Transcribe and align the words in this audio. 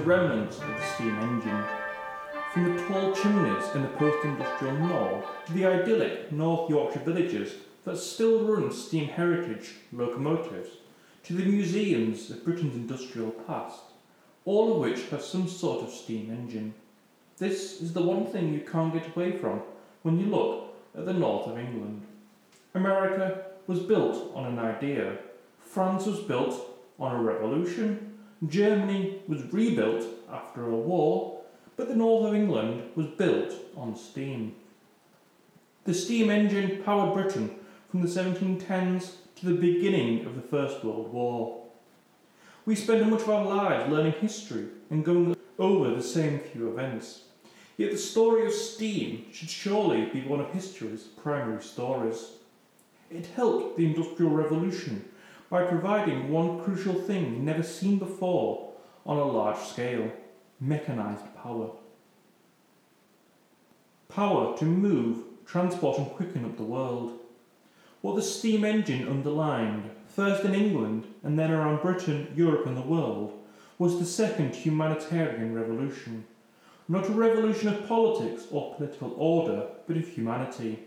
remnants 0.00 0.58
of 0.58 0.66
the 0.66 0.86
steam 0.94 1.18
engine. 1.20 1.64
From 2.52 2.76
the 2.76 2.82
tall 2.84 3.12
chimneys 3.12 3.74
in 3.74 3.82
the 3.82 3.88
post-industrial 3.88 4.74
north 4.78 5.24
to 5.46 5.52
the 5.52 5.66
idyllic 5.66 6.32
North 6.32 6.68
Yorkshire 6.68 7.00
villages 7.00 7.54
that 7.84 7.96
still 7.96 8.44
run 8.44 8.72
steam 8.72 9.08
heritage 9.08 9.74
locomotives, 9.92 10.70
to 11.24 11.34
the 11.34 11.44
museums 11.44 12.30
of 12.30 12.44
Britain's 12.44 12.74
industrial 12.74 13.30
past, 13.30 13.80
all 14.44 14.72
of 14.72 14.80
which 14.80 15.08
have 15.10 15.22
some 15.22 15.48
sort 15.48 15.82
of 15.82 15.92
steam 15.92 16.30
engine. 16.30 16.74
This 17.38 17.80
is 17.80 17.92
the 17.92 18.02
one 18.02 18.26
thing 18.26 18.52
you 18.52 18.60
can't 18.60 18.92
get 18.92 19.14
away 19.14 19.32
from 19.32 19.62
when 20.02 20.18
you 20.18 20.26
look 20.26 20.74
at 20.96 21.06
the 21.06 21.12
north 21.12 21.46
of 21.46 21.58
England. 21.58 22.02
America 22.74 23.44
was 23.66 23.80
built 23.80 24.32
on 24.34 24.46
an 24.46 24.58
idea. 24.58 25.16
France 25.60 26.06
was 26.06 26.20
built 26.20 26.60
on 26.98 27.16
a 27.16 27.22
revolution. 27.22 28.09
Germany 28.46 29.20
was 29.28 29.52
rebuilt 29.52 30.04
after 30.32 30.68
a 30.68 30.76
war, 30.76 31.42
but 31.76 31.88
the 31.88 31.96
north 31.96 32.26
of 32.26 32.34
England 32.34 32.90
was 32.94 33.06
built 33.06 33.52
on 33.76 33.94
steam. 33.96 34.54
The 35.84 35.94
steam 35.94 36.30
engine 36.30 36.82
powered 36.82 37.14
Britain 37.14 37.56
from 37.90 38.02
the 38.02 38.08
1710s 38.08 39.12
to 39.36 39.46
the 39.46 39.54
beginning 39.54 40.24
of 40.24 40.36
the 40.36 40.42
First 40.42 40.84
World 40.84 41.12
War. 41.12 41.64
We 42.64 42.74
spend 42.74 43.10
much 43.10 43.22
of 43.22 43.30
our 43.30 43.44
lives 43.44 43.90
learning 43.90 44.12
history 44.20 44.68
and 44.90 45.04
going 45.04 45.36
over 45.58 45.90
the 45.90 46.02
same 46.02 46.38
few 46.38 46.70
events. 46.70 47.22
Yet 47.76 47.90
the 47.90 47.98
story 47.98 48.46
of 48.46 48.52
steam 48.52 49.26
should 49.32 49.50
surely 49.50 50.06
be 50.06 50.20
one 50.22 50.40
of 50.40 50.50
history's 50.52 51.02
primary 51.02 51.62
stories. 51.62 52.32
It 53.10 53.26
helped 53.34 53.76
the 53.76 53.86
Industrial 53.86 54.30
Revolution 54.30 55.04
by 55.50 55.64
providing 55.64 56.30
one 56.30 56.62
crucial 56.62 56.94
thing 56.94 57.44
never 57.44 57.62
seen 57.62 57.98
before 57.98 58.72
on 59.04 59.16
a 59.16 59.24
large 59.24 59.58
scale 59.58 60.10
mechanized 60.60 61.24
power. 61.42 61.70
Power 64.08 64.56
to 64.58 64.64
move, 64.64 65.24
transport, 65.44 65.98
and 65.98 66.06
quicken 66.10 66.44
up 66.44 66.56
the 66.56 66.62
world. 66.62 67.18
What 68.00 68.14
the 68.14 68.22
steam 68.22 68.64
engine 68.64 69.08
underlined, 69.08 69.90
first 70.06 70.44
in 70.44 70.54
England 70.54 71.06
and 71.24 71.38
then 71.38 71.50
around 71.50 71.82
Britain, 71.82 72.32
Europe, 72.36 72.66
and 72.66 72.76
the 72.76 72.82
world, 72.82 73.36
was 73.78 73.98
the 73.98 74.04
second 74.04 74.54
humanitarian 74.54 75.54
revolution. 75.54 76.24
Not 76.88 77.08
a 77.08 77.12
revolution 77.12 77.68
of 77.68 77.88
politics 77.88 78.46
or 78.50 78.74
political 78.76 79.14
order, 79.16 79.66
but 79.86 79.96
of 79.96 80.06
humanity. 80.06 80.80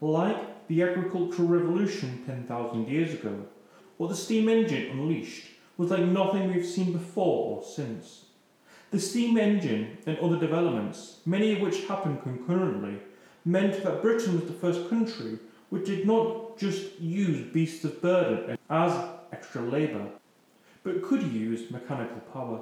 Like 0.00 0.68
the 0.68 0.82
agricultural 0.82 1.48
revolution 1.48 2.22
10,000 2.26 2.88
years 2.88 3.14
ago, 3.14 3.46
what 3.96 4.08
the 4.08 4.16
steam 4.16 4.48
engine 4.48 4.90
unleashed 4.90 5.46
was 5.76 5.90
like 5.90 6.04
nothing 6.04 6.52
we've 6.52 6.66
seen 6.66 6.92
before 6.92 7.56
or 7.56 7.64
since. 7.64 8.26
The 8.90 9.00
steam 9.00 9.36
engine 9.38 9.98
and 10.06 10.18
other 10.18 10.38
developments, 10.38 11.18
many 11.26 11.52
of 11.52 11.60
which 11.60 11.86
happened 11.86 12.22
concurrently, 12.22 12.98
meant 13.44 13.82
that 13.82 14.02
Britain 14.02 14.34
was 14.38 14.46
the 14.46 14.52
first 14.52 14.88
country 14.88 15.38
which 15.70 15.86
did 15.86 16.06
not 16.06 16.56
just 16.56 17.00
use 17.00 17.52
beasts 17.52 17.84
of 17.84 18.00
burden 18.00 18.56
as 18.70 19.08
extra 19.32 19.60
labour, 19.62 20.06
but 20.84 21.02
could 21.02 21.22
use 21.22 21.70
mechanical 21.70 22.20
power. 22.32 22.60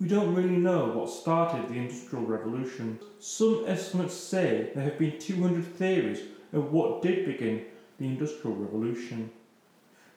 We 0.00 0.08
don't 0.08 0.34
really 0.34 0.56
know 0.56 0.86
what 0.86 1.10
started 1.10 1.68
the 1.68 1.78
Industrial 1.78 2.24
Revolution. 2.24 2.98
Some 3.20 3.64
estimates 3.66 4.14
say 4.14 4.70
there 4.74 4.84
have 4.84 4.98
been 4.98 5.18
200 5.18 5.64
theories 5.76 6.22
of 6.52 6.72
what 6.72 7.02
did 7.02 7.26
begin 7.26 7.66
the 7.98 8.06
Industrial 8.06 8.56
Revolution. 8.56 9.30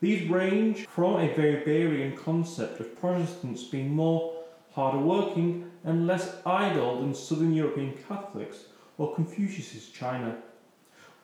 These 0.00 0.28
range 0.28 0.86
from 0.86 1.20
a 1.20 1.34
very 1.34 1.62
Weberian 1.62 2.16
concept 2.16 2.80
of 2.80 2.98
Protestants 2.98 3.64
being 3.64 3.94
more 3.94 4.34
harder 4.72 4.98
working 4.98 5.70
and 5.84 6.06
less 6.06 6.36
idle 6.44 7.00
than 7.00 7.14
Southern 7.14 7.54
European 7.54 7.94
Catholics 8.08 8.64
or 8.98 9.14
Confucius's 9.14 9.88
China. 9.88 10.36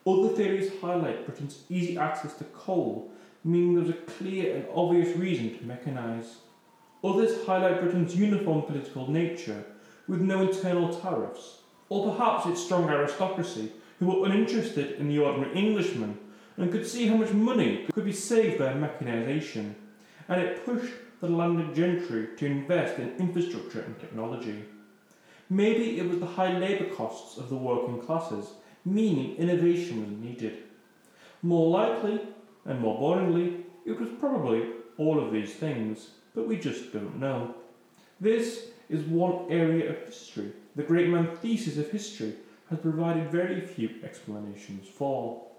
Other 0.06 0.28
theories 0.28 0.72
highlight 0.80 1.26
Britain's 1.26 1.64
easy 1.68 1.98
access 1.98 2.34
to 2.34 2.44
coal, 2.44 3.10
meaning 3.44 3.74
there 3.74 3.84
was 3.84 3.92
a 3.92 4.10
clear 4.12 4.56
and 4.56 4.66
obvious 4.74 5.16
reason 5.16 5.58
to 5.58 5.64
mechanise. 5.64 6.36
Others 7.02 7.44
highlight 7.44 7.80
Britain's 7.80 8.16
uniform 8.16 8.62
political 8.62 9.10
nature, 9.10 9.64
with 10.06 10.20
no 10.20 10.42
internal 10.42 10.94
tariffs, 10.94 11.58
or 11.88 12.12
perhaps 12.12 12.46
its 12.46 12.62
strong 12.62 12.88
aristocracy, 12.88 13.72
who 13.98 14.06
were 14.06 14.26
uninterested 14.26 14.92
in 14.92 15.08
the 15.08 15.18
ordinary 15.18 15.54
Englishman 15.54 16.18
and 16.60 16.70
could 16.70 16.86
see 16.86 17.06
how 17.06 17.16
much 17.16 17.32
money 17.32 17.86
could 17.92 18.04
be 18.04 18.12
saved 18.12 18.58
by 18.58 18.72
mechanisation, 18.72 19.74
and 20.28 20.40
it 20.40 20.64
pushed 20.64 20.92
the 21.20 21.28
landed 21.28 21.74
gentry 21.74 22.28
to 22.36 22.46
invest 22.46 22.98
in 22.98 23.16
infrastructure 23.18 23.80
and 23.80 23.98
technology. 23.98 24.64
Maybe 25.48 25.98
it 25.98 26.08
was 26.08 26.20
the 26.20 26.26
high 26.26 26.56
labour 26.56 26.94
costs 26.94 27.36
of 27.38 27.48
the 27.48 27.56
working 27.56 28.00
classes, 28.00 28.50
meaning 28.84 29.36
innovation 29.36 30.00
was 30.00 30.18
needed. 30.18 30.58
More 31.42 31.70
likely, 31.70 32.20
and 32.66 32.78
more 32.80 33.00
boringly, 33.00 33.62
it 33.84 33.98
was 33.98 34.10
probably 34.20 34.68
all 34.98 35.18
of 35.18 35.32
these 35.32 35.54
things, 35.54 36.10
but 36.34 36.46
we 36.46 36.56
just 36.58 36.92
don't 36.92 37.18
know. 37.18 37.54
This 38.20 38.66
is 38.88 39.02
one 39.04 39.50
area 39.50 39.90
of 39.90 40.04
history 40.04 40.52
the 40.76 40.82
great 40.82 41.08
man 41.08 41.36
thesis 41.36 41.78
of 41.78 41.90
history 41.90 42.34
has 42.68 42.78
provided 42.78 43.30
very 43.30 43.60
few 43.60 43.90
explanations 44.04 44.88
for. 44.88 45.49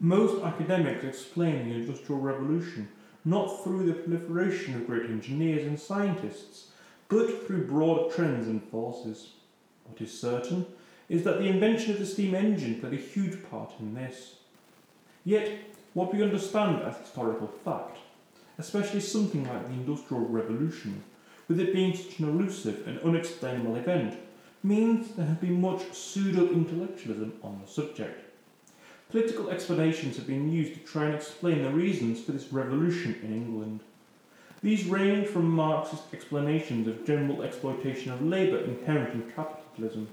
Most 0.00 0.44
academics 0.44 1.02
explain 1.02 1.68
the 1.68 1.74
Industrial 1.74 2.20
Revolution 2.20 2.88
not 3.24 3.64
through 3.64 3.84
the 3.84 3.94
proliferation 3.94 4.76
of 4.76 4.86
great 4.86 5.10
engineers 5.10 5.66
and 5.66 5.78
scientists, 5.78 6.68
but 7.08 7.44
through 7.44 7.66
broad 7.66 8.12
trends 8.12 8.46
and 8.46 8.62
forces. 8.62 9.30
What 9.84 10.00
is 10.00 10.16
certain 10.16 10.66
is 11.08 11.24
that 11.24 11.40
the 11.40 11.48
invention 11.48 11.92
of 11.92 11.98
the 11.98 12.06
steam 12.06 12.36
engine 12.36 12.78
played 12.78 12.92
a 12.92 12.96
huge 12.96 13.42
part 13.50 13.72
in 13.80 13.94
this. 13.94 14.36
Yet, 15.24 15.58
what 15.94 16.14
we 16.14 16.22
understand 16.22 16.80
as 16.82 16.96
historical 16.98 17.48
fact, 17.48 17.98
especially 18.56 19.00
something 19.00 19.48
like 19.48 19.66
the 19.66 19.74
Industrial 19.74 20.24
Revolution, 20.24 21.02
with 21.48 21.58
it 21.58 21.72
being 21.72 21.96
such 21.96 22.20
an 22.20 22.28
elusive 22.28 22.86
and 22.86 23.00
unexplainable 23.00 23.74
event, 23.74 24.16
means 24.62 25.16
there 25.16 25.26
has 25.26 25.38
been 25.38 25.60
much 25.60 25.92
pseudo 25.92 26.52
intellectualism 26.52 27.32
on 27.42 27.60
the 27.60 27.68
subject. 27.68 28.27
Political 29.10 29.48
explanations 29.48 30.16
have 30.16 30.26
been 30.26 30.52
used 30.52 30.74
to 30.74 30.80
try 30.80 31.06
and 31.06 31.14
explain 31.14 31.62
the 31.62 31.70
reasons 31.70 32.20
for 32.20 32.32
this 32.32 32.52
revolution 32.52 33.18
in 33.22 33.32
England. 33.32 33.80
These 34.62 34.84
range 34.84 35.28
from 35.28 35.48
Marxist 35.48 36.02
explanations 36.12 36.86
of 36.86 37.06
general 37.06 37.42
exploitation 37.42 38.12
of 38.12 38.20
labour 38.20 38.58
inherent 38.58 39.14
in 39.14 39.30
capitalism 39.30 40.08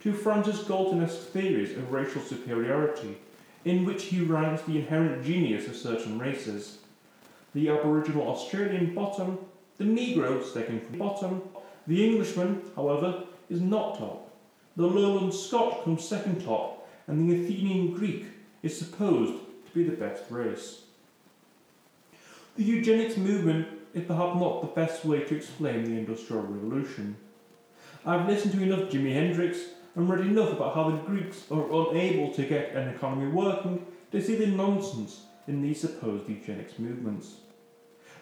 to 0.00 0.12
Francis 0.12 0.62
Galton-esque 0.62 1.30
theories 1.32 1.76
of 1.76 1.90
racial 1.90 2.22
superiority, 2.22 3.18
in 3.64 3.84
which 3.84 4.04
he 4.04 4.20
ranks 4.20 4.62
the 4.62 4.76
inherent 4.78 5.24
genius 5.24 5.66
of 5.66 5.74
certain 5.74 6.16
races. 6.16 6.78
The 7.52 7.68
Aboriginal 7.70 8.28
Australian 8.28 8.94
bottom, 8.94 9.38
the 9.78 9.84
Negro 9.84 10.44
second 10.44 10.84
from 10.84 10.98
bottom, 10.98 11.42
the 11.88 12.06
Englishman, 12.06 12.62
however, 12.76 13.24
is 13.50 13.60
not 13.60 13.98
top. 13.98 14.30
The 14.76 14.86
Lowland 14.86 15.34
Scot 15.34 15.82
comes 15.82 16.06
second 16.06 16.44
top, 16.44 16.88
and 17.08 17.28
the 17.28 17.42
Athenian 17.42 17.92
Greek 17.92 18.26
is 18.66 18.76
supposed 18.76 19.32
to 19.64 19.72
be 19.72 19.84
the 19.84 19.96
best 19.96 20.24
race. 20.28 20.82
The 22.56 22.64
eugenics 22.64 23.16
movement 23.16 23.68
is 23.94 24.04
perhaps 24.04 24.40
not 24.40 24.60
the 24.60 24.80
best 24.80 25.04
way 25.04 25.20
to 25.20 25.36
explain 25.36 25.84
the 25.84 25.98
Industrial 25.98 26.42
Revolution. 26.42 27.16
I've 28.04 28.28
listened 28.28 28.54
to 28.54 28.62
enough 28.62 28.90
Jimi 28.90 29.12
Hendrix 29.12 29.58
and 29.94 30.10
read 30.10 30.26
enough 30.26 30.52
about 30.52 30.74
how 30.74 30.90
the 30.90 30.96
Greeks 30.96 31.44
are 31.50 31.64
unable 31.70 32.32
to 32.32 32.42
get 32.44 32.72
an 32.72 32.88
economy 32.88 33.30
working 33.30 33.86
to 34.10 34.20
see 34.20 34.34
the 34.34 34.48
nonsense 34.48 35.22
in 35.46 35.62
these 35.62 35.80
supposed 35.80 36.28
eugenics 36.28 36.78
movements. 36.78 37.36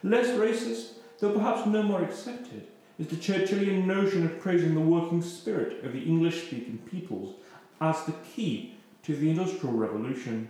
Less 0.03 0.29
racist, 0.39 0.99
though 1.21 1.33
perhaps 1.33 1.67
no 1.67 1.83
more 1.83 2.03
accepted, 2.03 2.67
is 2.99 3.09
the 3.09 3.17
Churchillian 3.17 3.87
notion 3.87 4.27
of 4.27 4.41
praising 4.41 4.75
the 4.75 4.81
working 4.81 5.23
spirit 5.23 5.83
of 5.85 5.95
the 5.95 6.03
English 6.03 6.47
speaking 6.47 6.79
peoples 6.91 7.35
as 7.81 8.05
the 8.05 8.13
key 8.35 8.74
to 9.05 9.15
the 9.15 9.31
Industrial 9.31 9.75
Revolution. 9.75 10.49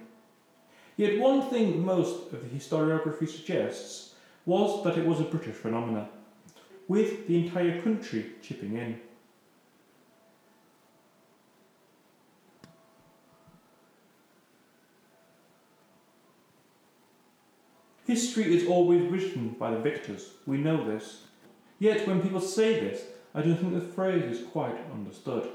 Yet 0.97 1.19
one 1.19 1.43
thing 1.51 1.85
most 1.85 2.33
of 2.33 2.41
the 2.41 2.57
historiography 2.57 3.29
suggests 3.29 4.15
was 4.47 4.85
that 4.85 4.97
it 4.97 5.07
was 5.07 5.21
a 5.21 5.25
British 5.25 5.57
phenomenon, 5.57 6.09
with 6.87 7.27
the 7.27 7.37
entire 7.45 7.81
country 7.81 8.33
chipping 8.43 8.77
in. 8.77 9.01
History 18.07 18.55
is 18.55 18.69
always 18.69 19.11
written 19.11 19.57
by 19.59 19.71
the 19.71 19.81
victors, 19.81 20.31
we 20.47 20.59
know 20.59 20.85
this. 20.85 21.23
Yet 21.79 22.07
when 22.07 22.23
people 22.23 22.41
say 22.41 22.79
this, 22.79 23.03
I 23.35 23.41
don't 23.41 23.57
think 23.57 23.75
the 23.75 23.81
phrase 23.81 24.25
is 24.25 24.47
quite 24.47 24.77
understood. 24.93 25.49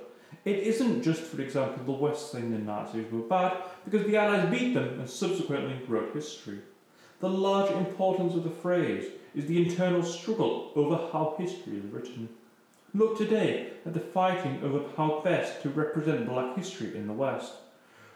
It 0.49 0.63
isn't 0.63 1.03
just, 1.03 1.21
for 1.21 1.39
example, 1.41 1.83
the 1.83 1.91
West 1.91 2.31
saying 2.31 2.49
the 2.49 2.57
Nazis 2.57 3.11
were 3.11 3.19
bad, 3.19 3.55
because 3.85 4.07
the 4.07 4.17
Allies 4.17 4.49
beat 4.49 4.73
them 4.73 4.99
and 4.99 5.07
subsequently 5.07 5.79
wrote 5.87 6.15
history. 6.15 6.61
the 7.19 7.29
larger 7.29 7.77
importance 7.77 8.33
of 8.33 8.43
the 8.43 8.49
phrase 8.49 9.11
is 9.35 9.45
the 9.45 9.61
internal 9.61 10.01
struggle 10.01 10.71
over 10.75 10.95
how 11.11 11.35
history 11.37 11.77
is 11.77 11.85
written. 11.91 12.29
Look 12.95 13.15
today 13.15 13.73
at 13.85 13.93
the 13.93 13.99
fighting 13.99 14.59
over 14.63 14.85
how 14.97 15.21
best 15.23 15.61
to 15.61 15.69
represent 15.69 16.27
black 16.27 16.57
history 16.57 16.97
in 16.97 17.05
the 17.05 17.13
West. 17.13 17.53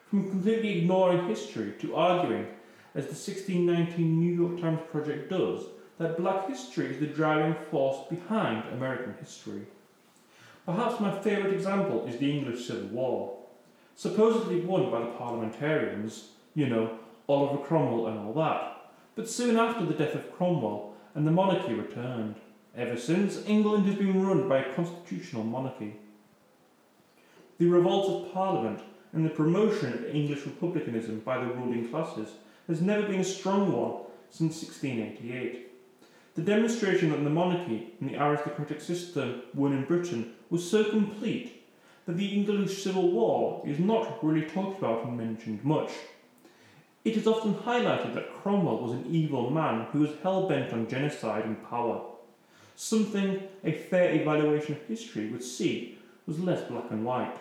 From 0.09 0.31
completely 0.31 0.79
ignoring 0.79 1.27
history 1.27 1.73
to 1.81 1.95
arguing, 1.95 2.47
as 2.95 3.05
the 3.05 3.19
1619 3.29 4.19
New 4.19 4.33
York 4.33 4.59
Times 4.59 4.81
project 4.91 5.29
does, 5.29 5.65
that 5.99 6.17
black 6.17 6.47
history 6.47 6.87
is 6.87 6.99
the 6.99 7.05
driving 7.05 7.55
force 7.69 8.07
behind 8.09 8.63
American 8.73 9.13
history. 9.19 9.67
Perhaps 10.65 11.01
my 11.01 11.11
favourite 11.19 11.53
example 11.53 12.05
is 12.07 12.17
the 12.17 12.31
English 12.31 12.65
Civil 12.65 12.87
War. 12.87 13.37
Supposedly 13.95 14.61
won 14.61 14.89
by 14.89 15.01
the 15.01 15.11
parliamentarians, 15.11 16.29
you 16.55 16.67
know, 16.67 16.97
Oliver 17.27 17.61
Cromwell 17.63 18.07
and 18.07 18.19
all 18.19 18.33
that, 18.33 18.91
but 19.15 19.29
soon 19.29 19.57
after 19.57 19.85
the 19.85 19.93
death 19.93 20.15
of 20.15 20.31
Cromwell 20.33 20.93
and 21.15 21.27
the 21.27 21.31
monarchy 21.31 21.73
returned. 21.73 22.35
Ever 22.75 22.97
since, 22.97 23.45
England 23.45 23.85
has 23.85 23.95
been 23.95 24.25
run 24.25 24.47
by 24.47 24.59
a 24.59 24.73
constitutional 24.73 25.43
monarchy. 25.43 25.95
The 27.59 27.67
revolt 27.67 28.25
of 28.25 28.33
Parliament 28.33 28.79
and 29.11 29.25
the 29.25 29.29
promotion 29.29 29.93
of 29.93 30.05
English 30.05 30.45
republicanism 30.45 31.19
by 31.19 31.37
the 31.37 31.53
ruling 31.53 31.89
classes 31.89 32.29
has 32.67 32.81
never 32.81 33.05
been 33.05 33.19
a 33.19 33.23
strong 33.23 33.71
one 33.71 34.01
since 34.31 34.63
1688. 34.63 35.72
The 36.35 36.41
demonstration 36.41 37.11
that 37.11 37.23
the 37.23 37.29
monarchy 37.29 37.93
and 37.99 38.09
the 38.09 38.21
aristocratic 38.21 38.81
system 38.81 39.43
won 39.53 39.73
in 39.73 39.85
Britain 39.85 40.33
was 40.49 40.67
so 40.67 40.83
complete 40.83 41.63
that 42.05 42.17
the 42.17 42.33
English 42.33 42.83
Civil 42.83 43.11
War 43.11 43.61
is 43.65 43.77
not 43.77 44.23
really 44.23 44.47
talked 44.47 44.79
about 44.79 45.05
and 45.05 45.15
mentioned 45.15 45.63
much. 45.63 45.91
It 47.05 47.17
is 47.17 47.27
often 47.27 47.53
highlighted 47.53 48.15
that 48.15 48.33
Cromwell 48.33 48.79
was 48.79 48.93
an 48.93 49.05
evil 49.07 49.51
man 49.51 49.87
who 49.91 49.99
was 49.99 50.11
hell 50.23 50.47
bent 50.47 50.73
on 50.73 50.87
genocide 50.87 51.45
and 51.45 51.63
power, 51.69 52.01
something 52.75 53.43
a 53.63 53.71
fair 53.71 54.13
evaluation 54.15 54.73
of 54.73 54.81
history 54.87 55.29
would 55.29 55.43
see 55.43 55.99
was 56.25 56.39
less 56.39 56.67
black 56.67 56.89
and 56.89 57.05
white. 57.05 57.37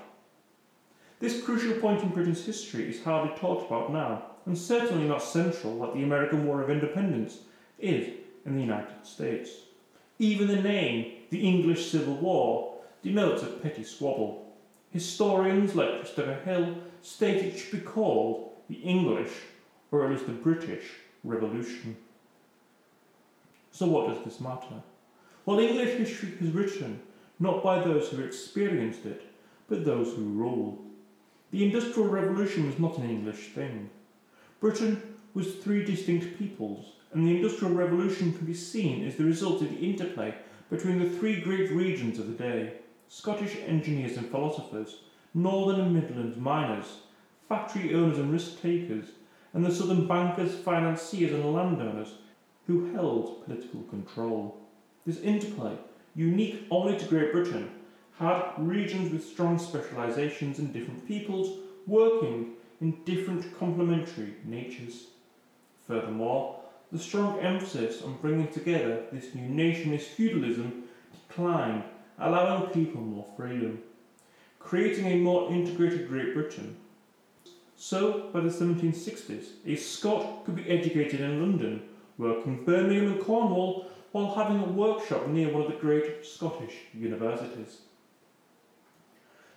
This 1.18 1.42
crucial 1.42 1.74
point 1.80 2.02
in 2.02 2.10
Britain's 2.10 2.44
history 2.44 2.88
is 2.90 3.02
hardly 3.02 3.34
talked 3.38 3.66
about 3.66 3.92
now, 3.92 4.24
and 4.44 4.58
certainly 4.58 5.06
not 5.06 5.22
central 5.22 5.74
like 5.74 5.94
the 5.94 6.02
American 6.02 6.44
War 6.44 6.60
of 6.60 6.68
Independence 6.68 7.38
is 7.78 8.21
in 8.44 8.54
the 8.54 8.60
United 8.60 9.04
States. 9.04 9.50
Even 10.18 10.46
the 10.46 10.62
name, 10.62 11.12
the 11.30 11.46
English 11.46 11.90
Civil 11.90 12.14
War, 12.14 12.74
denotes 13.02 13.42
a 13.42 13.46
petty 13.46 13.84
squabble. 13.84 14.52
Historians 14.90 15.74
like 15.74 16.00
Christopher 16.00 16.38
Hill 16.44 16.76
state 17.02 17.44
it 17.44 17.58
should 17.58 17.80
be 17.80 17.86
called 17.86 18.52
the 18.68 18.76
English, 18.76 19.32
or 19.90 20.04
at 20.04 20.10
least 20.10 20.26
the 20.26 20.32
British, 20.32 20.84
Revolution. 21.24 21.96
So, 23.70 23.86
what 23.86 24.08
does 24.08 24.24
this 24.24 24.40
matter? 24.40 24.82
Well, 25.46 25.58
English 25.58 25.96
history 25.98 26.34
is 26.40 26.50
written 26.50 27.00
not 27.38 27.62
by 27.62 27.82
those 27.82 28.08
who 28.08 28.22
experienced 28.22 29.04
it, 29.06 29.22
but 29.68 29.84
those 29.84 30.14
who 30.14 30.22
rule. 30.22 30.78
The 31.50 31.64
Industrial 31.64 32.08
Revolution 32.08 32.66
was 32.66 32.78
not 32.78 32.98
an 32.98 33.10
English 33.10 33.48
thing. 33.48 33.90
Britain 34.60 35.02
was 35.34 35.54
three 35.56 35.84
distinct 35.84 36.38
peoples, 36.38 36.92
and 37.12 37.26
the 37.26 37.36
Industrial 37.36 37.74
Revolution 37.74 38.32
can 38.32 38.46
be 38.46 38.54
seen 38.54 39.06
as 39.06 39.16
the 39.16 39.24
result 39.24 39.62
of 39.62 39.70
the 39.70 39.78
interplay 39.78 40.34
between 40.70 40.98
the 40.98 41.10
three 41.18 41.40
great 41.40 41.70
regions 41.70 42.18
of 42.18 42.26
the 42.26 42.42
day 42.42 42.74
Scottish 43.08 43.58
engineers 43.66 44.16
and 44.16 44.30
philosophers, 44.30 45.02
Northern 45.34 45.80
and 45.80 45.94
Midlands 45.94 46.38
miners, 46.38 47.00
factory 47.46 47.94
owners 47.94 48.18
and 48.18 48.32
risk 48.32 48.62
takers, 48.62 49.08
and 49.52 49.64
the 49.64 49.74
Southern 49.74 50.06
bankers, 50.06 50.54
financiers, 50.54 51.32
and 51.32 51.52
landowners 51.52 52.14
who 52.66 52.94
held 52.94 53.44
political 53.44 53.82
control. 53.82 54.56
This 55.04 55.20
interplay, 55.20 55.76
unique 56.14 56.66
only 56.70 56.96
to 56.98 57.04
Great 57.04 57.32
Britain, 57.32 57.70
had 58.18 58.52
regions 58.56 59.12
with 59.12 59.26
strong 59.26 59.58
specialisations 59.58 60.58
and 60.58 60.72
different 60.72 61.06
peoples 61.06 61.58
working 61.86 62.52
in 62.80 63.04
different 63.04 63.58
complementary 63.58 64.34
natures. 64.44 65.08
Furthermore, 65.86 66.61
the 66.92 66.98
strong 66.98 67.40
emphasis 67.40 68.02
on 68.02 68.18
bringing 68.20 68.48
together 68.48 69.04
this 69.10 69.34
new 69.34 69.48
nationalist 69.48 70.08
feudalism 70.08 70.84
declined, 71.28 71.82
allowing 72.18 72.70
people 72.70 73.00
more 73.00 73.26
freedom, 73.34 73.80
creating 74.58 75.06
a 75.06 75.16
more 75.16 75.50
integrated 75.50 76.06
Great 76.06 76.34
Britain. 76.34 76.76
So, 77.76 78.28
by 78.32 78.40
the 78.40 78.50
1760s, 78.50 79.46
a 79.66 79.74
Scot 79.74 80.44
could 80.44 80.54
be 80.54 80.68
educated 80.68 81.22
in 81.22 81.40
London, 81.40 81.82
working 82.18 82.58
in 82.58 82.64
Birmingham 82.64 83.12
and 83.12 83.22
Cornwall, 83.22 83.86
while 84.12 84.34
having 84.34 84.60
a 84.60 84.66
workshop 84.66 85.26
near 85.28 85.50
one 85.50 85.62
of 85.62 85.68
the 85.68 85.78
great 85.78 86.26
Scottish 86.26 86.74
universities. 86.92 87.78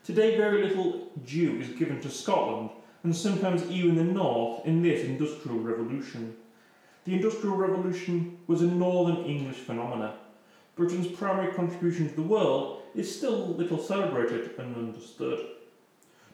Today, 0.06 0.38
very 0.38 0.64
little 0.64 1.12
due 1.26 1.60
is 1.60 1.78
given 1.78 2.00
to 2.00 2.10
Scotland, 2.10 2.70
and 3.04 3.14
sometimes 3.14 3.70
even 3.70 3.96
the 3.96 4.04
North, 4.04 4.66
in 4.66 4.82
this 4.82 5.04
industrial 5.04 5.60
revolution. 5.60 6.38
The 7.06 7.14
Industrial 7.14 7.56
Revolution 7.56 8.40
was 8.48 8.64
a 8.64 8.66
Northern 8.66 9.26
English 9.26 9.58
phenomenon. 9.58 10.16
Britain's 10.76 11.06
primary 11.06 11.54
contribution 11.54 12.10
to 12.10 12.16
the 12.16 12.24
world 12.24 12.82
is 12.96 13.16
still 13.16 13.50
little 13.50 13.78
celebrated 13.78 14.58
and 14.58 14.76
understood. 14.76 15.46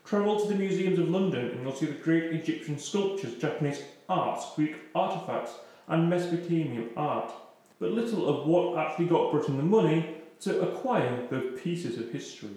Travel 0.05 0.39
to 0.39 0.47
the 0.47 0.55
museums 0.55 0.97
of 0.97 1.09
London 1.09 1.49
and 1.49 1.61
you'll 1.61 1.75
see 1.75 1.87
the 1.87 1.91
great 1.91 2.31
Egyptian 2.31 2.79
sculptures, 2.79 3.35
Japanese 3.35 3.83
arts, 4.07 4.45
Greek 4.55 4.77
artifacts, 4.95 5.51
and 5.89 6.09
Mesopotamian 6.09 6.91
art, 6.95 7.33
but 7.77 7.91
little 7.91 8.29
of 8.29 8.47
what 8.47 8.77
actually 8.77 9.07
got 9.07 9.33
Britain 9.33 9.57
the 9.57 9.63
money 9.63 10.15
to 10.39 10.61
acquire 10.61 11.27
those 11.29 11.59
pieces 11.59 11.97
of 11.97 12.13
history. 12.13 12.55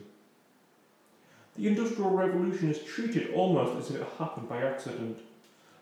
The 1.56 1.66
Industrial 1.66 2.10
Revolution 2.10 2.70
is 2.70 2.78
treated 2.84 3.34
almost 3.34 3.76
as 3.76 3.96
if 3.96 4.02
it 4.02 4.08
happened 4.18 4.48
by 4.48 4.62
accident 4.62 5.18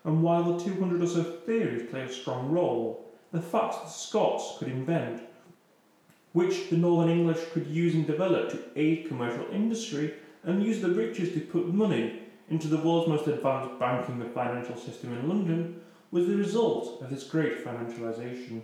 and 0.05 0.21
while 0.21 0.43
the 0.43 0.63
200 0.63 1.01
or 1.01 1.07
so 1.07 1.23
theories 1.23 1.89
play 1.89 2.01
a 2.01 2.11
strong 2.11 2.51
role, 2.51 3.05
the 3.31 3.41
fact 3.41 3.73
that 3.73 3.85
the 3.85 3.89
Scots 3.89 4.57
could 4.57 4.67
invent, 4.67 5.21
which 6.33 6.69
the 6.69 6.77
Northern 6.77 7.09
English 7.09 7.39
could 7.51 7.67
use 7.67 7.95
and 7.95 8.05
develop 8.05 8.49
to 8.49 8.59
aid 8.75 9.07
commercial 9.07 9.45
industry 9.51 10.13
and 10.43 10.63
use 10.63 10.81
the 10.81 10.89
riches 10.89 11.33
to 11.33 11.39
put 11.39 11.73
money 11.73 12.21
into 12.49 12.67
the 12.67 12.77
world's 12.77 13.07
most 13.07 13.27
advanced 13.27 13.79
banking 13.79 14.21
and 14.21 14.33
financial 14.33 14.75
system 14.75 15.13
in 15.13 15.27
London, 15.27 15.81
was 16.11 16.27
the 16.27 16.35
result 16.35 17.01
of 17.01 17.09
this 17.09 17.23
great 17.23 17.65
financialisation. 17.65 18.61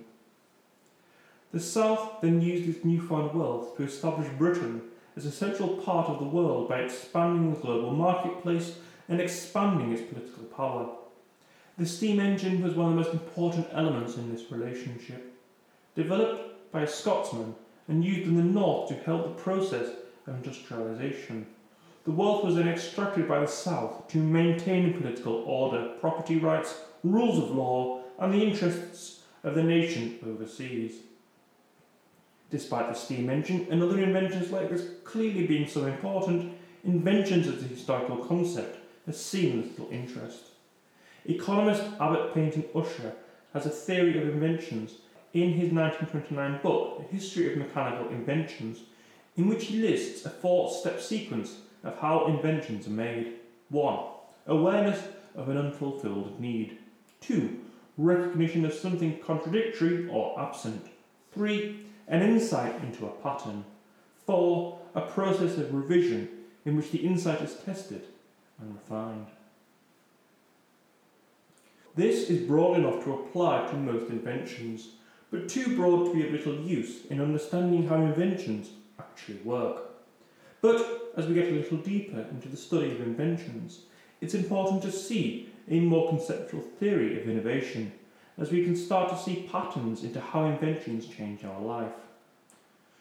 The 1.52 1.60
South 1.60 2.22
then 2.22 2.42
used 2.42 2.68
this 2.68 2.86
newfound 2.86 3.34
wealth 3.34 3.76
to 3.78 3.84
establish 3.84 4.28
Britain 4.38 4.84
as 5.16 5.26
a 5.26 5.32
central 5.32 5.70
part 5.70 6.08
of 6.08 6.20
the 6.20 6.26
world 6.26 6.70
by 6.70 6.82
expanding 6.82 7.52
the 7.52 7.60
global 7.60 7.92
marketplace 7.92 8.78
and 9.08 9.20
expanding 9.20 9.92
its 9.92 10.04
political 10.04 10.44
power. 10.44 10.90
The 11.80 11.86
steam 11.86 12.20
engine 12.20 12.62
was 12.62 12.74
one 12.74 12.90
of 12.90 12.96
the 12.98 13.02
most 13.02 13.14
important 13.14 13.68
elements 13.72 14.18
in 14.18 14.30
this 14.30 14.52
relationship. 14.52 15.34
Developed 15.96 16.74
by 16.74 16.82
a 16.82 16.88
Scotsman 16.88 17.56
and 17.88 18.04
used 18.04 18.28
in 18.28 18.36
the 18.36 18.44
north 18.44 18.90
to 18.90 18.96
help 18.96 19.24
the 19.24 19.42
process 19.42 19.88
of 20.28 20.36
industrialisation, 20.36 21.46
the 22.04 22.12
wealth 22.12 22.44
was 22.44 22.56
then 22.56 22.68
extracted 22.68 23.30
by 23.30 23.40
the 23.40 23.48
south 23.48 24.10
to 24.10 24.18
maintain 24.18 25.00
political 25.00 25.36
order, 25.46 25.94
property 26.02 26.36
rights, 26.36 26.82
rules 27.06 27.42
of 27.42 27.56
law, 27.56 28.02
and 28.20 28.34
the 28.34 28.44
interests 28.44 29.22
of 29.46 29.56
the 29.56 29.64
nation 29.64 30.20
overseas. 30.28 30.96
Despite 32.50 32.90
the 32.90 32.94
steam 32.94 33.30
engine 33.30 33.68
and 33.72 33.82
other 33.82 34.02
inventions 34.02 34.52
like 34.52 34.70
this 34.70 34.86
clearly 35.06 35.48
being 35.48 35.66
so 35.66 35.86
important, 35.86 36.58
inventions 36.84 37.48
as 37.48 37.64
a 37.64 37.68
historical 37.68 38.18
concept 38.18 38.80
have 39.06 39.16
seen 39.16 39.62
little 39.62 39.88
interest. 39.92 40.49
Economist 41.30 41.84
Abbott 42.00 42.34
Payson 42.34 42.66
Usher 42.74 43.14
has 43.54 43.68
a 43.68 43.70
theory 43.70 44.20
of 44.20 44.28
inventions 44.28 44.94
in 45.34 45.52
his 45.52 45.72
1929 45.72 46.60
book, 46.64 47.00
A 47.00 47.14
History 47.14 47.52
of 47.52 47.60
Mechanical 47.60 48.10
Inventions, 48.10 48.80
in 49.38 49.48
which 49.48 49.66
he 49.66 49.80
lists 49.80 50.26
a 50.26 50.30
four 50.32 50.72
step 50.72 51.00
sequence 51.00 51.60
of 51.84 52.00
how 52.00 52.26
inventions 52.26 52.88
are 52.88 52.92
made. 52.92 53.36
1. 53.70 54.00
Awareness 54.48 55.04
of 55.36 55.50
an 55.50 55.58
unfulfilled 55.58 56.40
need. 56.40 56.80
2. 57.22 57.60
Recognition 58.00 58.66
of 58.66 58.74
something 58.74 59.20
contradictory 59.20 60.10
or 60.10 60.40
absent. 60.40 60.88
3. 61.34 61.86
An 62.08 62.24
insight 62.24 62.74
into 62.82 63.06
a 63.06 63.12
pattern. 63.22 63.66
4. 64.26 64.80
A 64.96 65.02
process 65.02 65.60
of 65.60 65.76
revision 65.76 66.28
in 66.66 66.76
which 66.76 66.90
the 66.90 67.06
insight 67.06 67.42
is 67.44 67.54
tested 67.64 68.06
and 68.60 68.74
refined. 68.74 69.28
This 72.00 72.30
is 72.30 72.48
broad 72.48 72.78
enough 72.78 73.04
to 73.04 73.14
apply 73.14 73.68
to 73.68 73.76
most 73.76 74.10
inventions, 74.10 74.92
but 75.32 75.50
too 75.50 75.76
broad 75.76 76.06
to 76.06 76.14
be 76.14 76.26
of 76.26 76.32
little 76.32 76.56
use 76.56 77.06
in 77.08 77.20
understanding 77.20 77.90
how 77.90 77.98
inventions 77.98 78.70
actually 78.98 79.40
work. 79.44 79.82
But 80.62 81.12
as 81.18 81.28
we 81.28 81.34
get 81.34 81.52
a 81.52 81.56
little 81.58 81.80
deeper 81.80 82.26
into 82.32 82.48
the 82.48 82.56
study 82.56 82.94
of 82.94 83.02
inventions, 83.02 83.82
it's 84.22 84.34
important 84.34 84.82
to 84.84 84.94
see 84.94 85.50
a 85.70 85.82
more 85.82 86.08
conceptual 86.08 86.62
theory 86.62 87.22
of 87.22 87.28
innovation, 87.28 87.92
as 88.38 88.50
we 88.50 88.64
can 88.64 88.78
start 88.78 89.10
to 89.10 89.18
see 89.18 89.50
patterns 89.52 90.06
into 90.06 90.22
how 90.22 90.46
inventions 90.46 91.06
change 91.06 91.44
our 91.44 91.60
life. 91.60 92.00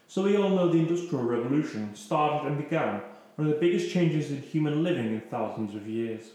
So 0.08 0.24
we 0.24 0.36
all 0.36 0.50
know 0.50 0.72
the 0.72 0.78
Industrial 0.80 1.22
Revolution 1.22 1.94
started 1.94 2.48
and 2.48 2.58
began 2.58 3.02
one 3.36 3.46
of 3.46 3.54
the 3.54 3.60
biggest 3.60 3.92
changes 3.92 4.32
in 4.32 4.42
human 4.42 4.82
living 4.82 5.06
in 5.06 5.20
thousands 5.20 5.76
of 5.76 5.86
years. 5.86 6.32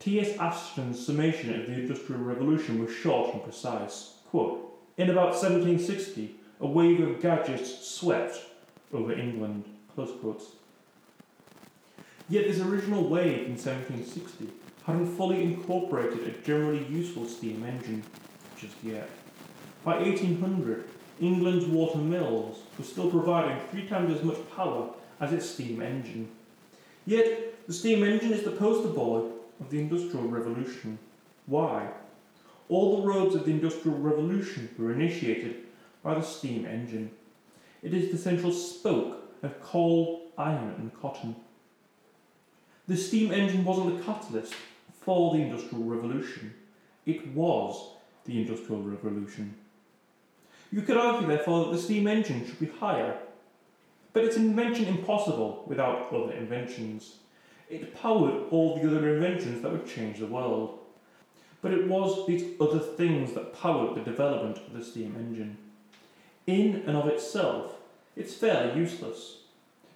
T.S. 0.00 0.38
Ashton's 0.38 1.04
summation 1.04 1.58
of 1.58 1.66
the 1.66 1.72
Industrial 1.72 2.20
Revolution 2.20 2.84
was 2.84 2.94
short 2.94 3.34
and 3.34 3.42
precise. 3.42 4.14
Quote, 4.30 4.78
in 4.96 5.10
about 5.10 5.30
1760, 5.30 6.36
a 6.60 6.66
wave 6.66 7.00
of 7.00 7.20
gadgets 7.20 7.86
swept 7.86 8.38
over 8.92 9.12
England. 9.12 9.64
Yet 12.28 12.46
this 12.46 12.60
original 12.60 13.08
wave 13.08 13.46
in 13.46 13.56
1760 13.56 14.48
hadn't 14.86 15.16
fully 15.16 15.42
incorporated 15.42 16.28
a 16.28 16.46
generally 16.46 16.84
useful 16.86 17.26
steam 17.26 17.64
engine 17.64 18.04
just 18.56 18.76
yet. 18.84 19.10
By 19.84 19.98
1800, 19.98 20.84
England's 21.20 21.64
water 21.64 21.98
mills 21.98 22.62
were 22.78 22.84
still 22.84 23.10
providing 23.10 23.58
three 23.70 23.88
times 23.88 24.16
as 24.16 24.22
much 24.22 24.38
power 24.54 24.90
as 25.20 25.32
its 25.32 25.50
steam 25.50 25.82
engine. 25.82 26.28
Yet, 27.06 27.66
the 27.66 27.72
steam 27.72 28.04
engine 28.04 28.32
is 28.32 28.44
the 28.44 28.52
poster 28.52 28.88
boy 28.88 29.30
of 29.60 29.70
the 29.70 29.80
Industrial 29.80 30.26
Revolution. 30.26 30.98
Why? 31.46 31.88
All 32.68 33.00
the 33.00 33.08
roads 33.08 33.34
of 33.34 33.44
the 33.44 33.50
Industrial 33.50 33.96
Revolution 33.96 34.68
were 34.78 34.92
initiated 34.92 35.56
by 36.02 36.14
the 36.14 36.22
steam 36.22 36.66
engine. 36.66 37.10
It 37.82 37.94
is 37.94 38.10
the 38.10 38.18
central 38.18 38.52
spoke 38.52 39.22
of 39.42 39.62
coal, 39.62 40.30
iron, 40.36 40.74
and 40.78 41.00
cotton. 41.00 41.36
The 42.86 42.96
steam 42.96 43.32
engine 43.32 43.64
wasn't 43.64 43.96
the 43.96 44.02
catalyst 44.02 44.54
for 45.00 45.34
the 45.34 45.42
Industrial 45.42 45.84
Revolution, 45.84 46.52
it 47.06 47.28
was 47.28 47.92
the 48.26 48.40
Industrial 48.42 48.82
Revolution. 48.82 49.54
You 50.70 50.82
could 50.82 50.98
argue, 50.98 51.26
therefore, 51.26 51.64
that 51.64 51.72
the 51.72 51.82
steam 51.82 52.06
engine 52.06 52.46
should 52.46 52.60
be 52.60 52.66
higher, 52.66 53.16
but 54.12 54.24
its 54.24 54.36
an 54.36 54.50
invention 54.50 54.84
impossible 54.84 55.64
without 55.66 56.12
other 56.12 56.32
inventions. 56.32 57.16
It 57.70 57.94
powered 57.94 58.44
all 58.50 58.76
the 58.76 58.88
other 58.88 59.14
inventions 59.14 59.62
that 59.62 59.72
would 59.72 59.86
change 59.86 60.18
the 60.18 60.26
world. 60.26 60.78
But 61.60 61.72
it 61.72 61.88
was 61.88 62.26
these 62.26 62.54
other 62.60 62.78
things 62.78 63.32
that 63.34 63.52
powered 63.52 63.96
the 63.96 64.00
development 64.00 64.58
of 64.58 64.72
the 64.72 64.84
steam 64.84 65.16
engine. 65.18 65.58
In 66.46 66.84
and 66.86 66.96
of 66.96 67.08
itself, 67.08 67.74
it's 68.16 68.34
fairly 68.34 68.78
useless. 68.78 69.38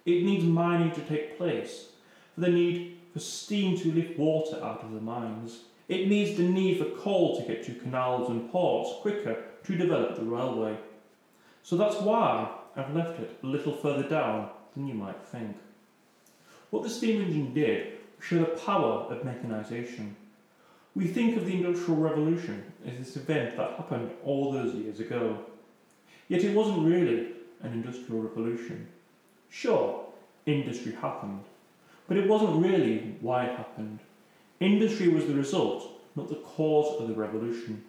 It 0.05 0.23
needs 0.23 0.43
mining 0.43 0.91
to 0.91 1.01
take 1.01 1.37
place, 1.37 1.87
for 2.35 2.41
the 2.41 2.49
need 2.49 2.99
for 3.13 3.19
steam 3.19 3.77
to 3.79 3.91
lift 3.91 4.19
water 4.19 4.61
out 4.63 4.83
of 4.83 4.91
the 4.91 4.99
mines. 4.99 5.61
It 5.87 6.07
needs 6.07 6.35
the 6.35 6.43
need 6.43 6.79
for 6.79 7.01
coal 7.01 7.39
to 7.39 7.47
get 7.47 7.63
to 7.65 7.75
canals 7.75 8.29
and 8.29 8.51
ports 8.51 9.01
quicker 9.01 9.43
to 9.63 9.77
develop 9.77 10.15
the 10.15 10.23
railway. 10.23 10.77
So 11.61 11.77
that's 11.77 11.97
why 11.97 12.49
I've 12.75 12.95
left 12.95 13.19
it 13.19 13.37
a 13.41 13.45
little 13.45 13.73
further 13.73 14.07
down 14.07 14.49
than 14.75 14.87
you 14.87 14.95
might 14.95 15.23
think. 15.25 15.55
What 16.73 16.81
the 16.81 16.89
steam 16.89 17.21
engine 17.21 17.53
did 17.53 17.99
showed 18.19 18.39
the 18.39 18.59
power 18.59 19.05
of 19.07 19.21
mechanisation. 19.21 20.13
We 20.95 21.05
think 21.05 21.37
of 21.37 21.45
the 21.45 21.53
Industrial 21.53 21.99
Revolution 21.99 22.63
as 22.83 22.97
this 22.97 23.15
event 23.15 23.55
that 23.57 23.77
happened 23.77 24.09
all 24.23 24.51
those 24.51 24.73
years 24.73 24.99
ago. 24.99 25.37
Yet 26.29 26.43
it 26.43 26.55
wasn't 26.55 26.87
really 26.87 27.27
an 27.61 27.73
industrial 27.73 28.23
revolution. 28.23 28.87
Sure, 29.51 30.03
industry 30.47 30.93
happened, 30.93 31.43
but 32.07 32.17
it 32.17 32.27
wasn't 32.27 32.65
really 32.65 33.17
why 33.21 33.45
it 33.45 33.55
happened. 33.55 33.99
Industry 34.59 35.09
was 35.09 35.27
the 35.27 35.35
result, 35.35 35.87
not 36.15 36.27
the 36.27 36.41
cause 36.55 36.99
of 36.99 37.07
the 37.07 37.13
revolution. 37.13 37.83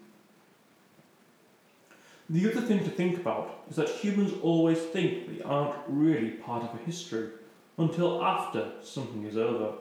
The 2.29 2.51
other 2.51 2.61
thing 2.61 2.85
to 2.85 2.91
think 2.91 3.17
about 3.17 3.65
is 3.71 3.77
that 3.77 3.89
humans 3.89 4.35
always 4.43 4.79
think 4.79 5.39
they 5.39 5.43
aren't 5.43 5.75
really 5.89 6.33
part 6.33 6.65
of 6.65 6.79
a 6.79 6.85
history 6.85 7.31
until 7.79 8.23
after 8.23 8.71
something 8.83 9.25
is 9.25 9.37
over. 9.37 9.73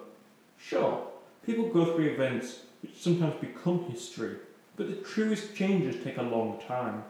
Sure, 0.58 1.08
people 1.46 1.70
go 1.70 1.86
through 1.86 2.06
events 2.06 2.62
which 2.82 2.98
sometimes 2.98 3.36
become 3.40 3.86
history, 3.90 4.38
but 4.76 4.88
the 4.88 5.08
truest 5.08 5.56
changes 5.56 6.04
take 6.04 6.18
a 6.18 6.24
long 6.24 6.60
time, 6.68 7.04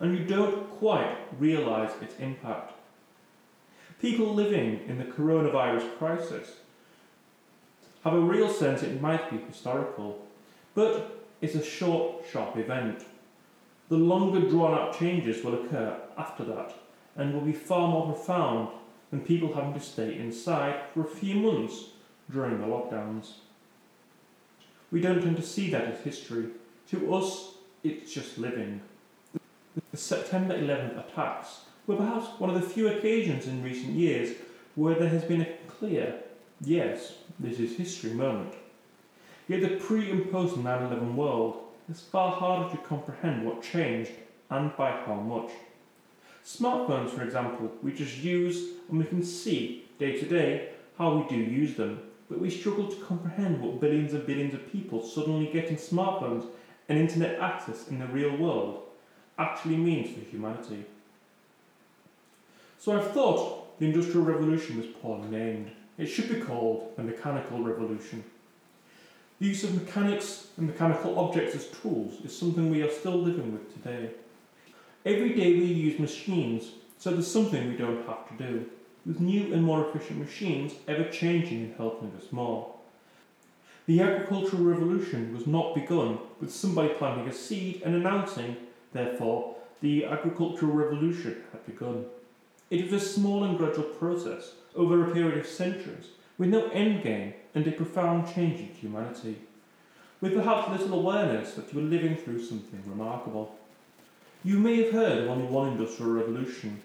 and 0.00 0.16
you 0.16 0.24
don't 0.24 0.68
quite 0.70 1.16
realise 1.38 1.92
its 2.00 2.18
impact. 2.18 2.72
People 4.00 4.34
living 4.34 4.80
in 4.88 4.98
the 4.98 5.04
coronavirus 5.04 5.96
crisis 5.98 6.56
have 8.02 8.14
a 8.14 8.20
real 8.20 8.50
sense 8.50 8.82
it 8.82 9.00
might 9.00 9.30
be 9.30 9.38
historical, 9.38 10.26
but 10.74 11.26
it's 11.40 11.54
a 11.54 11.64
short, 11.64 12.24
sharp 12.30 12.56
event. 12.56 13.04
The 13.88 13.96
longer 13.96 14.48
drawn 14.48 14.74
out 14.74 14.98
changes 14.98 15.44
will 15.44 15.64
occur 15.64 15.96
after 16.18 16.44
that 16.44 16.74
and 17.16 17.32
will 17.32 17.42
be 17.42 17.52
far 17.52 17.88
more 17.88 18.12
profound 18.12 18.68
than 19.14 19.22
people 19.24 19.54
having 19.54 19.72
to 19.72 19.80
stay 19.80 20.18
inside 20.18 20.74
for 20.92 21.02
a 21.02 21.08
few 21.08 21.36
months 21.36 21.90
during 22.32 22.60
the 22.60 22.66
lockdowns. 22.66 23.34
We 24.90 25.00
don't 25.00 25.22
tend 25.22 25.36
to 25.36 25.42
see 25.42 25.70
that 25.70 25.84
as 25.84 26.00
history. 26.00 26.46
To 26.90 27.14
us, 27.14 27.54
it's 27.84 28.12
just 28.12 28.38
living. 28.38 28.80
The 29.92 29.96
September 29.96 30.58
11th 30.58 31.08
attacks 31.08 31.60
were 31.86 31.94
perhaps 31.94 32.26
one 32.40 32.50
of 32.50 32.60
the 32.60 32.68
few 32.68 32.88
occasions 32.88 33.46
in 33.46 33.62
recent 33.62 33.92
years 33.92 34.36
where 34.74 34.96
there 34.96 35.08
has 35.08 35.22
been 35.22 35.42
a 35.42 35.56
clear, 35.68 36.16
yes, 36.60 37.14
this 37.38 37.60
is 37.60 37.76
history 37.76 38.14
moment. 38.14 38.54
Yet 39.46 39.60
the 39.60 39.76
pre 39.76 40.10
and 40.10 40.32
post 40.32 40.56
9 40.56 40.82
11 40.86 41.14
world 41.14 41.62
is 41.88 42.00
far 42.00 42.32
harder 42.32 42.74
to 42.74 42.82
comprehend 42.82 43.46
what 43.46 43.62
changed 43.62 44.10
and 44.50 44.76
by 44.76 44.90
how 44.90 45.14
much. 45.14 45.50
Smartphones, 46.44 47.10
for 47.10 47.22
example, 47.22 47.72
we 47.82 47.92
just 47.92 48.18
use 48.18 48.74
and 48.90 48.98
we 48.98 49.04
can 49.06 49.22
see 49.22 49.86
day 49.98 50.18
to 50.18 50.26
day 50.26 50.68
how 50.98 51.16
we 51.16 51.28
do 51.28 51.36
use 51.36 51.74
them, 51.74 52.02
but 52.28 52.38
we 52.38 52.50
struggle 52.50 52.86
to 52.86 52.96
comprehend 52.96 53.60
what 53.60 53.80
billions 53.80 54.12
and 54.12 54.26
billions 54.26 54.52
of 54.52 54.70
people 54.70 55.02
suddenly 55.02 55.46
getting 55.46 55.76
smartphones 55.76 56.46
and 56.88 56.98
internet 56.98 57.40
access 57.40 57.88
in 57.88 57.98
the 57.98 58.06
real 58.06 58.36
world 58.36 58.82
actually 59.38 59.76
means 59.76 60.14
for 60.14 60.24
humanity. 60.24 60.84
So 62.78 62.92
I've 62.92 63.10
thought 63.12 63.78
the 63.78 63.86
Industrial 63.86 64.24
Revolution 64.24 64.76
was 64.76 64.86
poorly 64.86 65.28
named. 65.28 65.70
It 65.96 66.06
should 66.06 66.28
be 66.28 66.40
called 66.40 66.92
the 66.96 67.02
Mechanical 67.02 67.62
Revolution. 67.62 68.22
The 69.40 69.46
use 69.46 69.64
of 69.64 69.74
mechanics 69.74 70.48
and 70.58 70.66
mechanical 70.66 71.18
objects 71.18 71.56
as 71.56 71.66
tools 71.68 72.20
is 72.24 72.36
something 72.36 72.70
we 72.70 72.82
are 72.82 72.90
still 72.90 73.16
living 73.16 73.52
with 73.52 73.72
today. 73.72 74.10
Every 75.04 75.34
day 75.34 75.52
we 75.52 75.66
use 75.66 75.98
machines, 76.00 76.70
so 76.96 77.10
there's 77.10 77.30
something 77.30 77.68
we 77.68 77.76
don't 77.76 78.06
have 78.06 78.26
to 78.28 78.42
do, 78.42 78.64
with 79.04 79.20
new 79.20 79.52
and 79.52 79.62
more 79.62 79.86
efficient 79.86 80.18
machines 80.18 80.72
ever 80.88 81.04
changing 81.10 81.64
and 81.64 81.76
helping 81.76 82.10
us 82.16 82.32
more. 82.32 82.72
The 83.84 84.00
agricultural 84.00 84.62
revolution 84.62 85.34
was 85.34 85.46
not 85.46 85.74
begun 85.74 86.20
with 86.40 86.54
somebody 86.54 86.88
planting 86.94 87.28
a 87.28 87.34
seed 87.34 87.82
and 87.84 87.94
announcing, 87.94 88.56
therefore, 88.94 89.56
the 89.82 90.06
agricultural 90.06 90.72
revolution 90.72 91.42
had 91.52 91.66
begun. 91.66 92.06
It 92.70 92.90
was 92.90 93.02
a 93.02 93.06
small 93.06 93.44
and 93.44 93.58
gradual 93.58 93.84
process 93.84 94.52
over 94.74 95.04
a 95.04 95.12
period 95.12 95.36
of 95.36 95.46
centuries 95.46 96.12
with 96.38 96.48
no 96.48 96.70
end 96.70 97.02
game 97.02 97.34
and 97.54 97.66
a 97.66 97.72
profound 97.72 98.34
change 98.34 98.58
in 98.58 98.68
humanity, 98.68 99.36
with 100.22 100.32
perhaps 100.32 100.70
little 100.70 100.98
awareness 100.98 101.52
that 101.52 101.70
you 101.70 101.80
were 101.80 101.86
living 101.86 102.16
through 102.16 102.42
something 102.42 102.82
remarkable. 102.86 103.54
You 104.44 104.58
may 104.58 104.82
have 104.84 104.92
heard 104.92 105.24
of 105.24 105.30
only 105.30 105.46
one 105.46 105.72
industrial 105.72 106.12
revolution. 106.12 106.82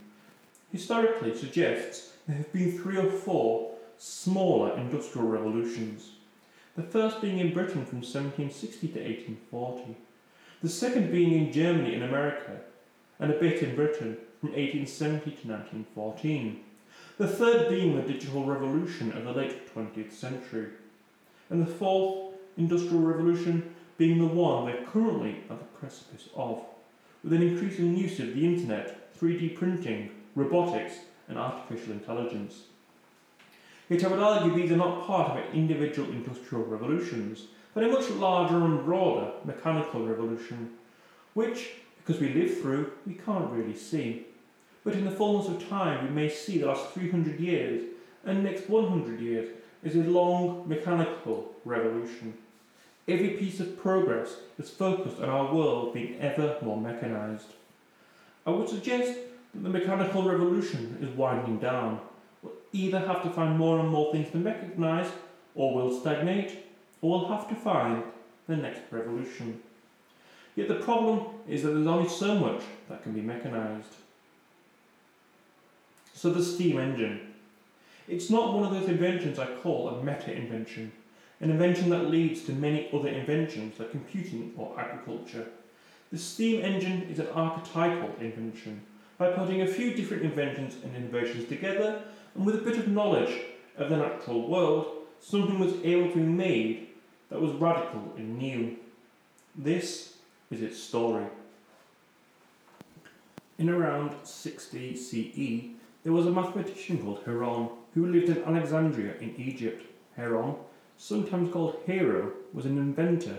Historically, 0.72 1.32
it 1.32 1.38
suggests 1.38 2.14
there 2.28 2.38
have 2.38 2.54
been 2.54 2.78
three 2.78 2.98
or 2.98 3.12
four 3.12 3.76
smaller 3.98 4.78
industrial 4.78 5.28
revolutions. 5.28 6.12
The 6.76 6.84
first 6.84 7.22
being 7.22 7.40
in 7.40 7.54
Britain 7.54 7.86
from 7.86 8.00
1760 8.00 8.88
to 8.88 9.00
1840, 9.00 9.98
the 10.64 10.70
second 10.70 11.12
being 11.12 11.34
in 11.34 11.52
Germany 11.52 11.96
and 11.96 12.04
America, 12.04 12.62
and 13.20 13.32
a 13.32 13.40
bit 13.40 13.62
in 13.62 13.76
Britain 13.76 14.18
from 14.40 14.50
1870 14.50 15.20
to 15.20 15.48
1914 15.48 16.64
the 17.20 17.28
third 17.28 17.68
being 17.68 17.98
the 17.98 18.02
digital 18.02 18.46
revolution 18.46 19.12
of 19.12 19.26
the 19.26 19.34
late 19.34 19.76
20th 19.76 20.14
century, 20.14 20.70
and 21.50 21.62
the 21.62 21.70
fourth 21.70 22.34
industrial 22.56 23.02
revolution 23.02 23.76
being 23.98 24.20
the 24.20 24.26
one 24.26 24.64
we're 24.64 24.86
currently 24.86 25.44
at 25.50 25.60
the 25.60 25.66
precipice 25.78 26.30
of, 26.34 26.64
with 27.24 27.34
an 27.34 27.42
increasing 27.42 27.96
use 27.96 28.20
of 28.20 28.34
the 28.34 28.46
internet, 28.46 29.14
3D 29.20 29.56
printing, 29.56 30.12
robotics, 30.36 30.94
and 31.28 31.38
artificial 31.38 31.94
intelligence. 31.94 32.64
Yet 33.90 34.04
I 34.04 34.08
would 34.08 34.20
argue 34.20 34.54
these 34.54 34.72
are 34.72 34.78
not 34.78 35.06
part 35.06 35.32
of 35.32 35.54
individual 35.54 36.10
industrial 36.12 36.64
revolutions, 36.66 37.48
but 37.74 37.84
a 37.84 37.88
much 37.88 38.10
larger 38.12 38.58
and 38.58 38.86
broader 38.86 39.32
mechanical 39.46 40.06
revolution, 40.06 40.72
which, 41.34 41.72
because 41.98 42.22
we 42.22 42.34
live 42.34 42.60
through, 42.60 42.92
we 43.06 43.14
can't 43.14 43.52
really 43.52 43.76
see. 43.76 44.28
But 44.84 44.94
in 44.94 45.06
the 45.06 45.12
fullness 45.12 45.50
of 45.50 45.68
time, 45.70 46.08
we 46.08 46.14
may 46.14 46.30
see 46.30 46.58
the 46.58 46.68
last 46.68 46.92
300 46.92 47.40
years 47.40 47.84
and 48.26 48.44
next 48.44 48.70
100 48.70 49.20
years 49.20 49.50
is 49.84 49.96
a 49.96 50.10
long 50.10 50.68
mechanical 50.68 51.54
revolution. 51.66 52.34
Every 53.10 53.30
piece 53.32 53.60
of 53.60 53.82
progress 53.82 54.36
is 54.58 54.70
focused 54.70 55.20
on 55.20 55.30
our 55.30 55.54
world 55.54 55.94
being 55.94 56.20
ever 56.20 56.58
more 56.62 56.80
mechanised. 56.80 57.48
I 58.46 58.52
would 58.52 58.70
suggest 58.70 59.18
that 59.54 59.64
the 59.64 59.70
mechanical 59.70 60.24
revolution 60.24 60.98
is 61.02 61.16
winding 61.18 61.60
down. 61.60 62.00
We'll 62.42 62.54
either 62.72 63.00
have 63.00 63.24
to 63.24 63.30
find 63.30 63.58
more 63.58 63.80
and 63.80 63.90
more 63.90 64.12
things 64.12 64.32
to 64.32 64.38
mechanise, 64.38 65.10
or 65.56 65.74
we'll 65.74 66.00
stagnate, 66.00 66.66
or 67.02 67.20
we'll 67.20 67.28
have 67.30 67.50
to 67.50 67.56
find 67.56 68.04
the 68.48 68.56
next 68.56 68.82
revolution. 68.92 69.62
Yet 70.56 70.68
the 70.68 70.76
problem 70.76 71.26
is 71.48 71.64
that 71.64 71.70
there's 71.70 71.88
only 71.88 72.10
so 72.10 72.36
much 72.36 72.62
that 72.90 73.04
can 73.04 73.14
be 73.14 73.22
mechanised. 73.22 73.96
So 76.14 76.32
the 76.32 76.44
steam 76.44 76.78
engine. 76.80 77.34
It's 78.08 78.30
not 78.30 78.54
one 78.54 78.64
of 78.64 78.72
those 78.72 78.90
inventions 78.90 79.40
I 79.40 79.46
call 79.58 79.88
a 79.88 80.04
meta 80.04 80.34
invention, 80.34 80.92
an 81.42 81.52
invention 81.52 81.90
that 81.90 82.10
leads 82.10 82.44
to 82.44 82.52
many 82.52 82.90
other 82.94 83.10
inventions 83.10 83.80
like 83.80 83.92
computing 83.92 84.54
or 84.58 84.78
agriculture. 84.80 85.48
The 86.12 86.18
steam 86.18 86.62
engine 86.62 87.04
is 87.04 87.20
an 87.20 87.28
archetypal 87.34 88.16
invention 88.20 88.82
by 89.18 89.32
putting 89.32 89.62
a 89.62 89.68
few 89.68 89.94
different 89.94 90.24
inventions 90.24 90.76
and 90.84 90.96
innovations 90.96 91.48
together 91.48 92.04
and 92.36 92.46
with 92.46 92.56
a 92.56 92.60
bit 92.60 92.78
of 92.78 92.88
knowledge 92.88 93.42
of 93.78 93.90
the 93.90 93.98
natural 93.98 94.48
world, 94.48 94.88
something 95.20 95.60
was 95.60 95.74
able 95.84 96.10
to 96.10 96.16
be 96.16 96.22
made 96.22 96.88
that 97.30 97.42
was 97.42 97.52
radical 97.54 98.14
and 98.18 98.38
new. 98.38 98.78
This 99.56 100.16
is 100.52 100.62
its 100.62 100.80
story. 100.80 101.26
In 103.58 103.70
around 103.70 104.16
60 104.24 104.96
CE, 104.96 105.76
there 106.04 106.14
was 106.14 106.26
a 106.26 106.32
mathematician 106.32 107.04
called 107.04 107.24
Heron 107.26 107.70
who 107.94 108.08
lived 108.08 108.30
in 108.30 108.44
Alexandria 108.44 109.16
in 109.20 109.36
Egypt. 109.38 109.86
Heron, 110.16 110.56
sometimes 111.00 111.52
called 111.52 111.80
Hero, 111.86 112.34
was 112.54 112.66
an 112.66 112.78
inventor 112.78 113.38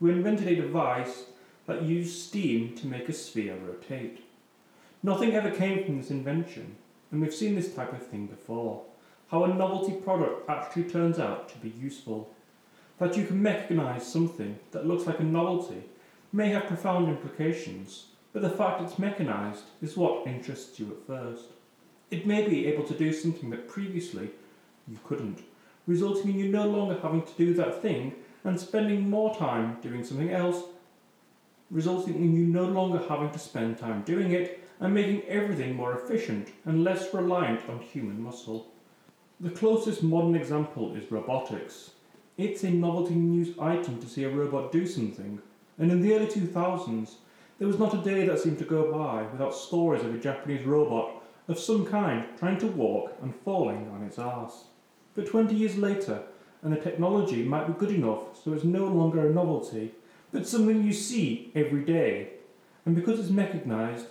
who 0.00 0.08
invented 0.08 0.48
a 0.48 0.56
device 0.56 1.26
that 1.66 1.82
used 1.82 2.20
steam 2.20 2.74
to 2.76 2.86
make 2.86 3.08
a 3.08 3.12
sphere 3.12 3.54
rotate. 3.54 4.24
Nothing 5.02 5.34
ever 5.34 5.50
came 5.50 5.84
from 5.84 5.98
this 5.98 6.10
invention, 6.10 6.76
and 7.10 7.20
we've 7.20 7.34
seen 7.34 7.54
this 7.54 7.74
type 7.74 7.92
of 7.92 8.04
thing 8.04 8.26
before 8.26 8.82
how 9.30 9.44
a 9.44 9.54
novelty 9.54 9.92
product 9.92 10.48
actually 10.48 10.84
turns 10.84 11.18
out 11.18 11.48
to 11.48 11.56
be 11.58 11.70
useful. 11.80 12.30
That 12.98 13.16
you 13.16 13.26
can 13.26 13.42
mechanize 13.42 14.02
something 14.02 14.58
that 14.72 14.86
looks 14.86 15.06
like 15.06 15.20
a 15.20 15.24
novelty 15.24 15.84
may 16.32 16.50
have 16.50 16.66
profound 16.66 17.08
implications, 17.08 18.08
but 18.34 18.42
the 18.42 18.50
fact 18.50 18.82
it's 18.82 18.98
mechanized 18.98 19.64
is 19.80 19.96
what 19.96 20.26
interests 20.26 20.78
you 20.78 20.88
at 20.90 21.06
first. 21.06 21.44
It 22.10 22.26
may 22.26 22.46
be 22.46 22.66
able 22.66 22.84
to 22.84 22.94
do 22.94 23.12
something 23.12 23.48
that 23.50 23.68
previously 23.68 24.30
you 24.86 24.98
couldn't, 25.04 25.40
resulting 25.86 26.32
in 26.32 26.38
you 26.38 26.48
no 26.48 26.66
longer 26.66 26.98
having 27.02 27.22
to 27.22 27.32
do 27.36 27.54
that 27.54 27.82
thing 27.82 28.14
and 28.44 28.58
spending 28.58 29.08
more 29.08 29.34
time 29.34 29.78
doing 29.80 30.04
something 30.04 30.30
else, 30.30 30.62
resulting 31.70 32.16
in 32.16 32.34
you 32.36 32.46
no 32.46 32.64
longer 32.64 33.02
having 33.08 33.30
to 33.30 33.38
spend 33.38 33.78
time 33.78 34.02
doing 34.02 34.32
it 34.32 34.62
and 34.80 34.92
making 34.92 35.22
everything 35.28 35.76
more 35.76 35.98
efficient 35.98 36.48
and 36.64 36.84
less 36.84 37.12
reliant 37.14 37.68
on 37.68 37.78
human 37.78 38.20
muscle. 38.20 38.68
The 39.40 39.50
closest 39.50 40.02
modern 40.02 40.34
example 40.34 40.94
is 40.94 41.10
robotics. 41.10 41.92
It's 42.36 42.64
a 42.64 42.70
novelty 42.70 43.14
news 43.14 43.58
item 43.58 44.00
to 44.00 44.08
see 44.08 44.24
a 44.24 44.30
robot 44.30 44.72
do 44.72 44.86
something, 44.86 45.40
and 45.78 45.90
in 45.90 46.00
the 46.00 46.14
early 46.14 46.26
2000s, 46.26 47.14
there 47.58 47.68
was 47.68 47.78
not 47.78 47.94
a 47.94 47.98
day 47.98 48.26
that 48.26 48.40
seemed 48.40 48.58
to 48.58 48.64
go 48.64 48.90
by 48.90 49.22
without 49.30 49.54
stories 49.54 50.02
of 50.02 50.14
a 50.14 50.18
Japanese 50.18 50.64
robot 50.64 51.22
of 51.48 51.58
some 51.58 51.86
kind 51.86 52.26
trying 52.38 52.58
to 52.58 52.66
walk 52.66 53.16
and 53.22 53.34
falling 53.44 53.88
on 53.90 54.02
its 54.02 54.18
arse. 54.18 54.64
But 55.14 55.26
20 55.26 55.54
years 55.54 55.76
later, 55.76 56.22
and 56.62 56.72
the 56.72 56.80
technology 56.80 57.42
might 57.42 57.66
be 57.66 57.72
good 57.74 57.94
enough 57.94 58.42
so 58.42 58.52
it's 58.52 58.64
no 58.64 58.86
longer 58.86 59.26
a 59.26 59.32
novelty, 59.32 59.92
but 60.32 60.46
something 60.46 60.82
you 60.82 60.92
see 60.92 61.50
every 61.54 61.84
day. 61.84 62.28
And 62.86 62.94
because 62.94 63.20
it's 63.20 63.30
mechanized, 63.30 64.06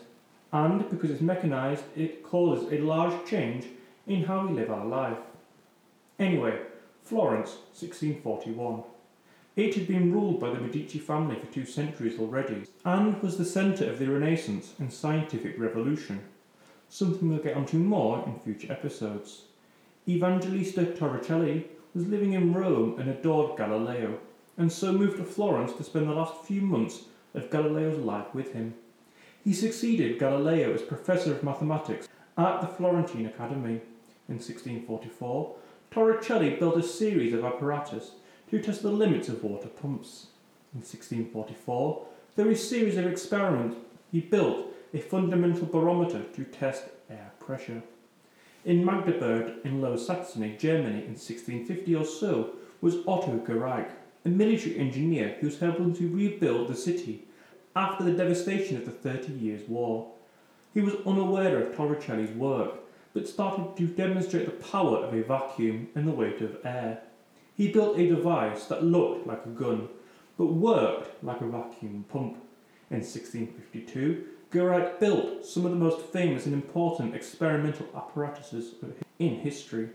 and 0.54 0.90
because 0.90 1.10
it's 1.10 1.22
mechanized, 1.22 1.84
it 1.96 2.24
causes 2.24 2.72
a 2.72 2.78
large 2.80 3.28
change 3.28 3.66
in 4.06 4.26
how 4.26 4.46
we 4.46 4.54
live 4.54 4.70
our 4.70 4.86
life. 4.86 5.18
Anyway, 6.20 6.60
Florence, 7.04 7.52
1641. 7.74 8.84
It 9.56 9.76
had 9.76 9.88
been 9.88 10.14
ruled 10.14 10.40
by 10.40 10.52
the 10.52 10.62
Medici 10.62 11.00
family 11.00 11.36
for 11.36 11.48
two 11.48 11.66
centuries 11.66 12.20
already, 12.20 12.64
and 12.86 13.22
was 13.22 13.38
the 13.38 13.46
centre 13.46 13.90
of 13.90 14.00
the 14.00 14.08
Renaissance 14.08 14.74
and 14.80 14.94
scientific 14.94 15.60
revolution, 15.60 16.22
something 16.90 17.30
we'll 17.30 17.40
get 17.40 17.58
onto 17.58 17.78
more 17.78 18.24
in 18.26 18.40
future 18.40 18.72
episodes. 18.72 19.44
Evangelista 20.08 20.84
Torricelli 20.84 21.66
was 21.94 22.08
living 22.08 22.34
in 22.34 22.54
Rome 22.54 23.00
and 23.00 23.10
adored 23.10 23.56
Galileo, 23.56 24.18
and 24.58 24.72
so 24.72 24.92
moved 24.92 25.18
to 25.18 25.24
Florence 25.24 25.74
to 25.74 25.84
spend 25.84 26.10
the 26.10 26.14
last 26.14 26.44
few 26.44 26.62
months 26.62 27.04
of 27.36 27.52
Galileo's 27.52 28.00
life 28.00 28.34
with 28.34 28.54
him. 28.54 28.74
He 29.44 29.54
succeeded 29.54 30.18
Galileo 30.18 30.74
as 30.74 30.82
professor 30.82 31.34
of 31.34 31.44
mathematics 31.44 32.08
at 32.38 32.62
the 32.62 32.68
Florentine 32.68 33.28
Academy. 33.28 33.82
In 34.28 34.38
1644, 34.38 35.56
Torricelli 35.92 36.58
built 36.58 36.78
a 36.78 36.84
series 36.84 37.34
of 37.34 37.44
apparatus 37.44 38.12
to 38.50 38.62
test 38.62 38.82
the 38.82 38.92
limits 38.92 39.30
of 39.30 39.44
water 39.44 39.68
pumps. 39.68 40.28
In 40.74 40.80
1644, 40.80 42.06
through 42.36 42.52
a 42.52 42.56
series 42.56 42.98
of 42.98 43.06
experiments, 43.06 43.78
he 44.12 44.20
built 44.20 44.68
a 44.94 45.00
fundamental 45.00 45.68
barometer 45.68 46.24
to 46.24 46.44
test 46.46 46.86
air 47.10 47.32
pressure. 47.40 47.84
In 48.64 48.86
Magdeburg, 48.86 49.54
in 49.64 49.82
Lower 49.82 49.98
Saxony, 49.98 50.56
Germany, 50.56 51.00
in 51.00 51.16
1650 51.18 51.96
or 51.96 52.06
so, 52.06 52.52
was 52.80 52.98
Otto 53.08 53.40
Guericke, 53.40 53.90
a 54.24 54.30
military 54.30 54.78
engineer 54.78 55.36
who 55.40 55.48
was 55.48 55.60
helping 55.60 55.96
to 55.96 56.08
rebuild 56.08 56.68
the 56.68 56.76
city 56.76 57.26
after 57.76 58.04
the 58.04 58.12
devastation 58.12 58.78
of 58.78 58.86
the 58.86 58.92
Thirty 58.92 59.34
Years' 59.34 59.68
War. 59.68 60.12
He 60.76 60.82
was 60.82 60.94
unaware 61.08 61.60
of 61.60 61.76
Torricelli's 61.76 62.36
work, 62.36 62.76
but 63.16 63.28
started 63.28 63.76
to 63.78 63.88
demonstrate 63.88 64.46
the 64.46 64.66
power 64.66 64.98
of 64.98 65.14
a 65.16 65.24
vacuum 65.24 65.90
and 65.96 66.08
the 66.08 66.12
weight 66.12 66.42
of 66.42 66.60
air. 66.64 67.02
He 67.58 67.72
built 67.72 67.98
a 67.98 68.08
device 68.08 68.66
that 68.66 68.84
looked 68.84 69.26
like 69.26 69.44
a 69.44 69.50
gun, 69.50 69.90
but 70.38 70.54
worked 70.54 71.24
like 71.24 71.42
a 71.42 71.48
vacuum 71.48 72.06
pump. 72.10 72.38
In 72.92 72.98
1652, 72.98 74.26
Guericke 74.52 75.00
built 75.00 75.46
some 75.46 75.66
of 75.66 75.72
the 75.72 75.78
most 75.78 76.02
famous 76.08 76.46
and 76.46 76.54
important 76.54 77.16
experimental 77.16 77.88
apparatuses 77.96 78.76
in 79.18 79.36
history. 79.36 79.90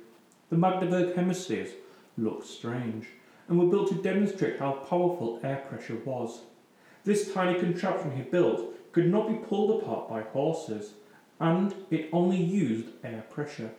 The 0.48 0.56
Magdeburg 0.56 1.14
hemispheres 1.14 1.72
looked 2.16 2.46
strange 2.46 3.06
and 3.48 3.58
were 3.58 3.66
built 3.66 3.88
to 3.90 4.02
demonstrate 4.02 4.58
how 4.58 4.72
powerful 4.72 5.40
air 5.42 5.62
pressure 5.68 5.98
was. 6.06 6.40
This 7.04 7.34
tiny 7.34 7.60
contraption 7.60 8.16
he 8.16 8.22
built 8.22 8.92
could 8.92 9.10
not 9.10 9.28
be 9.28 9.46
pulled 9.46 9.82
apart 9.82 10.08
by 10.08 10.22
horses, 10.22 10.94
and 11.38 11.74
it 11.90 12.08
only 12.10 12.42
used 12.42 12.88
air 13.04 13.24
pressure. 13.28 13.70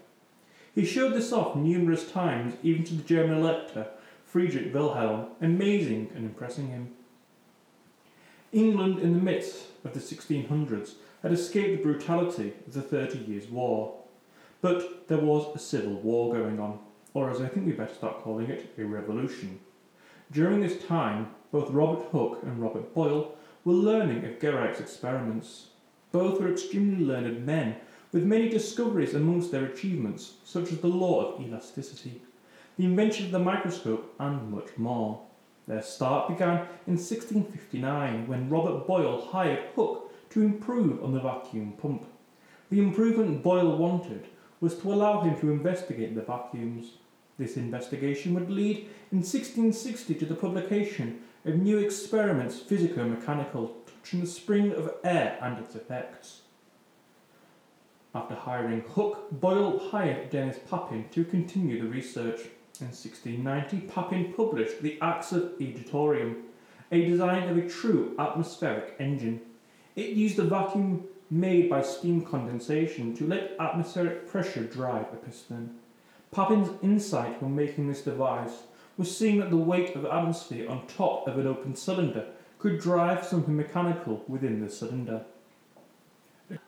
He 0.76 0.86
showed 0.86 1.14
this 1.14 1.34
off 1.34 1.56
numerous 1.56 2.12
times, 2.12 2.54
even 2.62 2.84
to 2.84 2.94
the 2.94 3.04
German 3.04 3.40
elector, 3.40 3.88
Friedrich 4.26 4.72
Wilhelm, 4.72 5.30
amazing 5.42 6.12
and 6.14 6.24
impressing 6.24 6.68
him. 6.68 6.94
England, 8.52 9.00
in 9.00 9.14
the 9.14 9.20
midst 9.22 9.66
of 9.84 9.94
the 9.94 10.00
1600s, 10.00 10.94
had 11.22 11.34
escaped 11.34 11.78
the 11.78 11.84
brutality 11.84 12.54
of 12.66 12.74
the 12.74 12.82
Thirty 12.82 13.20
Years' 13.20 13.50
War. 13.50 13.96
But 14.62 15.08
there 15.08 15.18
was 15.18 15.54
a 15.56 15.60
civil 15.60 15.96
war 15.96 16.34
going 16.34 16.60
on, 16.60 16.80
or 17.14 17.30
as 17.30 17.42
I 17.42 17.48
think 17.48 17.66
we 17.66 17.74
better 17.74 17.94
start 17.94 18.22
calling 18.22 18.50
it, 18.50 18.74
a 18.78 18.86
revolution. 18.86 19.60
During 20.32 20.62
this 20.62 20.84
time, 20.86 21.32
both 21.52 21.72
Robert 21.72 22.06
Hooke 22.12 22.44
and 22.44 22.62
Robert 22.62 22.94
Boyle 22.94 23.36
were 23.66 23.74
learning 23.74 24.26
of 24.26 24.40
Guericke's 24.40 24.80
experiments. 24.80 25.68
Both 26.12 26.40
were 26.40 26.52
extremely 26.52 27.04
learned 27.04 27.46
men 27.46 27.76
with 28.12 28.24
many 28.24 28.50
discoveries 28.50 29.14
amongst 29.14 29.52
their 29.52 29.66
achievements, 29.66 30.36
such 30.46 30.72
as 30.72 30.80
the 30.80 30.88
law 30.88 31.34
of 31.34 31.42
elasticity, 31.42 32.22
the 32.78 32.86
invention 32.86 33.26
of 33.26 33.32
the 33.32 33.40
microscope, 33.40 34.16
and 34.20 34.52
much 34.52 34.78
more. 34.78 35.22
Their 35.68 35.82
start 35.82 36.30
began 36.30 36.68
in 36.88 36.96
1659 36.96 38.28
when 38.28 38.50
Robert 38.50 38.88
Boyle 38.88 39.22
hired 39.22 39.66
Hooke 39.76 40.12
to 40.30 40.42
improve 40.42 41.04
on 41.04 41.14
the 41.14 41.20
vacuum 41.20 41.74
pump. 41.74 42.06
The 42.70 42.80
improvement 42.80 43.44
Boyle 43.44 43.78
wanted 43.78 44.28
was 44.62 44.78
to 44.80 44.94
allow 44.94 45.22
him 45.22 45.40
to 45.40 45.52
investigate 45.52 46.16
the 46.16 46.22
vacuums. 46.22 46.94
This 47.38 47.58
investigation 47.58 48.34
would 48.34 48.50
lead 48.50 48.90
in 49.12 49.20
1660 49.20 50.16
to 50.16 50.26
the 50.26 50.36
publication 50.36 51.22
of 51.46 51.56
new 51.56 51.78
experiments 51.78 52.60
physico-mechanical 52.60 53.76
touching 53.86 54.22
the 54.22 54.28
spring 54.28 54.72
of 54.72 54.96
air 55.04 55.38
and 55.42 55.60
its 55.60 55.76
effects. 55.76 56.42
After 58.16 58.36
hiring 58.36 58.82
Hooke, 58.82 59.30
Boyle 59.32 59.78
hired 59.92 60.30
Denis 60.30 60.58
Papin 60.70 61.06
to 61.12 61.24
continue 61.24 61.82
the 61.82 61.90
research. 61.90 62.40
In 62.80 62.88
1690, 62.88 63.88
Papin 63.88 64.34
published 64.34 64.84
the 64.84 65.00
Acta 65.02 65.52
Eruditorum, 65.60 66.44
a 66.92 67.06
design 67.06 67.50
of 67.50 67.58
a 67.58 67.68
true 67.68 68.16
atmospheric 68.20 68.96
engine. 69.00 69.42
It 69.96 70.10
used 70.10 70.38
a 70.38 70.44
vacuum 70.44 71.06
made 71.32 71.72
by 71.72 71.82
steam 71.82 72.24
condensation 72.24 73.16
to 73.16 73.26
let 73.26 73.56
atmospheric 73.60 74.30
pressure 74.30 74.64
drive 74.64 75.08
a 75.12 75.16
piston. 75.16 75.76
Papin's 76.32 76.70
insight 76.84 77.42
when 77.42 77.56
making 77.56 77.88
this 77.88 78.04
device 78.04 78.64
was 78.96 79.16
seeing 79.16 79.40
that 79.40 79.50
the 79.50 79.58
weight 79.58 79.96
of 79.96 80.06
atmosphere 80.06 80.70
on 80.70 80.86
top 80.86 81.28
of 81.28 81.40
an 81.40 81.48
open 81.48 81.76
cylinder 81.76 82.28
could 82.60 82.80
drive 82.80 83.26
something 83.26 83.56
mechanical 83.56 84.24
within 84.28 84.64
the 84.64 84.70
cylinder. 84.70 85.24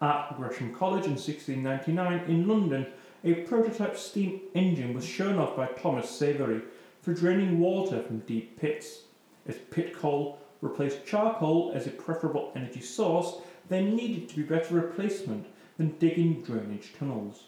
At 0.01 0.35
Gresham 0.37 0.73
College 0.73 1.05
in 1.05 1.11
1699 1.11 2.29
in 2.29 2.47
London, 2.47 2.87
a 3.23 3.33
prototype 3.33 3.97
steam 3.97 4.41
engine 4.55 4.93
was 4.93 5.05
shown 5.05 5.37
off 5.37 5.55
by 5.55 5.67
Thomas 5.67 6.09
Savery 6.09 6.61
for 7.01 7.13
draining 7.13 7.59
water 7.59 8.01
from 8.01 8.19
deep 8.19 8.59
pits. 8.59 9.03
As 9.47 9.55
pit 9.71 9.95
coal 9.95 10.39
replaced 10.61 11.05
charcoal 11.05 11.71
as 11.73 11.87
a 11.87 11.91
preferable 11.91 12.51
energy 12.55 12.81
source, 12.81 13.35
there 13.67 13.81
needed 13.81 14.29
to 14.29 14.35
be 14.35 14.43
better 14.43 14.75
replacement 14.75 15.47
than 15.77 15.97
digging 15.97 16.41
drainage 16.43 16.93
tunnels. 16.97 17.43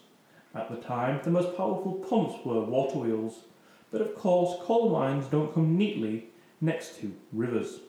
At 0.54 0.68
the 0.68 0.76
time, 0.76 1.20
the 1.22 1.30
most 1.30 1.56
powerful 1.56 1.94
pumps 1.94 2.44
were 2.44 2.60
water 2.60 2.98
wheels, 2.98 3.44
but 3.90 4.00
of 4.00 4.14
course, 4.14 4.58
coal 4.62 4.90
mines 4.90 5.26
don't 5.26 5.54
come 5.54 5.76
neatly 5.76 6.26
next 6.60 7.00
to 7.00 7.14
rivers. 7.32 7.80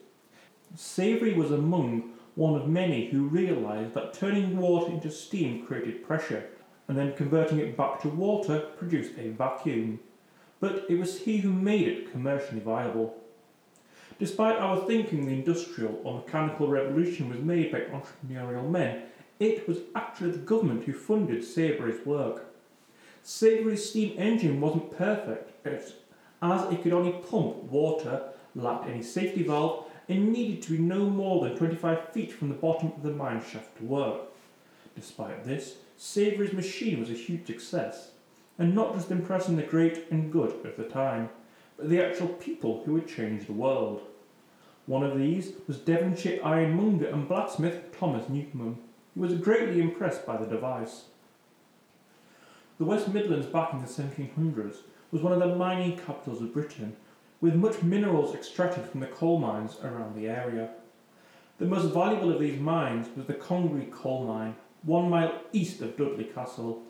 Savery 0.75 1.33
was 1.33 1.51
among 1.51 2.11
one 2.35 2.55
of 2.55 2.67
many 2.67 3.09
who 3.09 3.27
realised 3.27 3.93
that 3.93 4.13
turning 4.13 4.57
water 4.57 4.91
into 4.91 5.11
steam 5.11 5.65
created 5.65 6.05
pressure, 6.05 6.49
and 6.87 6.97
then 6.97 7.15
converting 7.15 7.59
it 7.59 7.77
back 7.77 8.01
to 8.01 8.09
water 8.09 8.59
produced 8.77 9.17
a 9.17 9.29
vacuum. 9.29 9.99
But 10.59 10.85
it 10.89 10.99
was 10.99 11.19
he 11.19 11.37
who 11.37 11.51
made 11.51 11.87
it 11.87 12.11
commercially 12.11 12.59
viable. 12.59 13.15
Despite 14.19 14.57
our 14.57 14.85
thinking 14.85 15.25
the 15.25 15.33
industrial 15.33 15.99
or 16.03 16.19
mechanical 16.19 16.67
revolution 16.67 17.29
was 17.29 17.39
made 17.39 17.71
by 17.71 17.81
entrepreneurial 17.81 18.69
men, 18.69 19.03
it 19.39 19.67
was 19.67 19.79
actually 19.95 20.31
the 20.31 20.37
government 20.37 20.85
who 20.85 20.93
funded 20.93 21.43
Savery's 21.43 22.05
work. 22.05 22.45
Savery's 23.23 23.89
steam 23.89 24.15
engine 24.17 24.61
wasn't 24.61 24.95
perfect, 24.97 25.65
as 25.65 26.63
it 26.71 26.83
could 26.83 26.93
only 26.93 27.13
pump 27.13 27.63
water, 27.63 28.29
lacked 28.55 28.89
any 28.89 29.01
safety 29.01 29.43
valve, 29.43 29.85
and 30.09 30.31
needed 30.31 30.61
to 30.61 30.71
be 30.71 30.77
no 30.77 30.99
more 30.99 31.43
than 31.43 31.57
25 31.57 32.09
feet 32.09 32.31
from 32.31 32.49
the 32.49 32.55
bottom 32.55 32.91
of 32.95 33.01
the 33.01 33.11
mine 33.11 33.41
shaft 33.41 33.77
to 33.77 33.83
work. 33.83 34.21
Despite 34.95 35.45
this, 35.45 35.75
Savery's 36.05 36.51
machine 36.51 36.99
was 36.99 37.09
a 37.09 37.13
huge 37.13 37.47
success, 37.47 38.11
and 38.59 38.75
not 38.75 38.93
just 38.93 39.09
impressing 39.09 39.55
the 39.55 39.63
great 39.63 40.03
and 40.11 40.33
good 40.33 40.51
of 40.65 40.75
the 40.75 40.83
time, 40.83 41.29
but 41.77 41.89
the 41.89 42.05
actual 42.05 42.27
people 42.27 42.83
who 42.83 42.91
would 42.91 43.07
change 43.07 43.47
the 43.47 43.53
world. 43.53 44.01
One 44.85 45.03
of 45.03 45.17
these 45.17 45.53
was 45.65 45.77
Devonshire 45.77 46.43
ironmonger 46.43 47.07
and 47.07 47.25
blacksmith 47.25 47.97
Thomas 47.97 48.27
Newcomen, 48.27 48.79
who 49.15 49.21
was 49.21 49.35
greatly 49.35 49.79
impressed 49.79 50.25
by 50.25 50.35
the 50.35 50.45
device. 50.45 51.05
The 52.79 52.85
West 52.85 53.07
Midlands 53.07 53.47
back 53.47 53.71
in 53.71 53.79
the 53.79 53.87
1700s 53.87 54.79
was 55.09 55.21
one 55.21 55.31
of 55.31 55.39
the 55.39 55.55
mining 55.55 55.95
capitals 55.95 56.41
of 56.41 56.53
Britain 56.53 56.97
with 57.39 57.55
much 57.55 57.81
minerals 57.81 58.35
extracted 58.35 58.87
from 58.87 58.99
the 58.99 59.07
coal 59.07 59.39
mines 59.39 59.77
around 59.81 60.17
the 60.17 60.27
area. 60.27 60.71
The 61.59 61.65
most 61.65 61.93
valuable 61.93 62.33
of 62.33 62.41
these 62.41 62.59
mines 62.59 63.07
was 63.15 63.25
the 63.25 63.35
Coneygree 63.35 63.87
coal 63.89 64.25
mine, 64.25 64.55
one 64.83 65.09
mile 65.09 65.41
east 65.51 65.81
of 65.81 65.97
Dudley 65.97 66.25
Castle. 66.25 66.83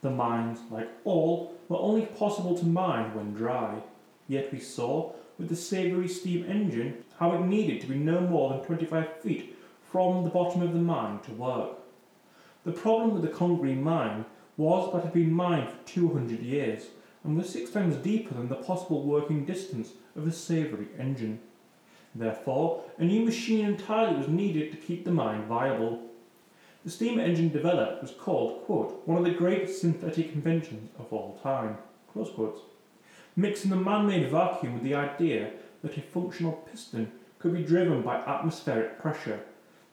The 0.00 0.10
mines, 0.10 0.60
like 0.70 0.88
all, 1.04 1.54
were 1.68 1.78
only 1.78 2.06
possible 2.06 2.56
to 2.58 2.66
mine 2.66 3.14
when 3.14 3.34
dry, 3.34 3.82
yet 4.28 4.52
we 4.52 4.60
saw, 4.60 5.12
with 5.38 5.48
the 5.48 5.56
Savery 5.56 6.08
steam 6.08 6.44
engine, 6.44 7.04
how 7.18 7.32
it 7.32 7.44
needed 7.46 7.80
to 7.80 7.86
be 7.86 7.96
no 7.96 8.20
more 8.20 8.50
than 8.50 8.64
25 8.64 9.20
feet 9.22 9.56
from 9.90 10.24
the 10.24 10.30
bottom 10.30 10.62
of 10.62 10.72
the 10.72 10.78
mine 10.78 11.18
to 11.20 11.32
work. 11.32 11.78
The 12.64 12.72
problem 12.72 13.12
with 13.12 13.22
the 13.22 13.28
Coneygree 13.28 13.74
mine 13.74 14.24
was 14.56 14.92
that 14.92 14.98
it 14.98 15.04
had 15.04 15.12
been 15.14 15.32
mined 15.32 15.70
for 15.70 15.86
200 15.86 16.40
years 16.40 16.86
and 17.24 17.36
was 17.36 17.48
six 17.48 17.70
times 17.70 17.96
deeper 17.96 18.34
than 18.34 18.48
the 18.48 18.56
possible 18.56 19.04
working 19.04 19.44
distance 19.44 19.92
of 20.16 20.24
the 20.24 20.32
Savery 20.32 20.88
engine. 20.98 21.40
Therefore, 22.14 22.84
a 22.98 23.04
new 23.04 23.24
machine 23.24 23.64
entirely 23.64 24.18
was 24.18 24.28
needed 24.28 24.72
to 24.72 24.78
keep 24.78 25.04
the 25.04 25.10
mine 25.10 25.46
viable. 25.46 26.02
The 26.88 26.94
steam 26.94 27.20
engine 27.20 27.50
developed 27.50 28.00
was 28.00 28.12
called, 28.12 28.64
quote, 28.64 29.02
one 29.04 29.18
of 29.18 29.24
the 29.24 29.38
great 29.38 29.68
synthetic 29.68 30.32
inventions 30.32 30.88
of 30.98 31.12
all 31.12 31.38
time, 31.42 31.76
close 32.10 32.30
quotes, 32.30 32.62
mixing 33.36 33.68
the 33.68 33.76
man-made 33.76 34.30
vacuum 34.30 34.72
with 34.72 34.84
the 34.84 34.94
idea 34.94 35.50
that 35.82 35.98
a 35.98 36.00
functional 36.00 36.52
piston 36.52 37.12
could 37.38 37.52
be 37.52 37.62
driven 37.62 38.00
by 38.00 38.16
atmospheric 38.16 38.98
pressure. 39.02 39.40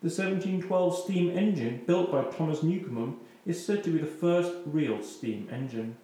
The 0.01 0.08
1712 0.08 0.97
steam 0.99 1.38
engine, 1.38 1.84
built 1.86 2.13
by 2.13 2.23
Thomas 2.31 2.63
Newcomen, 2.63 3.17
is 3.45 3.65
said 3.65 3.84
to 3.84 3.89
be 3.89 3.99
the 3.99 4.05
first 4.05 4.53
real 4.65 5.03
steam 5.03 5.49
engine. 5.51 5.97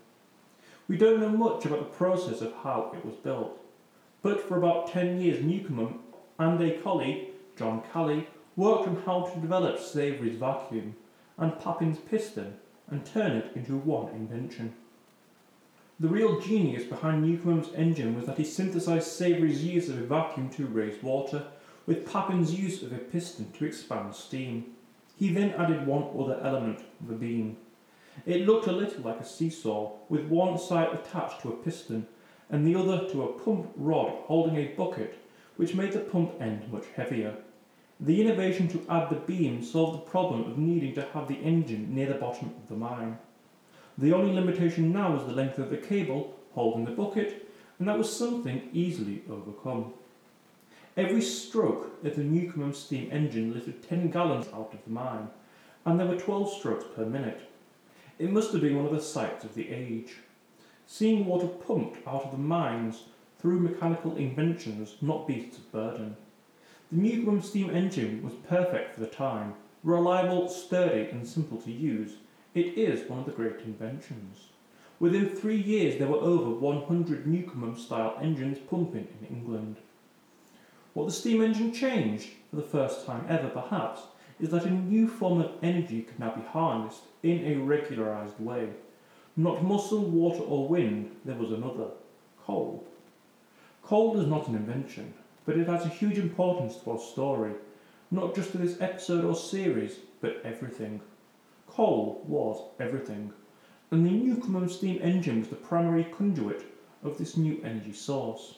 We 0.89 0.97
don't 0.97 1.21
know 1.21 1.29
much 1.29 1.63
about 1.63 1.79
the 1.79 1.97
process 1.97 2.41
of 2.41 2.53
how 2.63 2.91
it 2.93 3.05
was 3.05 3.15
built, 3.15 3.57
but 4.21 4.41
for 4.41 4.57
about 4.57 4.91
10 4.91 5.21
years 5.21 5.41
Newcomen 5.41 5.99
and 6.37 6.61
a 6.61 6.77
colleague, 6.79 7.29
John 7.57 7.81
Calley, 7.93 8.27
worked 8.55 8.87
on 8.87 9.01
how 9.05 9.23
to 9.23 9.39
develop 9.39 9.79
Savery's 9.79 10.37
vacuum 10.37 10.95
and 11.37 11.59
Papin's 11.59 11.99
piston 11.99 12.55
and 12.89 13.05
turn 13.05 13.31
it 13.31 13.51
into 13.55 13.77
one 13.77 14.09
invention. 14.09 14.73
The 15.99 16.07
real 16.07 16.41
genius 16.41 16.83
behind 16.83 17.23
Newcomen's 17.23 17.73
engine 17.75 18.15
was 18.15 18.25
that 18.25 18.37
he 18.37 18.43
synthesized 18.43 19.07
Savery's 19.07 19.63
use 19.63 19.87
of 19.87 19.97
a 19.97 20.05
vacuum 20.05 20.49
to 20.51 20.65
raise 20.65 21.01
water 21.03 21.45
with 21.85 22.11
Papin's 22.11 22.53
use 22.53 22.81
of 22.83 22.91
a 22.91 22.97
piston 22.97 23.51
to 23.53 23.65
expand 23.65 24.15
steam. 24.15 24.65
He 25.15 25.29
then 25.29 25.51
added 25.51 25.85
one 25.85 26.09
other 26.19 26.39
element, 26.43 26.79
the 27.07 27.13
beam. 27.13 27.57
It 28.25 28.45
looked 28.45 28.67
a 28.67 28.71
little 28.71 29.03
like 29.03 29.19
a 29.19 29.25
seesaw, 29.25 29.91
with 30.09 30.25
one 30.25 30.57
side 30.57 30.89
attached 30.91 31.41
to 31.41 31.49
a 31.49 31.55
piston 31.55 32.07
and 32.49 32.67
the 32.67 32.75
other 32.75 33.07
to 33.09 33.23
a 33.23 33.39
pump 33.39 33.71
rod 33.75 34.11
holding 34.25 34.57
a 34.57 34.73
bucket, 34.75 35.17
which 35.55 35.75
made 35.75 35.93
the 35.93 35.99
pump 35.99 36.33
end 36.41 36.71
much 36.71 36.85
heavier. 36.95 37.35
The 38.03 38.19
innovation 38.19 38.67
to 38.69 38.83
add 38.89 39.11
the 39.11 39.15
beam 39.15 39.63
solved 39.63 39.93
the 39.93 40.09
problem 40.09 40.49
of 40.49 40.57
needing 40.57 40.95
to 40.95 41.03
have 41.13 41.27
the 41.27 41.35
engine 41.35 41.93
near 41.93 42.07
the 42.07 42.15
bottom 42.15 42.47
of 42.57 42.67
the 42.67 42.75
mine. 42.75 43.19
The 43.95 44.11
only 44.11 44.33
limitation 44.33 44.91
now 44.91 45.13
was 45.13 45.23
the 45.25 45.33
length 45.33 45.59
of 45.59 45.69
the 45.69 45.77
cable 45.77 46.35
holding 46.55 46.85
the 46.85 46.91
bucket, 46.91 47.47
and 47.77 47.87
that 47.87 47.99
was 47.99 48.11
something 48.11 48.69
easily 48.73 49.21
overcome. 49.29 49.93
Every 50.97 51.21
stroke 51.21 52.03
of 52.03 52.15
the 52.15 52.23
Newcomen 52.23 52.73
steam 52.73 53.07
engine 53.11 53.53
lifted 53.53 53.87
10 53.87 54.09
gallons 54.09 54.47
out 54.47 54.73
of 54.73 54.83
the 54.83 54.89
mine, 54.89 55.29
and 55.85 55.99
there 55.99 56.07
were 56.07 56.17
12 56.17 56.53
strokes 56.53 56.85
per 56.95 57.05
minute. 57.05 57.51
It 58.17 58.31
must 58.31 58.51
have 58.51 58.61
been 58.61 58.77
one 58.77 58.87
of 58.87 58.93
the 58.93 58.99
sights 58.99 59.45
of 59.45 59.53
the 59.53 59.69
age. 59.69 60.15
Seeing 60.87 61.25
water 61.27 61.47
pumped 61.47 62.05
out 62.07 62.23
of 62.23 62.31
the 62.31 62.37
mines 62.39 63.03
through 63.37 63.59
mechanical 63.59 64.15
inventions, 64.15 64.95
not 65.01 65.27
beasts 65.27 65.59
of 65.59 65.71
burden. 65.71 66.17
The 66.91 66.97
Newcomen 66.97 67.41
steam 67.41 67.69
engine 67.69 68.21
was 68.21 68.33
perfect 68.49 68.95
for 68.95 68.99
the 68.99 69.07
time, 69.07 69.53
reliable, 69.81 70.49
sturdy, 70.49 71.09
and 71.09 71.25
simple 71.25 71.57
to 71.59 71.71
use. 71.71 72.15
It 72.53 72.77
is 72.77 73.09
one 73.09 73.19
of 73.19 73.25
the 73.25 73.31
great 73.31 73.61
inventions. 73.61 74.49
Within 74.99 75.29
three 75.29 75.59
years, 75.59 75.97
there 75.97 76.09
were 76.09 76.17
over 76.17 76.49
100 76.49 77.25
Newcomen 77.25 77.77
style 77.77 78.17
engines 78.21 78.57
pumping 78.69 79.07
in 79.21 79.27
England. 79.33 79.77
What 80.93 81.05
the 81.05 81.13
steam 81.13 81.41
engine 81.41 81.71
changed, 81.71 82.27
for 82.49 82.57
the 82.57 82.61
first 82.61 83.05
time 83.05 83.25
ever 83.29 83.47
perhaps, 83.47 84.01
is 84.41 84.49
that 84.49 84.65
a 84.65 84.69
new 84.69 85.07
form 85.07 85.39
of 85.39 85.53
energy 85.63 86.01
could 86.01 86.19
now 86.19 86.35
be 86.35 86.41
harnessed 86.41 87.03
in 87.23 87.45
a 87.45 87.63
regularized 87.63 88.37
way. 88.37 88.67
Not 89.37 89.63
muscle, 89.63 90.01
water, 90.01 90.43
or 90.43 90.67
wind, 90.67 91.15
there 91.23 91.35
was 91.35 91.51
another 91.51 91.87
coal. 92.45 92.85
Coal 93.81 94.19
is 94.19 94.27
not 94.27 94.49
an 94.49 94.55
invention, 94.55 95.13
but 95.45 95.57
it 95.57 95.67
has 95.67 95.85
a 95.85 95.89
huge 95.89 96.17
importance 96.17 96.77
to 96.77 96.91
our 96.91 96.99
story, 96.99 97.53
not 98.11 98.35
just 98.35 98.51
to 98.51 98.57
this 98.57 98.79
episode 98.81 99.25
or 99.25 99.35
series, 99.35 99.97
but 100.19 100.41
everything. 100.43 101.01
Coal 101.67 102.23
was 102.27 102.61
everything, 102.79 103.33
and 103.91 104.05
the 104.05 104.11
Newcomen 104.11 104.69
steam 104.69 104.99
engine 105.01 105.39
was 105.39 105.49
the 105.49 105.55
primary 105.55 106.03
conduit 106.05 106.65
of 107.03 107.17
this 107.17 107.37
new 107.37 107.61
energy 107.63 107.93
source. 107.93 108.55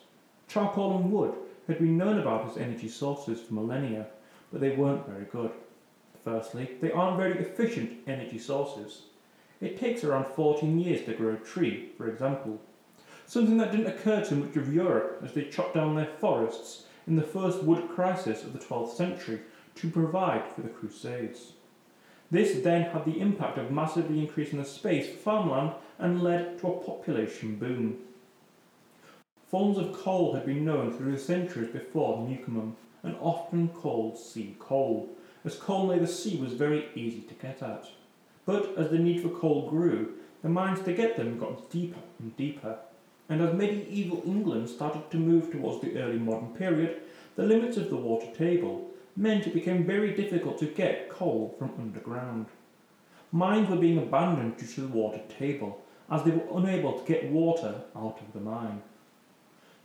Charcoal 0.47 0.97
and 0.97 1.11
wood 1.11 1.33
had 1.67 1.79
been 1.79 1.97
known 1.97 2.19
about 2.19 2.49
as 2.49 2.57
energy 2.57 2.89
sources 2.89 3.41
for 3.41 3.53
millennia, 3.53 4.07
but 4.51 4.61
they 4.61 4.75
weren't 4.75 5.07
very 5.07 5.25
good. 5.25 5.51
Firstly, 6.23 6.71
they 6.81 6.91
aren't 6.91 7.17
very 7.17 7.39
efficient 7.39 7.99
energy 8.07 8.37
sources. 8.37 9.03
It 9.61 9.79
takes 9.79 10.03
around 10.03 10.25
14 10.35 10.79
years 10.79 11.05
to 11.05 11.13
grow 11.13 11.33
a 11.33 11.37
tree, 11.37 11.91
for 11.97 12.09
example. 12.09 12.59
Something 13.33 13.57
that 13.57 13.71
didn't 13.71 13.87
occur 13.87 14.23
to 14.25 14.35
much 14.35 14.55
of 14.57 14.71
Europe 14.71 15.23
as 15.25 15.33
they 15.33 15.45
chopped 15.45 15.73
down 15.73 15.95
their 15.95 16.05
forests 16.19 16.85
in 17.07 17.15
the 17.15 17.23
first 17.23 17.63
wood 17.63 17.89
crisis 17.89 18.43
of 18.43 18.53
the 18.53 18.59
12th 18.59 18.93
century 18.93 19.39
to 19.73 19.89
provide 19.89 20.47
for 20.53 20.61
the 20.61 20.69
Crusades. 20.69 21.53
This 22.29 22.61
then 22.61 22.91
had 22.91 23.05
the 23.05 23.19
impact 23.19 23.57
of 23.57 23.71
massively 23.71 24.19
increasing 24.19 24.59
the 24.59 24.65
space 24.65 25.09
for 25.09 25.17
farmland 25.17 25.71
and 25.97 26.21
led 26.21 26.59
to 26.59 26.67
a 26.67 26.85
population 26.85 27.55
boom. 27.55 27.97
Forms 29.49 29.79
of 29.79 29.93
coal 29.93 30.35
had 30.35 30.45
been 30.45 30.63
known 30.63 30.95
through 30.95 31.13
the 31.13 31.17
centuries 31.17 31.71
before 31.71 32.29
Newcomen 32.29 32.75
and 33.01 33.15
often 33.19 33.69
called 33.69 34.19
sea 34.19 34.55
coal, 34.59 35.09
as 35.43 35.55
coal 35.55 35.87
near 35.87 35.97
the 35.97 36.05
sea 36.05 36.37
was 36.37 36.53
very 36.53 36.89
easy 36.93 37.21
to 37.21 37.33
get 37.33 37.63
at. 37.63 37.87
But 38.45 38.77
as 38.77 38.91
the 38.91 38.99
need 38.99 39.23
for 39.23 39.29
coal 39.29 39.71
grew, 39.71 40.19
the 40.43 40.49
mines 40.49 40.81
to 40.81 40.93
get 40.93 41.17
them 41.17 41.39
got 41.39 41.71
deeper 41.71 42.01
and 42.19 42.37
deeper. 42.37 42.77
And 43.29 43.41
as 43.41 43.53
medieval 43.53 44.21
England 44.25 44.69
started 44.69 45.09
to 45.11 45.17
move 45.17 45.51
towards 45.51 45.81
the 45.81 45.97
early 45.99 46.19
modern 46.19 46.49
period, 46.49 47.01
the 47.35 47.43
limits 47.43 47.77
of 47.77 47.89
the 47.89 47.95
water 47.95 48.27
table 48.35 48.89
meant 49.15 49.47
it 49.47 49.53
became 49.53 49.85
very 49.85 50.13
difficult 50.13 50.57
to 50.59 50.65
get 50.65 51.09
coal 51.09 51.55
from 51.57 51.73
underground. 51.79 52.47
Mines 53.31 53.69
were 53.69 53.77
being 53.77 53.97
abandoned 53.97 54.57
due 54.57 54.67
to 54.67 54.81
the 54.81 54.87
water 54.87 55.21
table, 55.39 55.81
as 56.11 56.23
they 56.23 56.31
were 56.31 56.57
unable 56.57 56.99
to 56.99 57.07
get 57.07 57.31
water 57.31 57.81
out 57.95 58.19
of 58.19 58.33
the 58.33 58.39
mine. 58.39 58.81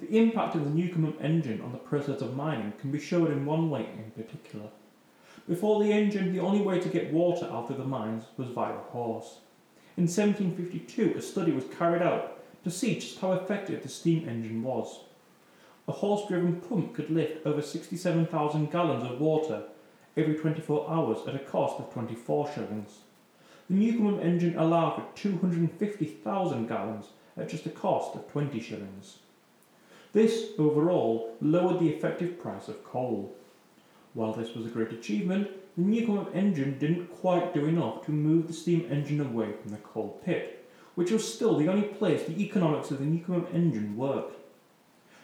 The 0.01 0.16
impact 0.16 0.55
of 0.55 0.64
the 0.64 0.70
Newcomen 0.70 1.14
engine 1.20 1.61
on 1.61 1.72
the 1.72 1.79
process 1.79 2.20
of 2.20 2.37
mining 2.37 2.72
can 2.81 2.90
be 2.90 3.01
shown 3.01 3.33
in 3.33 3.46
one 3.46 3.70
way 3.70 3.87
in 3.96 4.11
particular. 4.11 4.66
Before 5.48 5.83
the 5.83 5.92
engine, 5.92 6.33
the 6.33 6.40
only 6.40 6.61
way 6.61 6.79
to 6.79 6.88
get 6.88 7.12
water 7.12 7.46
out 7.46 7.70
of 7.70 7.79
the 7.79 7.85
mines 7.85 8.24
was 8.37 8.48
via 8.48 8.74
a 8.74 8.90
horse. 8.90 9.38
In 9.96 10.05
1752, 10.05 11.14
a 11.16 11.22
study 11.22 11.53
was 11.53 11.64
carried 11.77 12.03
out 12.03 12.38
to 12.68 12.74
see 12.74 12.96
just 12.96 13.20
how 13.20 13.33
effective 13.33 13.83
the 13.83 13.88
steam 13.88 14.28
engine 14.28 14.62
was. 14.62 15.00
A 15.87 15.92
horse 15.92 16.28
driven 16.28 16.61
pump 16.61 16.94
could 16.94 17.11
lift 17.11 17.46
over 17.46 17.62
67,000 17.62 18.70
gallons 18.70 19.04
of 19.04 19.20
water 19.20 19.62
every 20.16 20.35
24 20.35 20.90
hours 20.90 21.26
at 21.26 21.35
a 21.35 21.38
cost 21.38 21.81
of 21.81 21.90
24 21.92 22.52
shillings. 22.52 22.98
The 23.70 23.76
Newcomen 23.76 24.20
engine 24.20 24.59
allowed 24.59 24.96
for 24.96 25.07
250,000 25.14 26.66
gallons 26.66 27.07
at 27.38 27.48
just 27.48 27.66
a 27.66 27.70
cost 27.70 28.14
of 28.14 28.31
20 28.31 28.61
shillings. 28.61 29.18
This, 30.12 30.48
overall, 30.59 31.37
lowered 31.40 31.81
the 31.81 31.88
effective 31.88 32.38
price 32.40 32.68
of 32.68 32.85
coal. 32.85 33.35
While 34.12 34.33
this 34.33 34.54
was 34.54 34.66
a 34.66 34.70
great 34.70 34.92
achievement, 34.92 35.48
the 35.76 35.85
Newcomen 35.85 36.33
engine 36.35 36.78
didn't 36.78 37.07
quite 37.07 37.54
do 37.54 37.66
enough 37.66 38.04
to 38.07 38.11
move 38.11 38.46
the 38.46 38.52
steam 38.52 38.87
engine 38.90 39.20
away 39.20 39.52
from 39.52 39.70
the 39.70 39.76
coal 39.78 40.20
pit, 40.24 40.58
which 40.98 41.12
was 41.12 41.32
still 41.32 41.56
the 41.56 41.68
only 41.68 41.87
place 41.87 42.24
the 42.24 42.42
economics 42.42 42.90
of 42.90 42.98
the 42.98 43.04
Newcomen 43.04 43.46
engine 43.54 43.96
worked. 43.96 44.37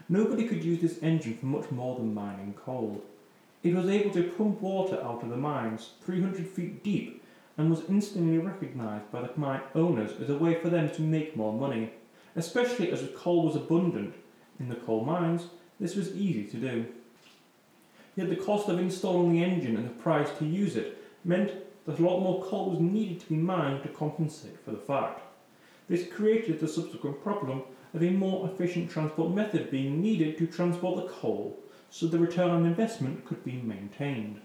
Nobody 0.09 0.47
could 0.47 0.63
use 0.63 0.81
this 0.81 1.03
engine 1.03 1.37
for 1.37 1.47
much 1.47 1.69
more 1.73 1.97
than 1.97 2.15
mining 2.15 2.55
coal. 2.55 3.03
It 3.65 3.75
was 3.75 3.89
able 3.89 4.13
to 4.13 4.23
pump 4.23 4.61
water 4.61 5.03
out 5.03 5.25
of 5.25 5.31
the 5.31 5.37
mines 5.37 5.91
300 6.05 6.47
feet 6.47 6.85
deep 6.85 7.25
and 7.59 7.69
was 7.69 7.83
instantly 7.89 8.39
recognised 8.39 9.11
by 9.11 9.23
the 9.23 9.33
mine 9.35 9.63
owners 9.75 10.13
as 10.21 10.31
a 10.31 10.39
way 10.39 10.55
for 10.55 10.69
them 10.69 10.91
to 10.91 11.03
make 11.03 11.37
more 11.37 11.53
money. 11.53 11.91
Especially 12.37 12.93
as 12.93 13.03
the 13.03 13.09
coal 13.09 13.45
was 13.45 13.57
abundant 13.57 14.15
in 14.61 14.69
the 14.69 14.77
coal 14.77 15.05
mines, 15.05 15.49
this 15.81 15.97
was 15.97 16.15
easy 16.15 16.45
to 16.45 16.57
do. 16.57 16.87
Yet 18.15 18.29
the 18.29 18.37
cost 18.37 18.69
of 18.69 18.79
installing 18.79 19.33
the 19.33 19.43
engine 19.43 19.77
and 19.77 19.87
the 19.87 20.03
price 20.05 20.31
to 20.39 20.45
use 20.45 20.77
it 20.77 21.03
meant 21.25 21.51
that 21.85 21.99
a 21.99 22.03
lot 22.03 22.21
more 22.21 22.45
coal 22.45 22.71
was 22.71 22.79
needed 22.79 23.19
to 23.23 23.29
be 23.29 23.35
mined 23.35 23.83
to 23.83 23.89
compensate 23.89 24.65
for 24.65 24.71
the 24.71 24.79
fact. 24.79 25.23
This 25.89 26.09
created 26.09 26.61
the 26.61 26.69
subsequent 26.69 27.23
problem 27.23 27.63
of 27.93 28.03
a 28.03 28.11
more 28.11 28.49
efficient 28.49 28.91
transport 28.91 29.35
method 29.35 29.71
being 29.71 30.01
needed 30.01 30.39
to 30.39 30.47
transport 30.47 30.97
the 30.97 31.13
coal 31.13 31.59
so 31.91 32.07
the 32.07 32.19
return 32.19 32.51
on 32.51 32.67
investment 32.67 33.25
could 33.25 33.45
be 33.45 33.63
maintained. 33.63 34.41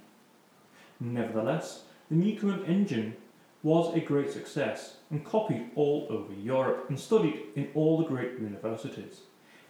Nevertheless, 1.00 1.84
the 2.10 2.16
Newcomen 2.16 2.66
engine 2.66 3.16
was 3.64 3.96
a 3.96 4.00
great 4.00 4.32
success 4.32 4.98
and 5.10 5.26
copied 5.26 5.72
all 5.76 6.08
over 6.10 6.34
Europe 6.34 6.86
and 6.90 7.00
studied 7.00 7.42
in 7.56 7.70
all 7.74 7.98
the 7.98 8.06
great 8.06 8.34
universities, 8.40 9.22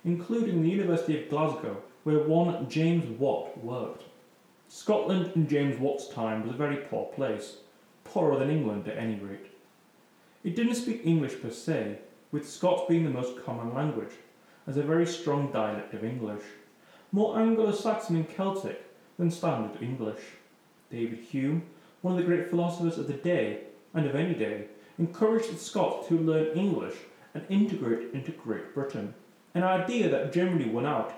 including 0.03 0.61
the 0.61 0.69
University 0.69 1.21
of 1.21 1.29
Glasgow, 1.29 1.81
where 2.03 2.19
one 2.19 2.67
James 2.69 3.05
Watt 3.19 3.57
worked. 3.63 4.03
Scotland 4.67 5.31
in 5.35 5.47
James 5.47 5.79
Watt's 5.79 6.07
time 6.09 6.43
was 6.43 6.53
a 6.53 6.57
very 6.57 6.77
poor 6.77 7.05
place, 7.07 7.57
poorer 8.03 8.37
than 8.37 8.49
England 8.49 8.87
at 8.87 8.97
any 8.97 9.15
rate. 9.15 9.47
It 10.41 10.55
didn't 10.55 10.75
speak 10.75 11.01
English 11.03 11.41
per 11.41 11.49
se, 11.49 11.99
with 12.31 12.49
Scots 12.49 12.83
being 12.87 13.03
the 13.03 13.09
most 13.09 13.43
common 13.43 13.73
language, 13.73 14.13
as 14.67 14.77
a 14.77 14.83
very 14.83 15.05
strong 15.05 15.51
dialect 15.51 15.93
of 15.93 16.05
English, 16.05 16.43
more 17.11 17.37
Anglo 17.37 17.73
Saxon 17.73 18.15
and 18.15 18.29
Celtic 18.29 18.85
than 19.17 19.31
Standard 19.31 19.81
English. 19.81 20.21
David 20.89 21.19
Hume, 21.19 21.63
one 22.01 22.13
of 22.13 22.19
the 22.19 22.25
great 22.25 22.49
philosophers 22.49 22.97
of 22.97 23.07
the 23.07 23.13
day, 23.13 23.63
and 23.93 24.05
of 24.05 24.15
any 24.15 24.33
day, 24.33 24.67
encouraged 24.97 25.51
the 25.51 25.57
Scots 25.57 26.07
to 26.07 26.17
learn 26.17 26.57
English 26.57 26.95
and 27.33 27.45
integrate 27.49 28.13
into 28.13 28.31
Great 28.31 28.73
Britain, 28.73 29.13
an 29.55 29.63
idea 29.63 30.07
that 30.07 30.31
generally 30.31 30.69
won 30.69 30.85
out 30.85 31.13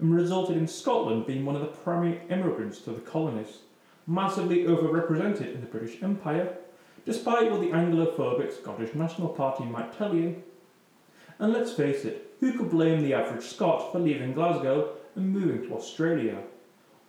and 0.00 0.12
resulted 0.12 0.56
in 0.56 0.66
Scotland 0.66 1.26
being 1.26 1.44
one 1.44 1.54
of 1.54 1.62
the 1.62 1.68
primary 1.68 2.20
immigrants 2.28 2.80
to 2.80 2.90
the 2.90 3.00
colonies, 3.00 3.58
massively 4.06 4.64
overrepresented 4.64 5.54
in 5.54 5.60
the 5.60 5.66
British 5.68 6.02
Empire, 6.02 6.56
despite 7.04 7.50
what 7.50 7.60
the 7.60 7.68
Anglophobic 7.68 8.52
Scottish 8.52 8.94
National 8.94 9.28
Party 9.28 9.64
might 9.64 9.96
tell 9.96 10.14
you. 10.14 10.42
And 11.38 11.52
let's 11.52 11.72
face 11.72 12.04
it, 12.04 12.34
who 12.40 12.56
could 12.56 12.70
blame 12.70 13.02
the 13.02 13.14
average 13.14 13.44
Scot 13.44 13.92
for 13.92 13.98
leaving 13.98 14.34
Glasgow 14.34 14.94
and 15.14 15.32
moving 15.32 15.66
to 15.68 15.74
Australia? 15.74 16.38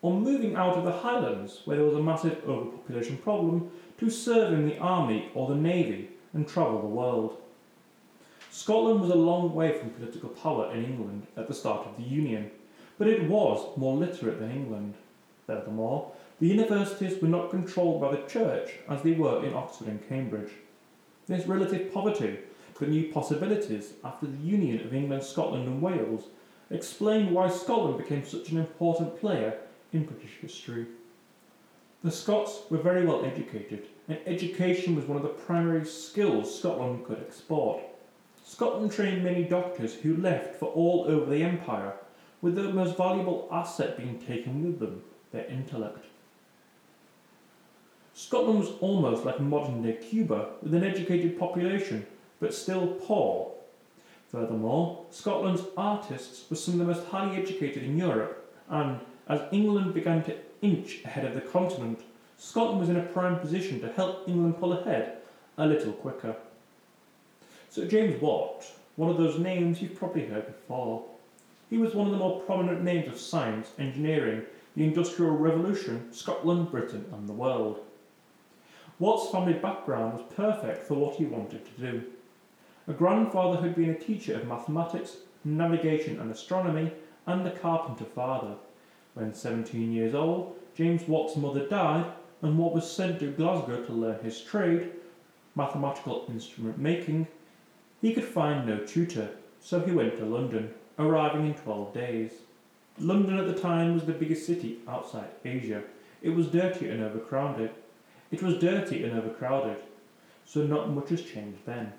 Or 0.02 0.14
moving 0.14 0.56
out 0.56 0.78
of 0.78 0.84
the 0.84 0.92
Highlands, 0.92 1.62
where 1.66 1.78
there 1.78 1.86
was 1.86 1.96
a 1.96 2.04
massive 2.04 2.44
overpopulation 2.48 3.18
problem, 3.18 3.72
to 3.98 4.10
serve 4.10 4.54
in 4.54 4.68
the 4.68 4.78
army 4.78 5.32
or 5.34 5.48
the 5.48 5.56
navy 5.56 6.10
and 6.34 6.48
travel 6.48 6.82
the 6.82 6.88
world. 6.88 7.42
Scotland 8.52 9.02
was 9.02 9.10
a 9.10 9.16
long 9.16 9.54
way 9.54 9.78
from 9.78 9.90
political 9.90 10.30
power 10.30 10.72
in 10.74 10.86
England 10.86 11.28
at 11.36 11.48
the 11.48 11.54
start 11.54 11.88
of 11.88 11.98
the 11.98 12.04
Union, 12.04 12.52
but 12.98 13.08
it 13.08 13.30
was 13.30 13.76
more 13.78 13.96
literate 13.96 14.40
than 14.40 14.52
England. 14.52 14.94
Furthermore, 15.48 16.12
the 16.40 16.48
universities 16.48 17.22
were 17.22 17.28
not 17.28 17.50
controlled 17.50 18.02
by 18.02 18.12
the 18.12 18.28
church 18.28 18.72
as 18.90 19.02
they 19.02 19.14
were 19.14 19.46
in 19.46 19.54
Oxford 19.54 19.88
and 19.88 20.08
Cambridge. 20.10 20.52
This 21.28 21.48
relative 21.48 21.94
poverty 21.94 22.40
but 22.78 22.90
new 22.90 23.12
possibilities 23.12 23.94
after 24.04 24.28
the 24.28 24.38
union 24.38 24.86
of 24.86 24.94
England, 24.94 25.24
Scotland, 25.24 25.66
and 25.66 25.82
Wales 25.82 26.26
explain 26.70 27.32
why 27.32 27.50
Scotland 27.50 27.98
became 27.98 28.26
such 28.26 28.50
an 28.50 28.58
important 28.58 29.18
player 29.20 29.58
in 29.94 30.04
British 30.04 30.38
history. 30.42 30.86
The 32.04 32.12
Scots 32.12 32.64
were 32.70 32.78
very 32.78 33.06
well 33.06 33.24
educated, 33.24 33.88
and 34.10 34.20
education 34.26 34.96
was 34.96 35.06
one 35.06 35.18
of 35.18 35.24
the 35.24 35.30
primary 35.30 35.86
skills 35.86 36.60
Scotland 36.60 37.06
could 37.06 37.20
export. 37.20 37.82
Scotland 38.44 38.92
trained 38.92 39.24
many 39.24 39.44
doctors 39.44 39.96
who 39.96 40.18
left 40.18 40.56
for 40.56 40.68
all 40.68 41.06
over 41.08 41.32
the 41.32 41.44
empire, 41.44 41.94
with 42.42 42.56
the 42.56 42.74
most 42.74 42.98
valuable 42.98 43.48
asset 43.52 43.98
being 43.98 44.20
taken 44.20 44.64
with 44.64 44.80
them 44.80 45.02
their 45.32 45.46
intellect. 45.46 46.06
Scotland 48.18 48.60
was 48.60 48.72
almost 48.80 49.26
like 49.26 49.40
a 49.40 49.44
modern 49.44 49.84
day 49.84 49.92
Cuba, 49.92 50.52
with 50.64 50.74
an 50.74 50.86
educated 50.86 51.38
population, 51.38 52.08
but 52.40 52.54
still 52.54 52.88
poor. 52.88 53.52
Furthermore, 54.32 55.06
Scotland's 55.12 55.64
artists 55.76 56.50
were 56.50 56.56
some 56.56 56.76
of 56.76 56.80
the 56.80 56.94
most 56.94 57.06
highly 57.08 57.36
educated 57.36 57.84
in 57.84 57.98
Europe, 57.98 58.50
and 58.70 59.02
as 59.28 59.42
England 59.52 59.94
began 59.94 60.24
to 60.24 60.38
inch 60.62 61.02
ahead 61.04 61.26
of 61.26 61.34
the 61.34 61.42
continent, 61.42 62.00
Scotland 62.38 62.80
was 62.80 62.88
in 62.88 62.96
a 62.96 63.04
prime 63.04 63.38
position 63.38 63.82
to 63.82 63.92
help 63.92 64.30
England 64.30 64.60
pull 64.60 64.72
ahead 64.72 65.18
a 65.58 65.68
little 65.68 65.92
quicker. 65.92 66.38
So, 67.70 67.86
James 67.86 68.22
Watt, 68.22 68.66
one 68.96 69.10
of 69.10 69.18
those 69.18 69.40
names 69.40 69.82
you've 69.82 70.00
probably 70.00 70.26
heard 70.28 70.48
before. 70.48 71.04
He 71.70 71.78
was 71.78 71.94
one 71.94 72.08
of 72.08 72.14
the 72.14 72.20
more 72.20 72.40
prominent 72.44 72.82
names 72.82 73.10
of 73.10 73.20
science, 73.20 73.72
engineering, 73.78 74.44
the 74.78 74.86
Industrial 74.86 75.36
Revolution, 75.36 76.14
Scotland, 76.14 76.72
Britain, 76.72 77.06
and 77.12 77.28
the 77.28 77.34
world. 77.34 77.85
Watt's 78.98 79.30
family 79.30 79.54
background 79.54 80.14
was 80.14 80.34
perfect 80.36 80.88
for 80.88 80.94
what 80.94 81.16
he 81.16 81.26
wanted 81.26 81.66
to 81.66 81.92
do. 81.92 82.04
A 82.88 82.94
grandfather 82.94 83.58
who 83.58 83.64
had 83.64 83.76
been 83.76 83.90
a 83.90 84.00
teacher 84.00 84.36
of 84.36 84.48
mathematics, 84.48 85.18
navigation, 85.44 86.20
and 86.20 86.32
astronomy, 86.32 86.94
and 87.28 87.46
a 87.46 87.52
carpenter 87.52 88.06
father. 88.06 88.56
When 89.14 89.34
17 89.34 89.92
years 89.92 90.16
old, 90.16 90.56
James 90.76 91.08
Watt's 91.10 91.36
mother 91.36 91.68
died, 91.68 92.06
and 92.42 92.58
Watt 92.58 92.74
was 92.74 92.90
sent 92.90 93.20
to 93.20 93.32
Glasgow 93.32 93.84
to 93.84 93.92
learn 93.92 94.24
his 94.24 94.40
trade, 94.42 94.92
mathematical 95.56 96.26
instrument 96.30 96.78
making. 96.78 97.28
He 98.02 98.14
could 98.14 98.24
find 98.24 98.66
no 98.66 98.78
tutor, 98.80 99.30
so 99.60 99.82
he 99.82 99.92
went 99.92 100.18
to 100.18 100.26
London, 100.26 100.74
arriving 100.98 101.48
in 101.48 101.54
12 101.56 101.94
days. 101.94 102.32
London 103.00 103.38
at 103.40 103.48
the 103.48 103.60
time 103.60 103.94
was 103.94 104.06
the 104.06 104.14
biggest 104.14 104.46
city 104.46 104.80
outside 104.88 105.30
Asia. 105.44 105.84
It 106.22 106.30
was 106.30 106.48
dirty 106.48 106.88
and 106.90 107.04
overcrowded. 107.04 107.72
It 108.32 108.42
was 108.42 108.58
dirty 108.58 109.04
and 109.04 109.18
overcrowded, 109.18 109.78
so 110.46 110.64
not 110.64 110.90
much 110.90 111.10
has 111.10 111.22
changed 111.22 111.66
then. 111.66 111.94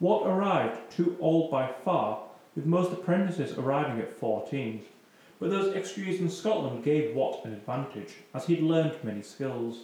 Watt 0.00 0.26
arrived 0.26 0.90
too 0.90 1.16
old 1.20 1.50
by 1.50 1.66
far, 1.84 2.22
with 2.54 2.66
most 2.66 2.92
apprentices 2.92 3.58
arriving 3.58 4.00
at 4.00 4.12
14. 4.12 4.84
But 5.40 5.50
those 5.50 5.74
extra 5.74 6.04
in 6.04 6.30
Scotland 6.30 6.84
gave 6.84 7.14
Watt 7.14 7.44
an 7.44 7.52
advantage, 7.52 8.14
as 8.32 8.46
he'd 8.46 8.62
learned 8.62 9.02
many 9.02 9.22
skills. 9.22 9.80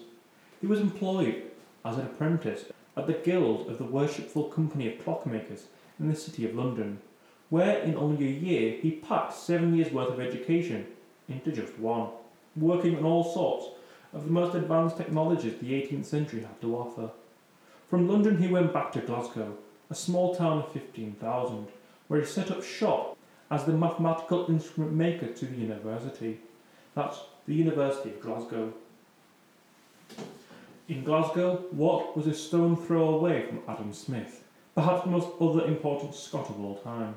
He 0.61 0.67
was 0.67 0.81
employed 0.81 1.51
as 1.85 1.97
an 1.97 2.07
apprentice 2.07 2.67
at 2.97 3.07
the 3.07 3.15
Guild 3.15 3.69
of 3.69 3.79
the 3.79 3.85
Worshipful 3.85 4.45
Company 4.45 4.93
of 4.93 5.05
Clockmakers 5.05 5.65
in 5.99 6.09
the 6.09 6.17
City 6.17 6.49
of 6.49 6.55
London, 6.55 7.01
where 7.49 7.79
in 7.79 7.97
only 7.97 8.27
a 8.27 8.31
year 8.31 8.77
he 8.81 8.93
packed 8.93 9.33
seven 9.33 9.75
years' 9.75 9.93
worth 9.93 10.11
of 10.11 10.21
education 10.21 10.87
into 11.29 11.51
just 11.51 11.79
one, 11.79 12.09
working 12.57 12.97
on 12.97 13.05
all 13.05 13.25
sorts 13.25 13.67
of 14.13 14.25
the 14.25 14.31
most 14.31 14.55
advanced 14.55 14.97
technologies 14.97 15.59
the 15.61 15.73
18th 15.73 16.05
century 16.05 16.41
had 16.41 16.61
to 16.61 16.77
offer. 16.77 17.11
From 17.89 18.09
London 18.09 18.39
he 18.39 18.49
went 18.49 18.73
back 18.73 18.93
to 18.93 19.01
Glasgow, 19.01 19.57
a 19.91 19.95
small 19.95 20.35
town 20.35 20.59
of 20.59 20.73
15,000, 20.73 21.69
where 22.09 22.21
he 22.21 22.27
set 22.27 22.51
up 22.51 22.63
shop 22.63 23.17
as 23.51 23.65
the 23.65 23.73
mathematical 23.73 24.47
instrument 24.49 24.93
maker 24.93 25.27
to 25.27 25.47
the 25.47 25.57
university. 25.57 26.39
That's 26.95 27.19
the 27.47 27.55
University 27.55 28.11
of 28.11 28.21
Glasgow. 28.21 28.73
In 30.89 31.05
Glasgow, 31.05 31.65
Watt 31.73 32.17
was 32.17 32.27
a 32.27 32.35
stone 32.35 32.77
throw 32.77 33.11
away 33.11 33.47
from 33.47 33.63
Adam 33.69 33.93
Smith, 33.93 34.45
perhaps 34.75 35.05
the 35.05 35.11
most 35.11 35.29
other 35.41 35.65
important 35.67 36.15
Scot 36.15 36.51
of 36.51 36.61
all 36.61 36.77
time. 36.79 37.17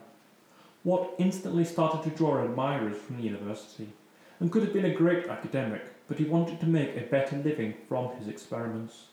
Watt 0.83 1.11
instantly 1.17 1.65
started 1.65 2.03
to 2.03 2.15
draw 2.15 2.43
admirers 2.43 2.97
from 2.97 3.17
the 3.17 3.23
university 3.23 3.89
and 4.39 4.51
could 4.51 4.63
have 4.63 4.73
been 4.73 4.85
a 4.85 4.93
great 4.93 5.27
academic, 5.27 5.81
but 6.07 6.17
he 6.17 6.25
wanted 6.25 6.59
to 6.59 6.65
make 6.65 6.95
a 6.95 7.01
better 7.01 7.37
living 7.37 7.73
from 7.87 8.15
his 8.17 8.27
experiments. 8.27 9.05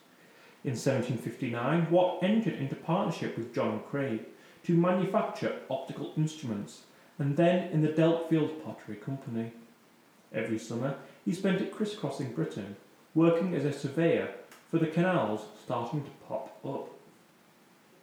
In 0.65 0.73
1759, 0.73 1.91
Watt 1.91 2.23
entered 2.23 2.55
into 2.55 2.75
partnership 2.75 3.37
with 3.37 3.55
John 3.55 3.83
Craig 3.91 4.21
to 4.65 4.75
manufacture 4.75 5.61
optical 5.71 6.13
instruments, 6.17 6.83
and 7.19 7.37
then 7.37 7.71
in 7.71 7.83
the 7.83 7.89
Delftfield 7.89 8.65
Pottery 8.65 8.97
Company. 8.97 9.53
Every 10.33 10.59
summer, 10.59 10.97
he 11.25 11.33
spent 11.33 11.61
it 11.61 11.73
crisscrossing 11.73 12.33
Britain, 12.33 12.77
working 13.15 13.55
as 13.55 13.65
a 13.65 13.73
surveyor 13.73 14.35
for 14.71 14.79
the 14.79 14.87
canals 14.87 15.43
starting 15.65 16.05
to 16.05 16.11
pop 16.29 16.59
up. 16.65 16.89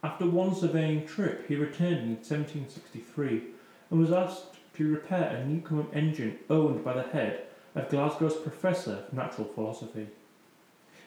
After 0.02 0.26
one 0.26 0.54
surveying 0.54 1.06
trip, 1.06 1.48
he 1.48 1.56
returned 1.56 2.02
in 2.02 2.16
1763 2.16 3.42
and 3.90 4.00
was 4.00 4.12
asked 4.12 4.54
to 4.76 4.92
repair 4.92 5.28
a 5.28 5.46
Newcomen 5.46 5.88
engine 5.92 6.38
owned 6.50 6.84
by 6.84 6.92
the 6.92 7.02
head 7.02 7.47
of 7.74 7.88
Glasgow's 7.88 8.36
Professor 8.36 9.04
of 9.06 9.12
Natural 9.12 9.46
Philosophy. 9.46 10.08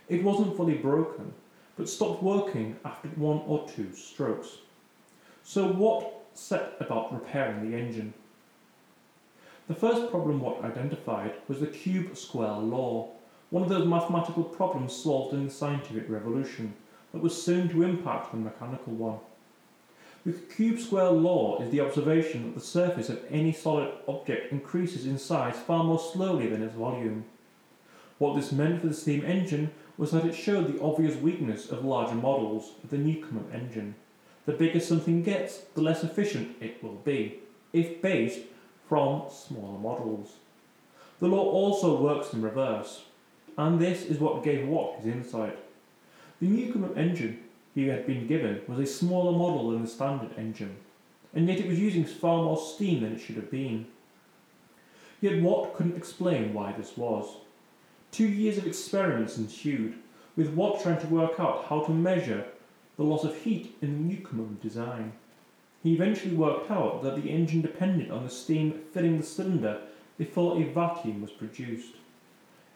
It 0.07 0.23
wasn't 0.23 0.57
fully 0.57 0.75
broken, 0.75 1.33
but 1.77 1.89
stopped 1.89 2.21
working 2.21 2.75
after 2.85 3.07
one 3.09 3.41
or 3.47 3.67
two 3.67 3.93
strokes. 3.93 4.57
So 5.43 5.67
Watt 5.67 6.13
set 6.33 6.73
about 6.79 7.13
repairing 7.13 7.69
the 7.69 7.77
engine. 7.77 8.13
The 9.67 9.75
first 9.75 10.11
problem 10.11 10.39
Watt 10.39 10.63
identified 10.63 11.33
was 11.47 11.59
the 11.59 11.67
cube-square 11.67 12.53
law, 12.53 13.09
one 13.51 13.63
of 13.63 13.69
those 13.69 13.87
mathematical 13.87 14.43
problems 14.43 14.93
solved 14.93 15.33
in 15.33 15.45
the 15.45 15.51
scientific 15.51 16.09
revolution 16.09 16.73
that 17.11 17.21
was 17.21 17.41
soon 17.41 17.67
to 17.69 17.83
impact 17.83 18.31
the 18.31 18.37
mechanical 18.37 18.93
one. 18.93 19.19
The 20.23 20.33
cube-square 20.33 21.09
law 21.09 21.59
is 21.63 21.71
the 21.71 21.79
observation 21.79 22.43
that 22.43 22.53
the 22.53 22.65
surface 22.65 23.09
of 23.09 23.23
any 23.31 23.51
solid 23.51 23.91
object 24.07 24.51
increases 24.51 25.07
in 25.07 25.17
size 25.17 25.55
far 25.57 25.83
more 25.83 25.99
slowly 25.99 26.47
than 26.47 26.61
its 26.61 26.75
volume. 26.75 27.25
What 28.19 28.35
this 28.35 28.51
meant 28.51 28.81
for 28.81 28.87
the 28.87 28.93
steam 28.93 29.25
engine 29.25 29.71
was 29.97 30.11
that 30.11 30.25
it 30.25 30.35
showed 30.35 30.67
the 30.67 30.79
obvious 30.79 31.15
weakness 31.15 31.71
of 31.71 31.83
larger 31.83 32.13
models 32.13 32.73
of 32.83 32.91
the 32.91 32.99
Newcomen 32.99 33.45
engine. 33.51 33.95
The 34.45 34.53
bigger 34.53 34.79
something 34.79 35.23
gets, 35.23 35.61
the 35.73 35.81
less 35.81 36.03
efficient 36.03 36.55
it 36.61 36.83
will 36.83 36.97
be, 36.97 37.39
if 37.73 37.99
based 37.99 38.41
from 38.87 39.23
smaller 39.31 39.79
models. 39.79 40.33
The 41.19 41.29
law 41.29 41.45
also 41.45 41.99
works 41.99 42.31
in 42.31 42.43
reverse, 42.43 43.05
and 43.57 43.79
this 43.79 44.03
is 44.03 44.19
what 44.19 44.43
gave 44.43 44.67
Watt 44.67 44.97
his 44.97 45.07
insight. 45.07 45.57
The 46.39 46.47
Newcomen 46.47 46.95
engine 46.95 47.39
he 47.73 47.87
had 47.87 48.05
been 48.05 48.27
given 48.27 48.61
was 48.67 48.79
a 48.79 48.85
smaller 48.85 49.31
model 49.31 49.71
than 49.71 49.81
the 49.81 49.87
standard 49.87 50.31
engine, 50.37 50.75
and 51.33 51.47
yet 51.47 51.59
it 51.59 51.67
was 51.67 51.79
using 51.79 52.05
far 52.05 52.43
more 52.43 52.57
steam 52.57 53.01
than 53.01 53.13
it 53.13 53.19
should 53.19 53.37
have 53.37 53.51
been. 53.51 53.87
Yet 55.21 55.41
Watt 55.41 55.75
couldn't 55.75 55.97
explain 55.97 56.53
why 56.53 56.73
this 56.73 56.97
was. 56.97 57.37
Two 58.11 58.27
years 58.27 58.57
of 58.57 58.67
experiments 58.67 59.37
ensued, 59.37 59.95
with 60.35 60.49
Watt 60.49 60.81
trying 60.81 60.99
to 61.01 61.07
work 61.07 61.39
out 61.39 61.65
how 61.69 61.81
to 61.81 61.91
measure 61.91 62.45
the 62.97 63.03
loss 63.03 63.23
of 63.23 63.35
heat 63.35 63.75
in 63.81 63.91
the 63.91 64.13
Newcomen 64.13 64.57
design. 64.61 65.13
He 65.83 65.93
eventually 65.93 66.35
worked 66.35 66.69
out 66.69 67.01
that 67.03 67.15
the 67.15 67.29
engine 67.29 67.61
depended 67.61 68.11
on 68.11 68.23
the 68.23 68.29
steam 68.29 68.81
filling 68.93 69.17
the 69.17 69.25
cylinder 69.25 69.81
before 70.17 70.57
a 70.57 70.65
vacuum 70.65 71.21
was 71.21 71.31
produced. 71.31 71.95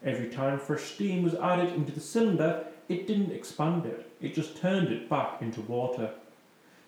Every 0.03 0.29
time 0.29 0.59
fresh 0.59 0.83
steam 0.83 1.23
was 1.23 1.35
added 1.35 1.73
into 1.73 1.91
the 1.91 1.99
cylinder, 1.99 2.65
it 2.87 3.07
didn't 3.07 3.31
expand 3.31 3.85
it, 3.85 4.11
it 4.21 4.33
just 4.33 4.57
turned 4.57 4.89
it 4.89 5.09
back 5.09 5.41
into 5.41 5.61
water. 5.61 6.11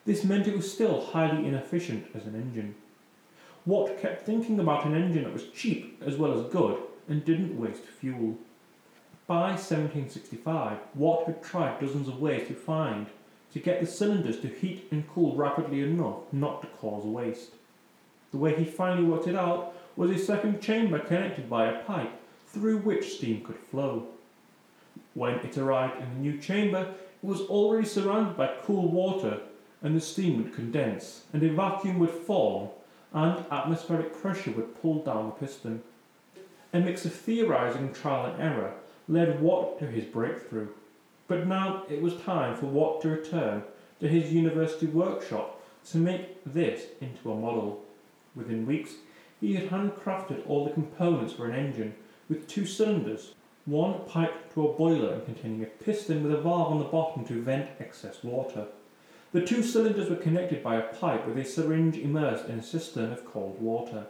This 0.05 0.23
meant 0.23 0.47
it 0.47 0.55
was 0.55 0.71
still 0.71 1.01
highly 1.01 1.47
inefficient 1.47 2.07
as 2.15 2.25
an 2.25 2.35
engine. 2.35 2.75
Watt 3.65 3.99
kept 3.99 4.25
thinking 4.25 4.59
about 4.59 4.85
an 4.85 4.95
engine 4.95 5.23
that 5.23 5.33
was 5.33 5.49
cheap 5.49 6.01
as 6.05 6.15
well 6.15 6.39
as 6.39 6.51
good 6.51 6.77
and 7.09 7.25
didn't 7.25 7.59
waste 7.59 7.83
fuel. 7.83 8.37
By 9.27 9.49
1765, 9.49 10.77
Watt 10.95 11.25
had 11.25 11.43
tried 11.43 11.81
dozens 11.81 12.07
of 12.07 12.21
ways 12.21 12.47
to 12.47 12.53
find 12.53 13.07
to 13.51 13.59
get 13.59 13.81
the 13.81 13.85
cylinders 13.85 14.39
to 14.39 14.47
heat 14.47 14.87
and 14.91 15.09
cool 15.09 15.35
rapidly 15.35 15.81
enough 15.81 16.31
not 16.31 16.61
to 16.61 16.67
cause 16.67 17.03
waste. 17.03 17.51
The 18.31 18.37
way 18.37 18.55
he 18.55 18.65
finally 18.65 19.05
worked 19.05 19.27
it 19.27 19.35
out 19.35 19.73
was 19.95 20.11
a 20.11 20.17
second 20.17 20.61
chamber 20.61 20.99
connected 20.99 21.49
by 21.49 21.65
a 21.65 21.83
pipe 21.83 22.11
through 22.47 22.79
which 22.79 23.15
steam 23.15 23.43
could 23.43 23.57
flow. 23.57 24.07
When 25.17 25.39
it 25.39 25.57
arrived 25.57 25.99
in 25.99 26.09
the 26.13 26.19
new 26.19 26.37
chamber, 26.37 26.93
it 27.23 27.25
was 27.25 27.41
already 27.41 27.87
surrounded 27.87 28.37
by 28.37 28.53
cool 28.61 28.87
water, 28.87 29.39
and 29.81 29.95
the 29.95 29.99
steam 29.99 30.37
would 30.37 30.53
condense, 30.53 31.23
and 31.33 31.41
a 31.41 31.49
vacuum 31.49 31.97
would 31.97 32.11
form, 32.11 32.69
and 33.11 33.43
atmospheric 33.49 34.13
pressure 34.21 34.51
would 34.51 34.79
pull 34.79 35.03
down 35.03 35.25
the 35.25 35.31
piston. 35.31 35.81
A 36.71 36.79
mix 36.79 37.03
of 37.03 37.13
theorizing, 37.13 37.93
trial, 37.93 38.27
and 38.27 38.39
error 38.39 38.75
led 39.09 39.41
Watt 39.41 39.79
to 39.79 39.87
his 39.87 40.05
breakthrough. 40.05 40.67
But 41.27 41.47
now 41.47 41.85
it 41.89 41.99
was 41.99 42.21
time 42.21 42.55
for 42.55 42.67
Watt 42.67 43.01
to 43.01 43.09
return 43.09 43.63
to 43.99 44.07
his 44.07 44.31
university 44.31 44.85
workshop 44.85 45.59
to 45.89 45.97
make 45.97 46.43
this 46.45 46.83
into 47.01 47.31
a 47.31 47.35
model. 47.35 47.83
Within 48.35 48.67
weeks, 48.67 48.91
he 49.41 49.55
had 49.55 49.71
handcrafted 49.71 50.47
all 50.47 50.65
the 50.65 50.73
components 50.73 51.33
for 51.33 51.49
an 51.49 51.55
engine 51.55 51.95
with 52.29 52.47
two 52.47 52.67
cylinders, 52.67 53.33
one 53.67 53.99
piped 54.07 54.53
to 54.53 54.65
a 54.65 54.73
boiler 54.73 55.19
containing 55.19 55.61
a 55.61 55.65
piston 55.65 56.23
with 56.23 56.33
a 56.33 56.41
valve 56.41 56.71
on 56.71 56.79
the 56.79 56.85
bottom 56.85 57.25
to 57.25 57.41
vent 57.41 57.69
excess 57.79 58.23
water. 58.23 58.65
The 59.33 59.45
two 59.45 59.61
cylinders 59.61 60.09
were 60.09 60.15
connected 60.15 60.63
by 60.63 60.77
a 60.77 60.93
pipe 60.93 61.27
with 61.27 61.37
a 61.37 61.43
syringe 61.43 61.97
immersed 61.97 62.45
in 62.45 62.59
a 62.59 62.63
cistern 62.63 63.11
of 63.11 63.25
cold 63.25 63.61
water. 63.61 64.05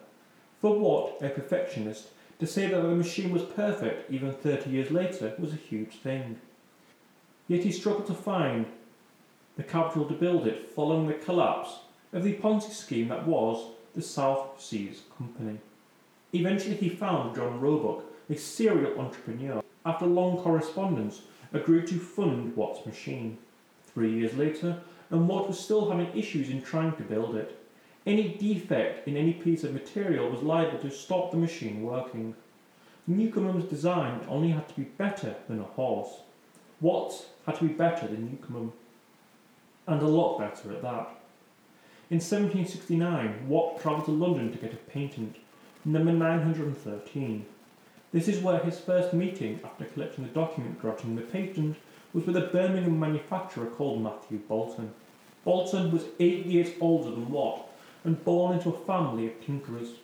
For 0.61 0.77
Watt, 0.77 1.23
a 1.23 1.29
perfectionist, 1.29 2.09
to 2.39 2.45
say 2.45 2.67
that 2.67 2.79
the 2.79 2.89
machine 2.89 3.31
was 3.31 3.41
perfect 3.41 4.11
even 4.11 4.31
30 4.31 4.69
years 4.69 4.91
later 4.91 5.33
was 5.39 5.53
a 5.53 5.57
huge 5.57 5.95
thing. 5.97 6.39
Yet 7.47 7.63
he 7.63 7.71
struggled 7.71 8.05
to 8.07 8.13
find 8.13 8.67
the 9.55 9.63
capital 9.63 10.05
to 10.05 10.13
build 10.13 10.45
it 10.45 10.69
following 10.69 11.07
the 11.07 11.15
collapse 11.15 11.79
of 12.13 12.23
the 12.23 12.35
Ponzi 12.35 12.71
scheme 12.71 13.07
that 13.07 13.25
was 13.25 13.71
the 13.95 14.03
South 14.03 14.61
Seas 14.61 15.01
Company. 15.17 15.57
Eventually 16.31 16.75
he 16.75 16.89
found 16.89 17.35
John 17.35 17.59
Roebuck, 17.59 18.03
a 18.29 18.35
serial 18.35 18.99
entrepreneur, 18.99 19.63
after 19.85 20.05
long 20.05 20.37
correspondence, 20.37 21.21
agreed 21.53 21.87
to 21.87 21.99
fund 21.99 22.55
Watt's 22.55 22.85
machine. 22.85 23.37
Three 23.85 24.13
years 24.13 24.33
later, 24.35 24.81
and 25.09 25.27
Watt 25.27 25.47
was 25.47 25.59
still 25.59 25.89
having 25.89 26.15
issues 26.17 26.49
in 26.49 26.61
trying 26.61 26.95
to 26.97 27.03
build 27.03 27.35
it. 27.35 27.57
Any 28.05 28.35
defect 28.37 29.07
in 29.07 29.17
any 29.17 29.33
piece 29.33 29.63
of 29.63 29.73
material 29.73 30.29
was 30.29 30.41
liable 30.41 30.79
to 30.79 30.91
stop 30.91 31.31
the 31.31 31.37
machine 31.37 31.83
working. 31.83 32.35
Newcomen's 33.07 33.69
design 33.69 34.25
only 34.27 34.49
had 34.49 34.67
to 34.67 34.75
be 34.75 34.83
better 34.83 35.35
than 35.47 35.59
a 35.59 35.63
horse. 35.63 36.21
Watt's 36.81 37.27
had 37.45 37.55
to 37.55 37.67
be 37.67 37.73
better 37.73 38.07
than 38.07 38.29
Newcomen, 38.29 38.71
and 39.87 40.01
a 40.01 40.07
lot 40.07 40.39
better 40.39 40.73
at 40.73 40.81
that. 40.81 41.09
In 42.09 42.19
1769, 42.19 43.47
Watt 43.47 43.81
travelled 43.81 44.05
to 44.05 44.11
London 44.11 44.51
to 44.51 44.57
get 44.57 44.73
a 44.73 44.77
patent, 44.77 45.37
number 45.83 46.11
913. 46.11 47.45
This 48.13 48.29
is 48.29 48.41
where 48.41 48.59
his 48.59 48.79
first 48.79 49.13
meeting 49.13 49.59
after 49.65 49.83
collecting 49.83 50.23
the 50.23 50.29
document 50.31 50.79
granting 50.79 51.15
the 51.15 51.21
patent 51.21 51.75
was 52.13 52.25
with 52.25 52.37
a 52.37 52.47
Birmingham 52.47 52.97
manufacturer 52.97 53.65
called 53.65 54.01
Matthew 54.01 54.37
Boulton. 54.37 54.93
Boulton 55.43 55.91
was 55.91 56.05
eight 56.19 56.45
years 56.45 56.69
older 56.79 57.11
than 57.11 57.29
Watt 57.29 57.69
and 58.05 58.23
born 58.23 58.57
into 58.57 58.69
a 58.69 58.85
family 58.85 59.27
of 59.27 59.41
tinkerers, 59.41 59.95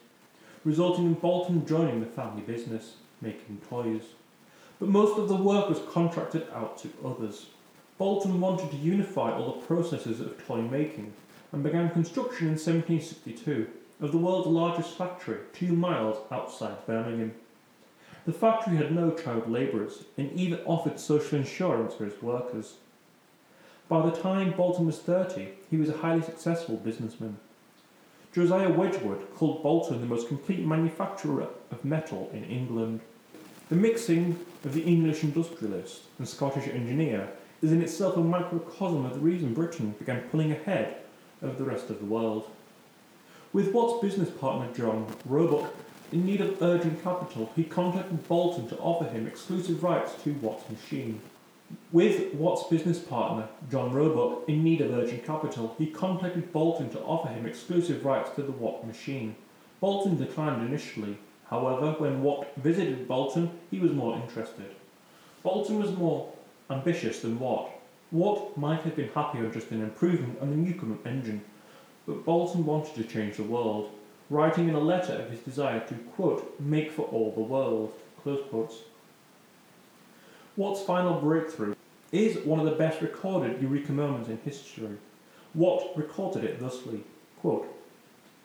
resulting 0.65 1.05
in 1.05 1.13
Boulton 1.13 1.65
joining 1.65 2.01
the 2.01 2.05
family 2.05 2.41
business, 2.41 2.95
making 3.21 3.61
toys. 3.69 4.03
But 4.79 4.89
most 4.89 5.17
of 5.17 5.29
the 5.29 5.35
work 5.37 5.69
was 5.69 5.79
contracted 5.89 6.45
out 6.53 6.77
to 6.79 6.89
others. 7.05 7.45
Boulton 7.97 8.41
wanted 8.41 8.69
to 8.71 8.77
unify 8.77 9.31
all 9.31 9.53
the 9.53 9.65
processes 9.65 10.19
of 10.19 10.45
toy 10.45 10.61
making 10.61 11.13
and 11.53 11.63
began 11.63 11.89
construction 11.89 12.47
in 12.47 12.53
1762 12.53 13.67
of 14.01 14.11
the 14.11 14.17
world's 14.17 14.47
largest 14.47 14.97
factory 14.97 15.37
two 15.53 15.71
miles 15.71 16.17
outside 16.31 16.85
Birmingham. 16.85 17.33
The 18.26 18.34
factory 18.34 18.78
had 18.78 18.95
no 18.95 19.11
child 19.11 19.49
labourers 19.49 20.03
and 20.17 20.32
even 20.32 20.59
offered 20.65 20.99
social 20.99 21.38
insurance 21.38 21.93
for 21.93 22.05
its 22.05 22.21
workers. 22.21 22.76
By 23.89 24.09
the 24.09 24.15
time 24.15 24.51
Boulton 24.51 24.86
was 24.86 24.99
30, 24.99 25.49
he 25.69 25.76
was 25.76 25.89
a 25.89 25.97
highly 25.97 26.21
successful 26.21 26.78
businessman. 26.78 27.38
Josiah 28.34 28.69
Wedgwood 28.69 29.28
called 29.36 29.61
Boulton 29.61 29.99
the 29.99 30.07
most 30.07 30.30
complete 30.30 30.65
manufacturer 30.65 31.47
of 31.69 31.84
metal 31.84 32.32
in 32.34 32.45
England. 32.45 33.01
The 33.69 33.76
mixing 33.76 34.39
of 34.63 34.74
the 34.74 34.84
English 34.84 35.24
industrialist 35.24 36.03
and 36.17 36.28
Scottish 36.28 36.67
engineer 36.67 37.30
is 37.61 37.71
in 37.71 37.82
itself 37.82 38.15
a 38.15 38.21
microcosm 38.21 39.05
of 39.05 39.13
the 39.13 39.19
reason 39.19 39.53
Britain 39.53 39.95
began 39.99 40.21
pulling 40.30 40.51
ahead 40.51 40.97
of 41.41 41.57
the 41.57 41.63
rest 41.65 41.89
of 41.89 41.99
the 41.99 42.05
world. 42.05 42.49
With 43.51 43.74
Watt's 43.74 44.01
business 44.01 44.30
partner 44.30 44.74
John 44.74 45.07
Roebuck 45.26 45.74
in 46.14 46.28
need 46.28 46.41
of 46.41 46.61
urgent 46.61 47.03
capital, 47.03 47.51
he 47.55 47.64
contacted 47.64 48.28
Boulton 48.28 48.68
to 48.70 48.78
offer 48.78 49.05
him 49.05 49.26
exclusive 49.26 49.84
rights 49.84 50.14
to 50.24 50.34
Watt's 50.34 50.70
machine. 50.70 51.20
With 51.91 52.36
Watt's 52.36 52.68
business 52.70 52.99
partner, 52.99 53.47
John 53.72 53.91
Roebuck, 53.91 54.47
in 54.47 54.64
need 54.64 54.82
of 54.82 54.93
urgent 54.93 55.26
capital, 55.26 55.74
he 55.80 55.88
contacted 55.88 56.53
Boulton 56.53 56.91
to 56.91 56.99
offer 56.99 57.30
him 57.30 57.47
exclusive 57.47 58.05
rights 58.05 58.30
to 58.36 58.43
the 58.43 58.51
Watt 58.51 58.86
machine. 58.86 59.36
Boulton 59.82 60.16
declined 60.16 60.68
initially. 60.68 61.18
However, 61.49 61.93
when 61.97 62.22
Watt 62.22 62.47
visited 62.57 63.07
Boulton, 63.07 63.49
he 63.72 63.80
was 63.80 63.91
more 63.91 64.16
interested. 64.16 64.70
Boulton 65.41 65.82
was 65.82 65.97
more 65.97 66.32
ambitious 66.70 67.22
than 67.22 67.39
Watt. 67.39 67.72
Watt 68.11 68.55
might 68.55 68.82
have 68.82 68.95
been 68.95 69.09
happy 69.09 69.39
happier 69.39 69.51
just 69.51 69.72
an 69.72 69.82
improvement 69.82 70.38
on 70.39 70.51
the 70.51 70.55
Newcomen 70.55 70.99
engine, 71.05 71.43
but 72.05 72.24
Boulton 72.24 72.66
wanted 72.66 72.93
to 72.95 73.03
change 73.03 73.38
the 73.38 73.43
world, 73.43 73.89
writing 74.34 74.67
in 74.67 74.75
a 74.75 74.79
letter 74.79 75.13
of 75.13 75.29
his 75.29 75.39
desire 75.41 75.79
to, 75.81 75.93
quote, 76.15 76.59
make 76.59 76.91
for 76.91 77.03
all 77.03 77.31
the 77.31 77.41
world, 77.41 77.93
close 78.21 78.41
quotes. 78.49 78.77
Watt's 80.57 80.81
final 80.81 81.21
breakthrough 81.21 81.75
is 82.11 82.43
one 82.45 82.59
of 82.59 82.65
the 82.65 82.71
best 82.71 83.01
recorded 83.01 83.61
Eureka 83.61 83.91
moments 83.91 84.29
in 84.29 84.39
history. 84.43 84.97
Watt 85.53 85.95
recorded 85.95 86.43
it 86.43 86.59
thusly, 86.59 87.03
quote, 87.41 87.67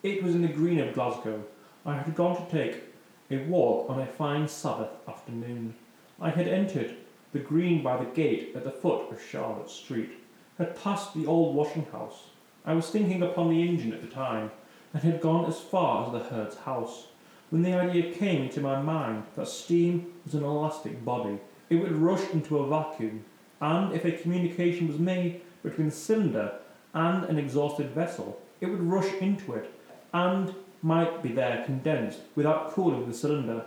It 0.03 0.23
was 0.23 0.35
in 0.35 0.43
the 0.43 0.49
green 0.49 0.79
of 0.79 0.95
Glasgow. 0.95 1.43
I 1.87 1.97
had 1.97 2.15
gone 2.15 2.37
to 2.37 2.53
take 2.53 2.83
a 3.31 3.39
walk 3.45 3.89
on 3.89 4.01
a 4.01 4.07
fine 4.07 4.47
Sabbath 4.47 4.91
afternoon. 5.07 5.75
I 6.21 6.31
had 6.31 6.49
entered 6.49 6.97
the 7.33 7.39
green 7.39 7.83
by 7.83 7.97
the 7.97 8.11
gate 8.11 8.53
at 8.55 8.65
the 8.65 8.71
foot 8.71 9.11
of 9.11 9.23
Charlotte 9.23 9.71
Street, 9.71 10.11
had 10.59 10.83
passed 10.83 11.15
the 11.15 11.27
old 11.27 11.55
washing 11.55 11.87
house. 11.93 12.25
I 12.67 12.75
was 12.75 12.91
thinking 12.91 13.23
upon 13.23 13.49
the 13.49 13.67
engine 13.67 13.93
at 13.93 14.03
the 14.03 14.09
time, 14.09 14.51
and 14.93 15.03
had 15.03 15.21
gone 15.21 15.47
as 15.47 15.61
far 15.61 16.07
as 16.07 16.13
the 16.13 16.31
herd's 16.31 16.57
house, 16.57 17.09
when 17.51 17.63
the 17.63 17.75
idea 17.75 18.13
came 18.13 18.43
into 18.43 18.61
my 18.61 18.81
mind 18.81 19.25
that 19.37 19.49
steam 19.49 20.13
was 20.25 20.35
an 20.35 20.45
elastic 20.45 21.05
body 21.05 21.39
it 21.71 21.77
would 21.77 21.93
rush 21.93 22.31
into 22.31 22.59
a 22.59 22.67
vacuum, 22.67 23.25
and 23.61 23.93
if 23.93 24.05
a 24.05 24.13
communication 24.13 24.89
was 24.89 24.99
made 24.99 25.41
between 25.63 25.89
the 25.89 25.95
cylinder 25.95 26.59
and 26.95 27.25
an 27.25 27.39
exhausted 27.39 27.91
vessel, 27.91 28.41
it 28.61 28.67
would 28.67 28.83
rush 28.83 29.13
into 29.21 29.53
it 29.53 29.71
and 30.15 30.55
might 30.81 31.23
be 31.23 31.31
there 31.31 31.65
condensed 31.67 32.21
without 32.35 32.73
cooling 32.73 33.07
the 33.07 33.15
cylinder. 33.15 33.67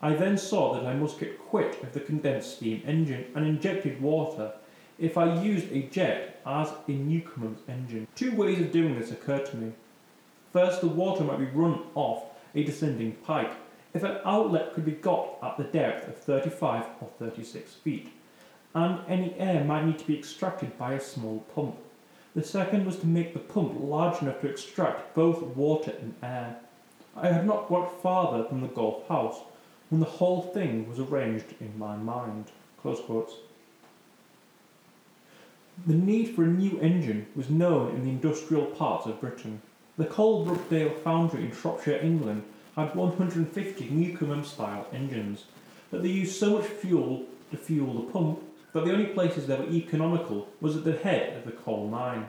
I 0.00 0.14
then 0.14 0.38
saw 0.38 0.74
that 0.74 0.86
I 0.86 0.94
must 0.94 1.20
get 1.20 1.38
quit 1.38 1.82
of 1.82 1.92
the 1.92 2.00
condensed 2.00 2.56
steam 2.56 2.82
engine 2.86 3.26
and 3.34 3.46
injected 3.46 4.00
water 4.00 4.52
if 4.98 5.18
I 5.18 5.42
used 5.42 5.70
a 5.72 5.82
jet 5.82 6.40
as 6.46 6.72
in 6.88 7.08
Newcomen's 7.08 7.60
engine. 7.68 8.06
Two 8.14 8.34
ways 8.34 8.60
of 8.60 8.72
doing 8.72 8.98
this 8.98 9.10
occurred 9.10 9.46
to 9.46 9.56
me. 9.56 9.72
First, 10.56 10.80
the 10.80 10.86
water 10.86 11.22
might 11.22 11.38
be 11.38 11.44
run 11.44 11.82
off 11.94 12.22
a 12.54 12.64
descending 12.64 13.12
pipe, 13.12 13.52
if 13.92 14.02
an 14.02 14.16
outlet 14.24 14.72
could 14.72 14.86
be 14.86 14.92
got 14.92 15.36
at 15.42 15.58
the 15.58 15.64
depth 15.64 16.08
of 16.08 16.16
35 16.16 16.82
or 17.02 17.10
36 17.18 17.74
feet, 17.74 18.10
and 18.74 19.00
any 19.06 19.34
air 19.34 19.62
might 19.64 19.84
need 19.84 19.98
to 19.98 20.06
be 20.06 20.16
extracted 20.16 20.78
by 20.78 20.94
a 20.94 21.00
small 21.00 21.40
pump. 21.54 21.76
The 22.34 22.42
second 22.42 22.86
was 22.86 22.96
to 23.00 23.06
make 23.06 23.34
the 23.34 23.38
pump 23.38 23.76
large 23.78 24.22
enough 24.22 24.40
to 24.40 24.48
extract 24.48 25.14
both 25.14 25.42
water 25.42 25.92
and 26.00 26.14
air. 26.22 26.56
I 27.14 27.28
had 27.28 27.46
not 27.46 27.68
got 27.68 28.00
farther 28.00 28.48
than 28.48 28.62
the 28.62 28.68
golf 28.68 29.06
house 29.08 29.40
when 29.90 30.00
the 30.00 30.06
whole 30.06 30.40
thing 30.40 30.88
was 30.88 30.98
arranged 30.98 31.54
in 31.60 31.78
my 31.78 31.98
mind. 31.98 32.46
The 32.82 33.28
need 35.92 36.34
for 36.34 36.44
a 36.44 36.46
new 36.46 36.80
engine 36.80 37.26
was 37.36 37.50
known 37.50 37.94
in 37.94 38.04
the 38.04 38.10
industrial 38.10 38.64
parts 38.64 39.04
of 39.04 39.20
Britain. 39.20 39.60
The 39.98 40.04
Coalbrookdale 40.04 40.98
foundry 40.98 41.46
in 41.46 41.52
Shropshire, 41.52 41.98
England, 42.02 42.42
had 42.74 42.94
150 42.94 43.88
Newcomen 43.88 44.44
style 44.44 44.86
engines, 44.92 45.46
but 45.90 46.02
they 46.02 46.10
used 46.10 46.38
so 46.38 46.58
much 46.58 46.66
fuel 46.66 47.24
to 47.50 47.56
fuel 47.56 47.94
the 47.94 48.12
pump 48.12 48.40
that 48.74 48.84
the 48.84 48.92
only 48.92 49.06
places 49.06 49.46
that 49.46 49.58
were 49.58 49.72
economical 49.72 50.48
was 50.60 50.76
at 50.76 50.84
the 50.84 50.98
head 50.98 51.34
of 51.38 51.46
the 51.46 51.52
coal 51.52 51.88
mine. 51.88 52.28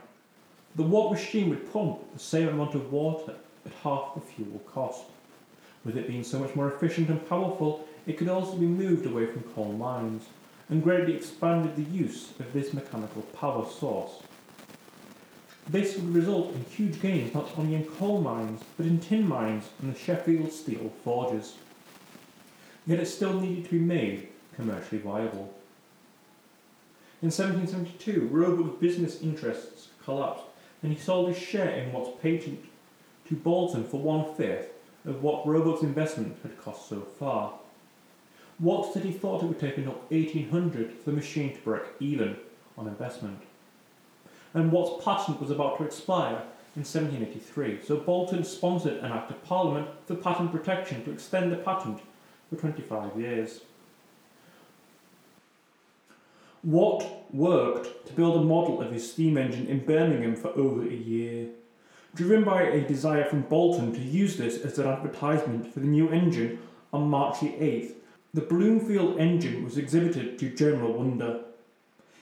The 0.77 0.83
Watt 0.83 1.11
machine 1.11 1.49
would 1.49 1.73
pump 1.73 1.99
the 2.13 2.19
same 2.19 2.47
amount 2.47 2.73
of 2.73 2.89
water 2.89 3.33
at 3.65 3.73
half 3.83 4.15
the 4.15 4.21
fuel 4.21 4.61
cost. 4.65 5.03
With 5.83 5.97
it 5.97 6.07
being 6.07 6.23
so 6.23 6.39
much 6.39 6.55
more 6.55 6.71
efficient 6.71 7.09
and 7.09 7.27
powerful, 7.27 7.85
it 8.05 8.17
could 8.17 8.29
also 8.29 8.55
be 8.55 8.65
moved 8.65 9.05
away 9.05 9.25
from 9.25 9.43
coal 9.53 9.73
mines 9.73 10.23
and 10.69 10.81
greatly 10.81 11.15
expanded 11.15 11.75
the 11.75 11.91
use 11.91 12.31
of 12.39 12.53
this 12.53 12.73
mechanical 12.73 13.23
power 13.23 13.65
source. 13.69 14.21
This 15.69 15.97
would 15.97 16.13
result 16.13 16.53
in 16.53 16.63
huge 16.63 17.01
gains 17.01 17.33
not 17.33 17.49
only 17.57 17.75
in 17.75 17.83
coal 17.85 18.21
mines, 18.21 18.61
but 18.77 18.85
in 18.85 18.99
tin 18.99 19.27
mines 19.27 19.65
and 19.81 19.93
the 19.93 19.99
Sheffield 19.99 20.53
steel 20.53 20.93
forges. 21.03 21.55
Yet 22.85 23.01
it 23.01 23.07
still 23.07 23.33
needed 23.33 23.65
to 23.65 23.71
be 23.71 23.79
made 23.79 24.29
commercially 24.55 25.01
viable. 25.01 25.53
In 27.21 27.31
1772, 27.31 28.29
Roebuck's 28.31 28.79
business 28.79 29.21
interests 29.21 29.89
collapsed 30.05 30.45
and 30.81 30.93
he 30.93 30.99
sold 30.99 31.29
his 31.29 31.37
share 31.37 31.71
in 31.71 31.91
Watt's 31.91 32.17
patent 32.21 32.63
to 33.27 33.35
Boulton 33.35 33.83
for 33.83 33.99
one 33.99 34.35
fifth 34.35 34.69
of 35.05 35.21
what 35.21 35.45
Roebuck's 35.45 35.83
investment 35.83 36.37
had 36.43 36.57
cost 36.61 36.87
so 36.87 37.01
far. 37.01 37.53
Watt 38.59 38.93
said 38.93 39.03
he 39.03 39.11
thought 39.11 39.43
it 39.43 39.47
would 39.47 39.59
take 39.59 39.77
until 39.77 39.93
1800 40.09 40.93
for 40.93 41.09
the 41.09 41.15
machine 41.15 41.53
to 41.53 41.61
break 41.61 41.83
even 41.99 42.37
on 42.77 42.87
investment 42.87 43.41
and 44.59 44.71
Watt's 44.71 45.03
patent 45.03 45.39
was 45.39 45.51
about 45.51 45.77
to 45.77 45.83
expire 45.83 46.43
in 46.75 46.83
1783, 46.83 47.79
so 47.83 47.97
Boulton 47.97 48.43
sponsored 48.43 49.03
an 49.03 49.11
Act 49.11 49.31
of 49.31 49.43
Parliament 49.43 49.87
for 50.05 50.15
patent 50.15 50.51
protection 50.51 51.03
to 51.05 51.11
extend 51.11 51.51
the 51.51 51.57
patent 51.57 51.99
for 52.49 52.55
25 52.55 53.19
years. 53.19 53.61
Watt 56.63 57.03
worked 57.33 58.07
to 58.07 58.13
build 58.13 58.35
a 58.35 58.45
model 58.45 58.81
of 58.81 58.91
his 58.91 59.11
steam 59.11 59.37
engine 59.37 59.67
in 59.67 59.85
Birmingham 59.85 60.35
for 60.35 60.49
over 60.49 60.83
a 60.83 60.93
year. 60.93 61.47
Driven 62.13 62.43
by 62.43 62.63
a 62.63 62.87
desire 62.87 63.25
from 63.25 63.41
Boulton 63.43 63.93
to 63.93 64.01
use 64.01 64.37
this 64.37 64.61
as 64.63 64.77
an 64.77 64.87
advertisement 64.87 65.73
for 65.73 65.79
the 65.79 65.87
new 65.87 66.09
engine 66.09 66.59
on 66.91 67.09
March 67.09 67.39
the 67.39 67.47
8th, 67.47 67.93
the 68.33 68.41
Bloomfield 68.41 69.19
engine 69.19 69.63
was 69.63 69.77
exhibited 69.77 70.37
to 70.39 70.49
general 70.49 70.93
wonder. 70.93 71.41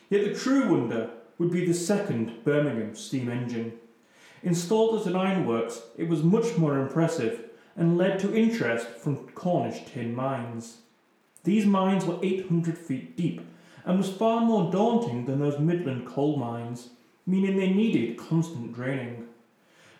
Yet 0.10 0.26
the 0.26 0.40
true 0.40 0.70
wonder 0.70 1.10
would 1.38 1.52
be 1.52 1.66
the 1.66 1.74
second 1.74 2.44
Birmingham 2.44 2.96
steam 2.96 3.30
engine. 3.30 3.74
Installed 4.44 5.02
at 5.02 5.08
an 5.08 5.16
ironworks, 5.16 5.82
it 5.98 6.08
was 6.08 6.24
much 6.24 6.58
more 6.58 6.78
impressive 6.78 7.50
and 7.76 7.98
led 7.98 8.20
to 8.20 8.36
interest 8.36 8.88
from 8.88 9.28
Cornish 9.30 9.86
tin 9.86 10.16
mines. 10.16 10.78
These 11.44 11.66
mines 11.66 12.06
were 12.06 12.20
800 12.24 12.78
feet 12.78 13.18
deep 13.18 13.42
and 13.86 13.98
was 13.98 14.10
far 14.10 14.42
more 14.42 14.72
daunting 14.72 15.26
than 15.26 15.40
those 15.40 15.60
Midland 15.60 16.08
coal 16.08 16.38
mines, 16.38 16.90
meaning 17.26 17.58
they 17.58 17.70
needed 17.70 18.18
constant 18.18 18.74
draining. 18.74 19.28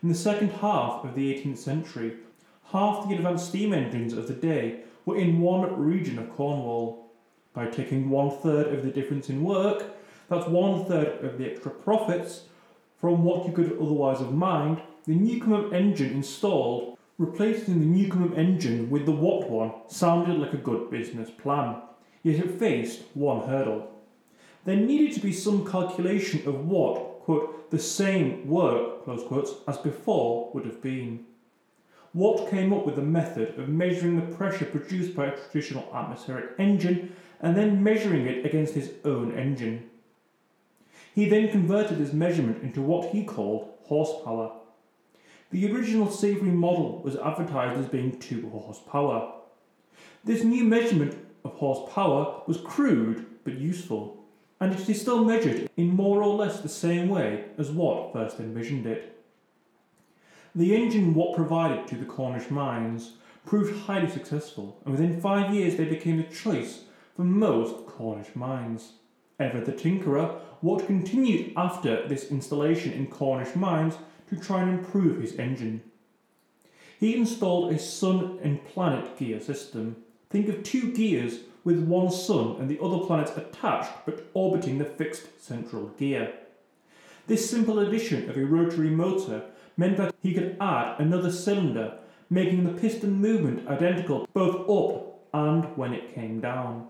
In 0.02 0.10
the 0.10 0.16
second 0.16 0.52
half 0.52 1.04
of 1.04 1.16
the 1.16 1.34
18th 1.34 1.58
century, 1.58 2.18
half 2.72 3.08
the 3.08 3.16
advanced 3.16 3.50
steam 3.50 3.74
engines 3.74 4.14
of 4.14 4.28
the 4.28 4.34
day 4.34 4.82
were 5.06 5.18
in 5.18 5.40
one 5.40 5.80
region 5.80 6.18
of 6.18 6.30
Cornwall. 6.36 7.12
By 7.54 7.68
taking 7.68 8.10
one 8.10 8.32
third 8.32 8.74
of 8.74 8.84
the 8.84 8.92
difference 8.92 9.30
in 9.30 9.44
work, 9.44 9.96
that's 10.30 10.48
one 10.48 10.86
third 10.86 11.24
of 11.24 11.38
the 11.38 11.52
extra 11.52 11.72
profits 11.72 12.44
from 13.00 13.24
what 13.24 13.46
you 13.46 13.54
could 13.54 13.74
otherwise 13.74 14.20
have 14.20 14.34
mined. 14.34 14.82
The 15.06 15.16
Newcomen 15.16 15.74
engine 15.74 16.14
installed, 16.14 16.98
replacing 17.18 17.80
the 17.80 17.86
Newcomen 17.86 18.34
engine 18.34 18.90
with 18.90 19.06
the 19.06 19.12
Watt 19.12 19.50
one, 19.50 19.72
sounded 19.88 20.40
like 20.40 20.54
a 20.54 20.58
good 20.58 20.90
business 20.90 21.30
plan, 21.30 21.76
yet 22.24 22.44
it 22.44 22.60
faced 22.60 23.04
one 23.14 23.48
hurdle. 23.48 23.92
There 24.64 24.76
needed 24.76 25.14
to 25.14 25.20
be 25.20 25.32
some 25.32 25.70
calculation 25.70 26.48
of 26.48 26.66
what, 26.68 27.20
quote, 27.22 27.70
the 27.70 27.78
same 27.78 28.48
work, 28.48 29.04
close 29.04 29.24
quotes, 29.28 29.54
as 29.68 29.78
before 29.78 30.50
would 30.54 30.66
have 30.66 30.82
been. 30.82 31.26
Watt 32.16 32.50
came 32.50 32.74
up 32.74 32.86
with 32.86 32.98
a 32.98 33.04
method 33.04 33.60
of 33.60 33.70
measuring 33.70 34.16
the 34.16 34.36
pressure 34.36 34.66
produced 34.66 35.16
by 35.16 35.28
a 35.28 35.38
traditional 35.38 35.88
atmospheric 35.94 36.52
engine 36.58 37.16
and 37.42 37.56
then 37.56 37.84
measuring 37.84 38.26
it 38.26 38.46
against 38.46 38.74
his 38.74 38.92
own 39.04 39.38
engine. 39.38 39.90
He 41.16 41.30
then 41.30 41.48
converted 41.50 41.98
this 41.98 42.12
measurement 42.12 42.62
into 42.62 42.82
what 42.82 43.12
he 43.12 43.24
called 43.24 43.70
horsepower. 43.84 44.52
The 45.50 45.72
original 45.72 46.08
Savery 46.08 46.52
model 46.52 47.02
was 47.04 47.16
advertised 47.16 47.80
as 47.80 47.86
being 47.86 48.20
2 48.20 48.50
horsepower. 48.50 49.32
This 50.26 50.44
new 50.44 50.66
measurement 50.66 51.16
of 51.46 51.54
horsepower 51.54 52.42
was 52.48 52.58
crude 52.58 53.28
but 53.46 53.54
useful, 53.54 54.26
and 54.60 54.74
it 54.74 54.90
is 54.90 55.00
still 55.00 55.24
measured 55.24 55.70
in 55.78 55.96
more 55.96 56.22
or 56.22 56.36
less 56.36 56.60
the 56.60 56.68
same 56.68 57.08
way 57.08 57.46
as 57.58 57.72
Watt 57.72 58.12
first 58.12 58.42
envisioned 58.42 58.86
it. 58.86 59.24
The 60.54 60.76
engine 60.76 61.14
Watt 61.14 61.34
provided 61.34 61.88
to 61.88 61.96
the 61.96 62.06
Cornish 62.06 62.50
mines 62.50 63.14
proved 63.46 63.86
highly 63.86 64.10
successful, 64.10 64.82
and 64.84 64.92
within 64.92 65.22
five 65.22 65.54
years 65.54 65.78
they 65.78 65.86
became 65.86 66.18
the 66.18 66.24
choice 66.24 66.84
for 67.16 67.24
most 67.24 67.86
Cornish 67.86 68.36
mines. 68.36 68.94
Ever 69.40 69.60
the 69.60 69.74
tinkerer, 69.74 70.40
Watt 70.62 70.86
continued 70.86 71.52
after 71.58 72.08
this 72.08 72.32
installation 72.32 72.94
in 72.94 73.08
Cornish 73.08 73.56
mines 73.56 73.96
to 74.30 74.38
try 74.38 74.62
and 74.62 74.80
improve 74.80 75.22
his 75.22 75.36
engine. 75.38 75.82
He 77.00 77.16
installed 77.16 77.74
a 77.74 77.80
sun 77.80 78.40
and 78.42 78.66
planet 78.66 79.18
gear 79.18 79.40
system. 79.40 79.98
Think 80.30 80.48
of 80.48 80.64
two 80.64 80.94
gears 80.94 81.40
with 81.66 81.84
one 81.84 82.10
sun 82.12 82.56
and 82.60 82.70
the 82.70 82.80
other 82.82 83.00
planets 83.06 83.36
attached 83.36 83.92
but 84.06 84.26
orbiting 84.34 84.78
the 84.78 84.86
fixed 84.86 85.44
central 85.44 85.88
gear. 85.98 86.34
This 87.28 87.50
simple 87.50 87.80
addition 87.80 88.30
of 88.30 88.38
a 88.38 88.46
rotary 88.46 88.90
motor 88.90 89.44
meant 89.76 89.98
that 89.98 90.16
he 90.22 90.34
could 90.34 90.56
add 90.62 91.00
another 91.00 91.32
cylinder, 91.32 91.98
making 92.30 92.64
the 92.64 92.80
piston 92.80 93.14
movement 93.14 93.68
identical 93.68 94.28
both 94.34 94.70
up 94.70 95.20
and 95.34 95.76
when 95.76 95.94
it 95.94 96.16
came 96.16 96.40
down. 96.40 96.88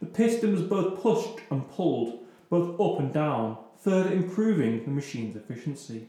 The 0.00 0.06
piston 0.06 0.52
was 0.52 0.62
both 0.62 1.00
pushed 1.00 1.40
and 1.50 1.68
pulled, 1.70 2.20
both 2.50 2.80
up 2.80 3.00
and 3.00 3.12
down, 3.12 3.58
further 3.78 4.12
improving 4.12 4.84
the 4.84 4.90
machine's 4.90 5.36
efficiency. 5.36 6.08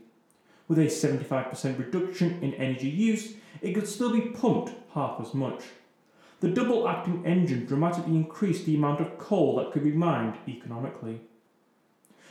With 0.68 0.80
a 0.80 0.86
75% 0.86 1.78
reduction 1.78 2.42
in 2.42 2.54
energy 2.56 2.90
use, 2.90 3.36
it 3.62 3.74
could 3.74 3.88
still 3.88 4.12
be 4.12 4.22
pumped 4.22 4.72
half 4.94 5.22
as 5.22 5.34
much. 5.34 5.64
The 6.40 6.50
double 6.50 6.88
acting 6.88 7.26
engine 7.26 7.66
dramatically 7.66 8.16
increased 8.16 8.66
the 8.66 8.76
amount 8.76 9.00
of 9.00 9.18
coal 9.18 9.56
that 9.58 9.72
could 9.72 9.84
be 9.84 9.92
mined 9.92 10.38
economically. 10.48 11.22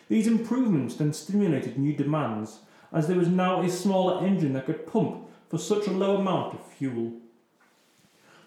These 0.09 0.27
improvements 0.27 0.97
then 0.97 1.13
stimulated 1.13 1.79
new 1.79 1.95
demands, 1.95 2.61
as 2.93 3.09
there 3.09 3.17
was 3.17 3.29
now 3.29 3.63
a 3.63 3.71
smaller 3.71 4.25
engine 4.25 4.53
that 4.53 4.67
could 4.67 4.87
pump 4.87 5.29
for 5.49 5.59
such 5.59 5.87
a 5.87 5.93
low 5.93 6.17
amount 6.17 6.55
of 6.55 6.67
fuel. 6.67 7.13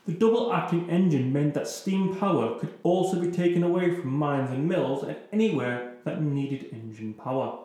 The 0.08 0.14
double 0.14 0.54
acting 0.54 0.90
engine 0.90 1.34
meant 1.34 1.54
that 1.56 1.68
steam 1.68 2.16
power 2.16 2.58
could 2.58 2.74
also 2.84 3.20
be 3.20 3.30
taken 3.30 3.62
away 3.62 3.94
from 3.94 4.14
mines 4.14 4.52
and 4.52 4.66
mills 4.66 5.04
and 5.04 5.18
anywhere 5.34 5.96
that 6.06 6.24
needed 6.24 6.70
engine 6.72 7.14
power. 7.14 7.60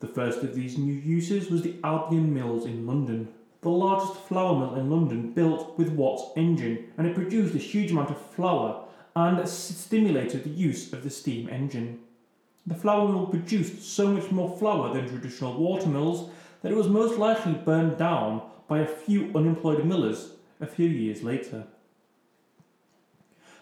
The 0.00 0.06
first 0.06 0.42
of 0.42 0.54
these 0.54 0.76
new 0.76 0.92
uses 0.92 1.50
was 1.50 1.62
the 1.62 1.76
Albion 1.82 2.34
Mills 2.34 2.66
in 2.66 2.86
London, 2.86 3.28
the 3.62 3.70
largest 3.70 4.20
flour 4.26 4.58
mill 4.58 4.74
in 4.74 4.90
London 4.90 5.32
built 5.32 5.78
with 5.78 5.88
Watt's 5.88 6.24
engine, 6.36 6.92
and 6.98 7.06
it 7.06 7.14
produced 7.14 7.54
a 7.54 7.58
huge 7.58 7.90
amount 7.90 8.10
of 8.10 8.20
flour 8.20 8.84
and 9.16 9.48
stimulated 9.48 10.44
the 10.44 10.50
use 10.50 10.92
of 10.92 11.04
the 11.04 11.10
steam 11.10 11.48
engine. 11.48 12.00
The 12.66 12.74
flour 12.74 13.08
mill 13.08 13.28
produced 13.28 13.82
so 13.82 14.08
much 14.08 14.30
more 14.30 14.58
flour 14.58 14.92
than 14.92 15.08
traditional 15.08 15.58
water 15.58 15.88
mills 15.88 16.28
that 16.60 16.70
it 16.70 16.76
was 16.76 16.88
most 16.88 17.18
likely 17.18 17.54
burned 17.54 17.96
down 17.96 18.42
by 18.68 18.80
a 18.80 18.86
few 18.86 19.30
unemployed 19.34 19.86
millers 19.86 20.32
a 20.62 20.66
few 20.66 20.88
years 20.88 21.22
later. 21.22 21.64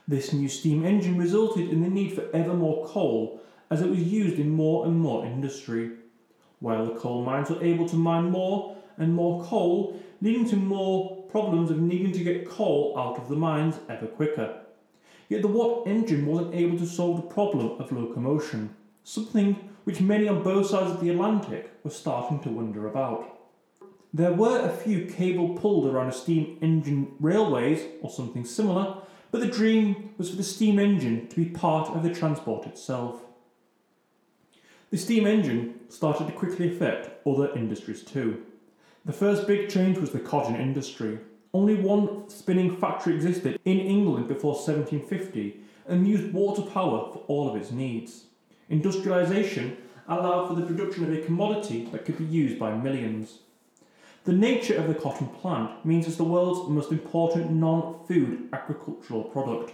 This 0.06 0.32
new 0.32 0.48
steam 0.48 0.84
engine 0.84 1.16
resulted 1.16 1.70
in 1.70 1.82
the 1.82 1.88
need 1.88 2.12
for 2.12 2.28
ever 2.34 2.54
more 2.54 2.86
coal 2.86 3.40
as 3.70 3.80
it 3.80 3.90
was 3.90 4.02
used 4.02 4.38
in 4.38 4.50
more 4.50 4.86
and 4.86 4.98
more 4.98 5.24
industry 5.24 5.92
while 6.60 6.84
the 6.84 6.94
coal 6.94 7.24
mines 7.24 7.50
were 7.50 7.62
able 7.64 7.88
to 7.88 7.96
mine 7.96 8.30
more 8.30 8.76
and 8.98 9.14
more 9.14 9.42
coal, 9.44 9.98
leading 10.20 10.46
to 10.46 10.56
more 10.56 11.22
problems 11.30 11.70
of 11.70 11.80
needing 11.80 12.12
to 12.12 12.22
get 12.22 12.48
coal 12.48 12.94
out 12.98 13.16
of 13.16 13.28
the 13.28 13.36
mines 13.36 13.76
ever 13.88 14.06
quicker. 14.06 14.60
Yet 15.30 15.42
the 15.42 15.48
Watt 15.48 15.86
engine 15.86 16.26
wasn't 16.26 16.54
able 16.54 16.76
to 16.78 16.86
solve 16.86 17.16
the 17.16 17.34
problem 17.34 17.80
of 17.80 17.92
locomotion, 17.92 18.74
something 19.04 19.56
which 19.84 20.00
many 20.00 20.28
on 20.28 20.42
both 20.42 20.66
sides 20.66 20.90
of 20.90 21.00
the 21.00 21.08
Atlantic 21.08 21.70
were 21.82 21.90
starting 21.90 22.40
to 22.40 22.50
wonder 22.50 22.86
about. 22.86 23.39
There 24.12 24.32
were 24.32 24.58
a 24.58 24.76
few 24.76 25.06
cable 25.06 25.50
pulled 25.50 25.86
around 25.86 26.12
steam 26.12 26.58
engine 26.60 27.14
railways 27.20 27.82
or 28.02 28.10
something 28.10 28.44
similar, 28.44 28.96
but 29.30 29.40
the 29.40 29.46
dream 29.46 30.14
was 30.18 30.30
for 30.30 30.36
the 30.36 30.42
steam 30.42 30.80
engine 30.80 31.28
to 31.28 31.36
be 31.36 31.44
part 31.44 31.88
of 31.90 32.02
the 32.02 32.12
transport 32.12 32.66
itself. 32.66 33.20
The 34.90 34.98
steam 34.98 35.26
engine 35.26 35.80
started 35.88 36.26
to 36.26 36.32
quickly 36.32 36.74
affect 36.74 37.24
other 37.24 37.54
industries 37.54 38.02
too. 38.02 38.42
The 39.04 39.12
first 39.12 39.46
big 39.46 39.68
change 39.68 39.98
was 39.98 40.10
the 40.10 40.18
cotton 40.18 40.56
industry. 40.56 41.20
Only 41.54 41.76
one 41.76 42.28
spinning 42.28 42.76
factory 42.76 43.14
existed 43.14 43.60
in 43.64 43.78
England 43.78 44.26
before 44.26 44.54
1750 44.54 45.60
and 45.86 46.08
used 46.08 46.32
water 46.32 46.62
power 46.62 47.12
for 47.12 47.18
all 47.28 47.48
of 47.48 47.54
its 47.54 47.70
needs. 47.70 48.24
Industrialisation 48.68 49.76
allowed 50.08 50.48
for 50.48 50.54
the 50.54 50.66
production 50.66 51.04
of 51.04 51.12
a 51.12 51.22
commodity 51.22 51.88
that 51.92 52.04
could 52.04 52.18
be 52.18 52.24
used 52.24 52.58
by 52.58 52.74
millions. 52.74 53.38
The 54.24 54.32
nature 54.34 54.76
of 54.76 54.86
the 54.86 54.94
cotton 54.94 55.28
plant 55.28 55.84
means 55.86 56.06
it's 56.06 56.16
the 56.16 56.24
world's 56.24 56.68
most 56.68 56.92
important 56.92 57.50
non 57.52 58.04
food 58.06 58.50
agricultural 58.52 59.24
product. 59.24 59.72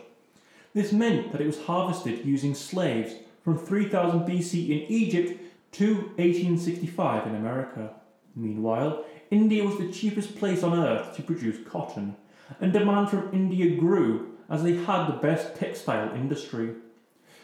This 0.72 0.92
meant 0.92 1.32
that 1.32 1.40
it 1.40 1.46
was 1.46 1.62
harvested 1.62 2.24
using 2.24 2.54
slaves 2.54 3.14
from 3.42 3.58
3000 3.58 4.20
BC 4.20 4.68
in 4.70 4.90
Egypt 4.90 5.40
to 5.72 5.94
1865 6.16 7.26
in 7.26 7.34
America. 7.34 7.90
Meanwhile, 8.36 9.04
India 9.32 9.64
was 9.64 9.78
the 9.78 9.90
cheapest 9.90 10.36
place 10.36 10.62
on 10.62 10.78
earth 10.78 11.16
to 11.16 11.22
produce 11.22 11.66
cotton, 11.66 12.14
and 12.60 12.72
demand 12.72 13.10
from 13.10 13.30
India 13.32 13.74
grew 13.74 14.36
as 14.48 14.62
they 14.62 14.76
had 14.76 15.08
the 15.08 15.18
best 15.20 15.56
textile 15.56 16.14
industry. 16.14 16.74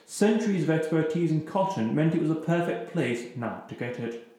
Centuries 0.07 0.63
of 0.63 0.71
expertise 0.71 1.33
in 1.33 1.47
cotton 1.47 1.95
meant 1.95 2.15
it 2.15 2.23
was 2.23 2.31
a 2.31 2.37
perfect 2.37 2.93
place 2.93 3.35
now 3.35 3.65
to 3.69 3.75
get 3.75 3.99
it. 3.99 4.32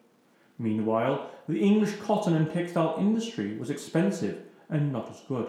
Meanwhile, 0.59 1.29
the 1.47 1.59
English 1.59 1.95
cotton 1.97 2.35
and 2.35 2.51
textile 2.51 2.95
industry 2.99 3.57
was 3.57 3.69
expensive 3.69 4.43
and 4.69 4.91
not 4.91 5.09
as 5.09 5.21
good. 5.27 5.47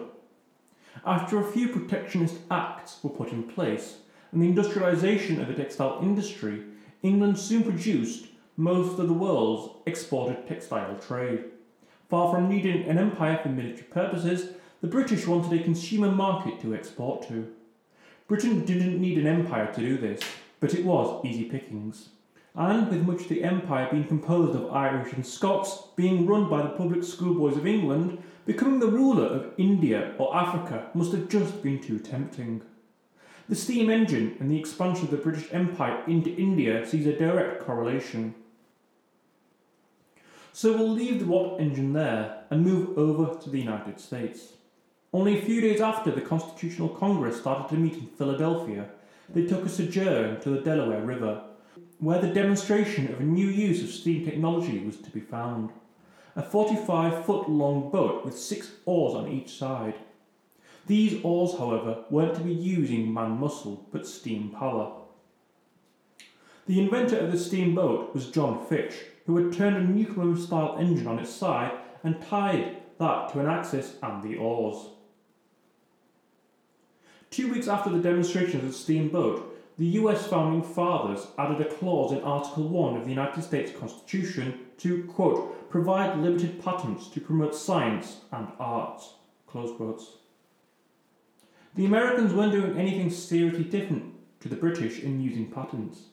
After 1.05 1.39
a 1.39 1.51
few 1.51 1.69
protectionist 1.69 2.35
acts 2.49 2.99
were 3.03 3.09
put 3.09 3.31
in 3.31 3.43
place, 3.43 3.97
and 4.31 4.41
the 4.41 4.51
industrialisation 4.51 5.41
of 5.41 5.47
the 5.47 5.53
textile 5.53 5.99
industry, 6.01 6.63
England 7.03 7.37
soon 7.37 7.63
produced 7.63 8.27
most 8.57 8.99
of 8.99 9.07
the 9.07 9.13
world's 9.13 9.69
exported 9.85 10.47
textile 10.47 10.97
trade. 10.97 11.45
Far 12.09 12.33
from 12.33 12.49
needing 12.49 12.83
an 12.89 12.97
empire 12.97 13.39
for 13.41 13.49
military 13.49 13.83
purposes, 13.83 14.53
the 14.81 14.87
British 14.87 15.27
wanted 15.27 15.59
a 15.59 15.63
consumer 15.63 16.11
market 16.11 16.59
to 16.61 16.75
export 16.75 17.27
to. 17.27 17.53
Britain 18.27 18.65
didn't 18.65 18.99
need 18.99 19.17
an 19.17 19.27
empire 19.27 19.71
to 19.73 19.81
do 19.81 19.97
this, 19.97 20.21
but 20.59 20.73
it 20.73 20.85
was 20.85 21.23
easy 21.25 21.45
pickings. 21.45 22.09
And 22.57 22.89
with 22.89 23.05
much 23.05 23.23
of 23.23 23.29
the 23.29 23.43
empire 23.43 23.89
being 23.91 24.07
composed 24.07 24.55
of 24.55 24.71
Irish 24.71 25.11
and 25.11 25.25
Scots, 25.25 25.89
being 25.97 26.25
run 26.25 26.49
by 26.49 26.61
the 26.61 26.69
public 26.69 27.03
schoolboys 27.03 27.57
of 27.57 27.67
England, 27.67 28.17
becoming 28.45 28.79
the 28.79 28.87
ruler 28.87 29.25
of 29.25 29.53
India 29.57 30.13
or 30.17 30.33
Africa 30.35 30.89
must 30.93 31.11
have 31.11 31.27
just 31.27 31.61
been 31.61 31.81
too 31.81 31.99
tempting. 31.99 32.61
The 33.49 33.55
steam 33.55 33.89
engine 33.89 34.37
and 34.39 34.49
the 34.49 34.57
expansion 34.57 35.05
of 35.05 35.11
the 35.11 35.17
British 35.17 35.51
Empire 35.51 36.01
into 36.07 36.33
India 36.35 36.85
sees 36.85 37.05
a 37.05 37.17
direct 37.17 37.65
correlation. 37.65 38.33
So 40.53 40.71
we'll 40.77 40.89
leave 40.89 41.19
the 41.19 41.25
Watt 41.25 41.59
engine 41.59 41.91
there 41.91 42.45
and 42.49 42.63
move 42.63 42.97
over 42.97 43.37
to 43.37 43.49
the 43.49 43.59
United 43.59 43.99
States. 43.99 44.53
Only 45.13 45.37
a 45.37 45.41
few 45.41 45.59
days 45.59 45.81
after 45.81 46.09
the 46.11 46.21
Constitutional 46.21 46.89
Congress 46.89 47.39
started 47.39 47.67
to 47.69 47.75
meet 47.75 47.93
in 47.95 48.07
Philadelphia, 48.07 48.89
they 49.29 49.45
took 49.45 49.65
a 49.65 49.69
sojourn 49.69 50.39
to 50.39 50.49
the 50.49 50.61
Delaware 50.61 51.01
River, 51.01 51.41
where 51.99 52.19
the 52.19 52.33
demonstration 52.33 53.11
of 53.11 53.19
a 53.19 53.23
new 53.23 53.47
use 53.47 53.83
of 53.83 53.89
steam 53.89 54.25
technology 54.25 54.79
was 54.79 54.97
to 54.97 55.09
be 55.09 55.19
found. 55.19 55.71
A 56.35 56.43
45 56.43 57.25
foot 57.25 57.49
long 57.49 57.89
boat 57.91 58.25
with 58.25 58.37
six 58.37 58.71
oars 58.85 59.15
on 59.15 59.27
each 59.27 59.57
side. 59.57 59.95
These 60.87 61.23
oars, 61.23 61.57
however, 61.57 62.03
weren't 62.09 62.35
to 62.35 62.41
be 62.41 62.53
using 62.53 63.13
man 63.13 63.39
muscle, 63.39 63.87
but 63.91 64.05
steam 64.05 64.49
power. 64.49 65.01
The 66.67 66.79
inventor 66.79 67.17
of 67.17 67.31
the 67.31 67.37
steamboat 67.37 68.13
was 68.13 68.31
John 68.31 68.65
Fitch, 68.65 68.95
who 69.25 69.37
had 69.37 69.53
turned 69.53 69.77
a 69.77 69.81
Newcomen 69.81 70.37
style 70.37 70.77
engine 70.79 71.07
on 71.07 71.19
its 71.19 71.31
side 71.31 71.71
and 72.03 72.21
tied 72.21 72.77
that 72.99 73.31
to 73.31 73.39
an 73.39 73.47
axis 73.47 73.95
and 74.01 74.23
the 74.23 74.37
oars. 74.37 74.89
Two 77.29 77.51
weeks 77.51 77.67
after 77.67 77.89
the 77.89 77.99
demonstration 77.99 78.61
of 78.61 78.67
the 78.67 78.73
steamboat, 78.73 79.54
the 79.77 79.85
US 79.85 80.27
founding 80.27 80.63
fathers 80.63 81.27
added 81.37 81.59
a 81.59 81.65
clause 81.65 82.13
in 82.13 82.23
Article 82.23 82.69
1 82.69 82.97
of 82.97 83.03
the 83.03 83.09
United 83.09 83.43
States 83.43 83.77
Constitution 83.77 84.59
to, 84.77 85.03
quote, 85.03 85.69
provide 85.69 86.17
limited 86.19 86.63
patents 86.63 87.09
to 87.09 87.19
promote 87.19 87.53
science 87.53 88.21
and 88.31 88.47
arts, 88.57 89.15
close 89.47 89.75
quotes. 89.75 90.17
The 91.75 91.85
Americans 91.85 92.33
weren't 92.33 92.53
doing 92.53 92.77
anything 92.77 93.09
seriously 93.09 93.65
different 93.65 94.13
to 94.39 94.47
the 94.47 94.55
British 94.55 94.99
in 94.99 95.19
using 95.19 95.51
patents, 95.51 96.03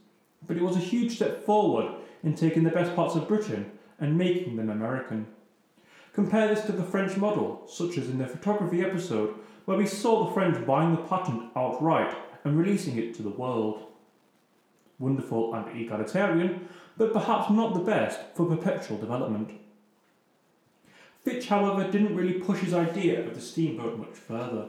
but 0.44 0.56
it 0.56 0.62
was 0.62 0.74
a 0.74 0.80
huge 0.80 1.14
step 1.14 1.44
forward 1.44 1.94
in 2.24 2.34
taking 2.34 2.64
the 2.64 2.70
best 2.70 2.96
parts 2.96 3.14
of 3.14 3.28
Britain 3.28 3.70
and 4.00 4.18
making 4.18 4.56
them 4.56 4.70
American. 4.70 5.28
Compare 6.12 6.48
this 6.48 6.64
to 6.64 6.72
the 6.72 6.82
French 6.82 7.16
model, 7.16 7.62
such 7.68 7.96
as 7.96 8.08
in 8.08 8.18
the 8.18 8.26
photography 8.26 8.82
episode, 8.82 9.36
where 9.64 9.78
we 9.78 9.86
saw 9.86 10.24
the 10.24 10.34
French 10.34 10.66
buying 10.66 10.90
the 10.90 11.02
patent 11.02 11.50
outright 11.54 12.12
and 12.44 12.58
releasing 12.58 12.98
it 12.98 13.14
to 13.14 13.22
the 13.22 13.30
world. 13.30 13.86
Wonderful 14.98 15.54
and 15.54 15.80
egalitarian, 15.80 16.68
but 16.96 17.12
perhaps 17.12 17.50
not 17.50 17.74
the 17.74 17.80
best 17.80 18.20
for 18.34 18.46
perpetual 18.46 18.98
development. 18.98 19.50
Fitch, 21.24 21.48
however, 21.48 21.90
didn't 21.90 22.16
really 22.16 22.40
push 22.40 22.60
his 22.60 22.74
idea 22.74 23.24
of 23.26 23.34
the 23.34 23.40
steamboat 23.40 23.98
much 23.98 24.14
further. 24.14 24.68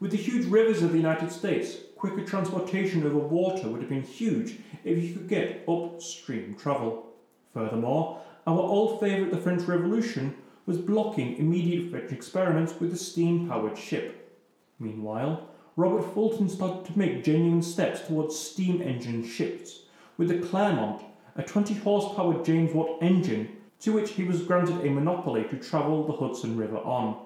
With 0.00 0.12
the 0.12 0.16
huge 0.16 0.46
rivers 0.46 0.82
of 0.82 0.92
the 0.92 0.98
United 0.98 1.30
States, 1.30 1.76
quicker 1.96 2.24
transportation 2.24 3.04
over 3.04 3.18
water 3.18 3.68
would 3.68 3.82
have 3.82 3.90
been 3.90 4.02
huge 4.02 4.56
if 4.82 5.02
you 5.02 5.12
could 5.12 5.28
get 5.28 5.62
upstream 5.68 6.54
travel. 6.54 7.06
Furthermore, 7.52 8.20
our 8.46 8.58
old 8.58 9.00
favourite, 9.00 9.30
the 9.30 9.36
French 9.36 9.62
Revolution, 9.68 10.34
was 10.64 10.78
blocking 10.78 11.36
immediate 11.36 11.90
French 11.90 12.12
experiments 12.12 12.80
with 12.80 12.94
a 12.94 12.96
steam 12.96 13.48
powered 13.48 13.76
ship. 13.76 14.38
Meanwhile, 14.78 15.48
Robert 15.80 16.12
Fulton 16.12 16.46
started 16.46 16.84
to 16.84 16.98
make 16.98 17.24
genuine 17.24 17.62
steps 17.62 18.06
towards 18.06 18.38
steam 18.38 18.82
engine 18.82 19.26
ships, 19.26 19.84
with 20.18 20.28
the 20.28 20.46
Clermont, 20.46 21.02
a 21.36 21.42
20 21.42 21.72
horsepower 21.72 22.44
James 22.44 22.74
Watt 22.74 23.02
engine 23.02 23.56
to 23.78 23.92
which 23.92 24.10
he 24.10 24.24
was 24.24 24.42
granted 24.42 24.84
a 24.84 24.90
monopoly 24.90 25.44
to 25.44 25.56
travel 25.56 26.06
the 26.06 26.12
Hudson 26.12 26.58
River 26.58 26.76
on. 26.76 27.24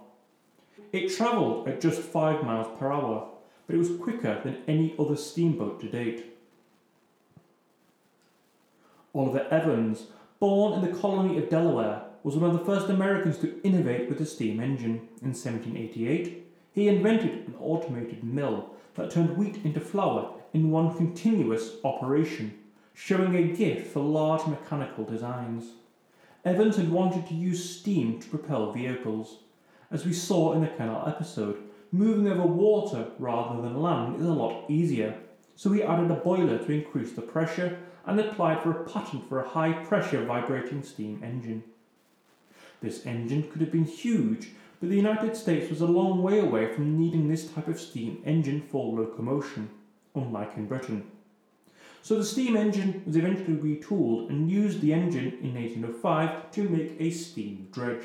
It 0.93 1.09
travelled 1.17 1.67
at 1.67 1.81
just 1.81 2.01
5 2.01 2.45
miles 2.45 2.69
per 2.79 2.93
hour, 2.93 3.29
but 3.67 3.75
it 3.75 3.79
was 3.81 3.97
quicker 4.01 4.41
than 4.45 4.63
any 4.69 4.95
other 5.01 5.17
steamboat 5.17 5.81
to 5.81 5.89
date. 5.89 6.37
Oliver 9.13 9.49
Evans, 9.51 10.07
born 10.39 10.75
in 10.75 10.89
the 10.89 10.97
colony 10.97 11.39
of 11.39 11.51
Delaware, 11.51 12.03
was 12.23 12.37
one 12.37 12.51
of 12.53 12.59
the 12.61 12.65
first 12.65 12.89
Americans 12.89 13.37
to 13.39 13.61
innovate 13.65 14.09
with 14.09 14.19
the 14.19 14.27
steam 14.27 14.61
engine. 14.61 15.09
In 15.23 15.33
1788, 15.33 16.44
he 16.75 16.89
invented 16.89 17.47
an 17.47 17.55
automated 17.61 18.25
mill 18.25 18.71
that 18.97 19.11
turned 19.11 19.37
wheat 19.37 19.65
into 19.65 19.81
flour 19.81 20.35
in 20.53 20.71
one 20.71 20.97
continuous 20.97 21.77
operation, 21.85 22.53
showing 22.93 23.35
a 23.37 23.57
gift 23.57 23.93
for 23.93 24.01
large 24.01 24.47
mechanical 24.47 25.05
designs. 25.05 25.65
Evans 26.45 26.77
had 26.77 26.91
wanted 26.91 27.27
to 27.29 27.35
use 27.35 27.79
steam 27.79 28.21
to 28.21 28.29
propel 28.29 28.73
vehicles. 28.73 29.39
As 29.91 30.05
we 30.05 30.13
saw 30.13 30.53
in 30.53 30.63
the 30.63 30.67
canal 30.67 31.05
episode, 31.07 31.59
moving 31.93 32.29
over 32.29 32.47
water 32.47 33.07
rather 33.21 33.63
than 33.63 33.81
land 33.81 34.21
is 34.21 34.27
a 34.27 34.33
lot 34.33 34.69
easier, 34.69 35.17
so 35.55 35.71
he 35.71 35.83
added 35.83 36.11
a 36.11 36.15
boiler 36.15 36.59
to 36.59 36.73
increase 36.73 37.13
the 37.13 37.23
pressure 37.23 37.79
and 38.05 38.19
applied 38.19 38.61
for 38.63 38.73
a 38.73 38.85
patent 38.85 39.29
for 39.29 39.41
a 39.41 39.49
high 39.49 39.73
pressure 39.73 40.25
vibrating 40.25 40.83
steam 40.83 41.23
engine. 41.23 41.63
This 42.83 43.07
engine 43.07 43.49
could 43.49 43.61
have 43.61 43.73
been 43.73 43.85
huge, 43.85 44.51
but 44.81 44.91
the 44.91 44.97
United 44.97 45.37
States 45.37 45.71
was 45.71 45.81
a 45.81 45.87
long 45.87 46.23
way 46.23 46.39
away 46.39 46.73
from 46.73 46.99
needing 46.99 47.29
this 47.29 47.51
type 47.51 47.69
of 47.69 47.81
steam 47.81 48.23
engine 48.25 48.63
for 48.71 48.95
locomotion, 48.95 49.71
unlike 50.15 50.57
in 50.57 50.67
Britain. 50.67 51.11
So 52.03 52.17
the 52.17 52.25
steam 52.25 52.55
engine 52.55 53.03
was 53.07 53.17
eventually 53.17 53.57
retooled 53.57 54.29
and 54.29 54.51
used 54.51 54.83
the 54.83 54.93
engine 54.93 55.39
in 55.41 55.55
1805 55.55 56.51
to 56.51 56.69
make 56.69 56.97
a 57.01 57.11
steam 57.11 57.69
dredge. 57.73 58.05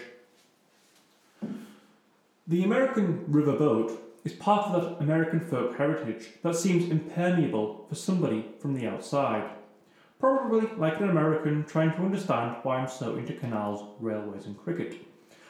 The 2.47 2.63
American 2.63 3.25
riverboat 3.29 3.97
is 4.23 4.33
part 4.33 4.67
of 4.67 4.81
that 4.81 5.03
American 5.03 5.39
folk 5.39 5.77
heritage 5.77 6.29
that 6.43 6.55
seems 6.55 6.89
impermeable 6.89 7.85
for 7.89 7.95
somebody 7.95 8.45
from 8.59 8.73
the 8.73 8.87
outside. 8.87 9.49
Probably 10.19 10.67
like 10.77 10.99
an 10.99 11.09
American 11.09 11.65
trying 11.65 11.91
to 11.91 12.01
understand 12.01 12.55
why 12.63 12.77
I'm 12.77 12.89
so 12.89 13.17
into 13.17 13.33
canals, 13.33 13.83
railways, 13.99 14.45
and 14.45 14.57
cricket. 14.57 15.05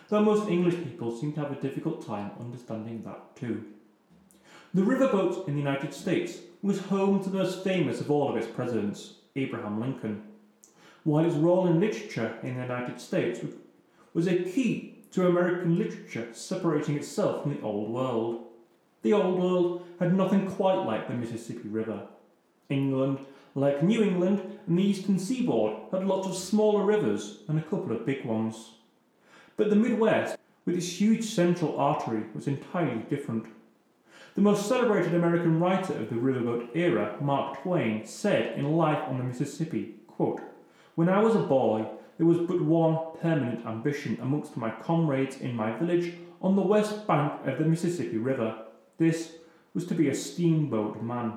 Though 0.09 0.23
most 0.23 0.49
English 0.49 0.75
people 0.83 1.15
seem 1.15 1.33
to 1.33 1.41
have 1.41 1.51
a 1.51 1.61
difficult 1.61 2.05
time 2.05 2.31
understanding 2.39 3.03
that 3.05 3.35
too. 3.35 3.63
The 4.73 4.81
riverboat 4.81 5.47
in 5.47 5.53
the 5.53 5.61
United 5.61 5.93
States 5.93 6.39
was 6.63 6.79
home 6.79 7.23
to 7.23 7.29
the 7.29 7.37
most 7.37 7.63
famous 7.63 8.01
of 8.01 8.09
all 8.09 8.29
of 8.29 8.35
its 8.35 8.47
presidents, 8.47 9.15
Abraham 9.35 9.79
Lincoln. 9.79 10.23
While 11.03 11.23
his 11.23 11.35
role 11.35 11.67
in 11.67 11.79
literature 11.79 12.37
in 12.41 12.55
the 12.55 12.61
United 12.61 12.99
States 12.99 13.39
was 14.13 14.27
a 14.27 14.43
key 14.43 15.03
to 15.11 15.27
American 15.27 15.77
literature 15.77 16.27
separating 16.33 16.97
itself 16.97 17.43
from 17.43 17.55
the 17.55 17.61
Old 17.61 17.91
World. 17.91 18.47
The 19.03 19.13
Old 19.13 19.39
World 19.39 19.85
had 19.99 20.15
nothing 20.15 20.49
quite 20.49 20.85
like 20.85 21.07
the 21.07 21.13
Mississippi 21.13 21.69
River. 21.69 22.07
England 22.69 23.19
like 23.55 23.83
New 23.83 24.03
England 24.03 24.59
and 24.67 24.77
the 24.77 24.83
eastern 24.83 25.19
seaboard 25.19 25.75
had 25.91 26.05
lots 26.05 26.27
of 26.27 26.35
smaller 26.35 26.83
rivers 26.83 27.39
and 27.47 27.59
a 27.59 27.63
couple 27.63 27.91
of 27.91 28.05
big 28.05 28.25
ones. 28.25 28.71
But 29.59 29.69
the 29.69 29.75
Midwest, 29.75 30.37
with 30.63 30.77
its 30.77 31.01
huge 31.01 31.25
central 31.25 31.77
artery, 31.77 32.23
was 32.33 32.47
entirely 32.47 33.03
different. 33.09 33.45
The 34.35 34.41
most 34.41 34.69
celebrated 34.69 35.13
American 35.13 35.59
writer 35.59 35.95
of 35.95 36.09
the 36.09 36.15
riverboat 36.15 36.69
era, 36.73 37.17
Mark 37.19 37.61
Twain, 37.61 38.05
said 38.05 38.57
in 38.57 38.77
Life 38.77 39.03
on 39.09 39.17
the 39.17 39.23
Mississippi, 39.25 39.95
quote, 40.07 40.39
When 40.95 41.09
I 41.09 41.21
was 41.21 41.35
a 41.35 41.39
boy, 41.39 41.85
there 42.17 42.25
was 42.25 42.37
but 42.37 42.61
one 42.61 42.99
permanent 43.21 43.65
ambition 43.65 44.17
amongst 44.21 44.55
my 44.55 44.71
comrades 44.71 45.41
in 45.41 45.53
my 45.57 45.77
village 45.77 46.13
on 46.41 46.55
the 46.55 46.61
west 46.61 47.05
bank 47.05 47.45
of 47.45 47.57
the 47.57 47.65
Mississippi 47.65 48.17
River. 48.17 48.63
This 48.97 49.33
was 49.73 49.85
to 49.87 49.93
be 49.93 50.07
a 50.07 50.15
steamboat 50.15 51.03
man. 51.03 51.33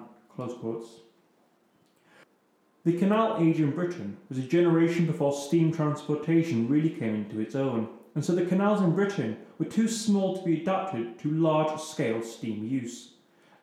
The 2.84 2.98
canal 2.98 3.38
age 3.40 3.58
in 3.58 3.72
Britain 3.72 4.16
was 4.28 4.38
a 4.38 4.42
generation 4.42 5.06
before 5.06 5.32
steam 5.32 5.72
transportation 5.72 6.68
really 6.68 6.90
came 6.90 7.16
into 7.16 7.40
its 7.40 7.56
own, 7.56 7.88
and 8.14 8.24
so 8.24 8.34
the 8.34 8.44
canals 8.44 8.80
in 8.80 8.94
Britain 8.94 9.36
were 9.58 9.64
too 9.64 9.88
small 9.88 10.36
to 10.36 10.44
be 10.44 10.60
adapted 10.60 11.18
to 11.20 11.30
large 11.30 11.80
scale 11.80 12.22
steam 12.22 12.64
use. 12.64 13.12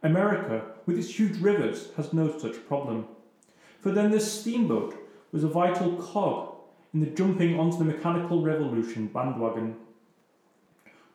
America, 0.01 0.63
with 0.85 0.97
its 0.97 1.19
huge 1.19 1.37
rivers, 1.39 1.89
has 1.97 2.13
no 2.13 2.35
such 2.37 2.65
problem. 2.67 3.05
For 3.79 3.91
then 3.91 4.11
the 4.11 4.19
steamboat 4.19 4.95
was 5.31 5.43
a 5.43 5.47
vital 5.47 5.95
cog 5.97 6.55
in 6.93 7.01
the 7.01 7.05
jumping 7.05 7.59
onto 7.59 7.77
the 7.77 7.83
mechanical 7.83 8.41
revolution 8.41 9.07
bandwagon. 9.07 9.75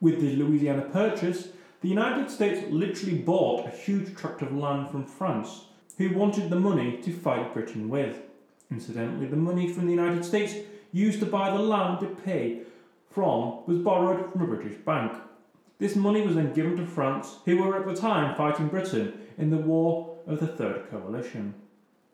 With 0.01 0.21
the 0.21 0.37
Louisiana 0.37 0.83
Purchase, 0.83 1.49
the 1.81 1.89
United 1.89 2.31
States 2.31 2.65
literally 2.71 3.19
bought 3.19 3.67
a 3.67 3.71
huge 3.71 4.17
tract 4.17 4.43
of 4.43 4.55
land 4.55 4.91
from 4.91 5.05
France 5.05 5.65
who 5.99 6.15
wanted 6.15 6.51
the 6.51 6.57
money 6.57 6.99
to 7.03 7.13
fight 7.13 7.53
Britain 7.53 7.89
with. 7.89 8.21
Incidentally, 8.71 9.27
the 9.27 9.37
money 9.37 9.73
from 9.73 9.87
the 9.87 9.93
United 9.93 10.25
States 10.25 10.55
used 10.93 11.21
to 11.21 11.27
buy 11.27 11.51
the 11.51 11.63
land 11.63 12.01
to 12.01 12.07
pay 12.07 12.63
from 13.15 13.65
was 13.67 13.79
borrowed 13.79 14.33
from 14.33 14.43
a 14.43 14.47
British 14.47 14.77
bank. 14.79 15.13
This 15.79 15.95
money 15.95 16.23
was 16.23 16.35
then 16.35 16.53
given 16.53 16.77
to 16.77 16.87
France, 16.87 17.37
who 17.45 17.63
were 17.63 17.77
at 17.77 17.87
the 17.87 17.95
time 17.95 18.37
fighting 18.37 18.69
Britain 18.69 19.15
in 19.39 19.51
the 19.51 19.57
War 19.57 20.19
of 20.27 20.41
the 20.41 20.49
Third 20.49 20.91
Coalition. 20.91 21.55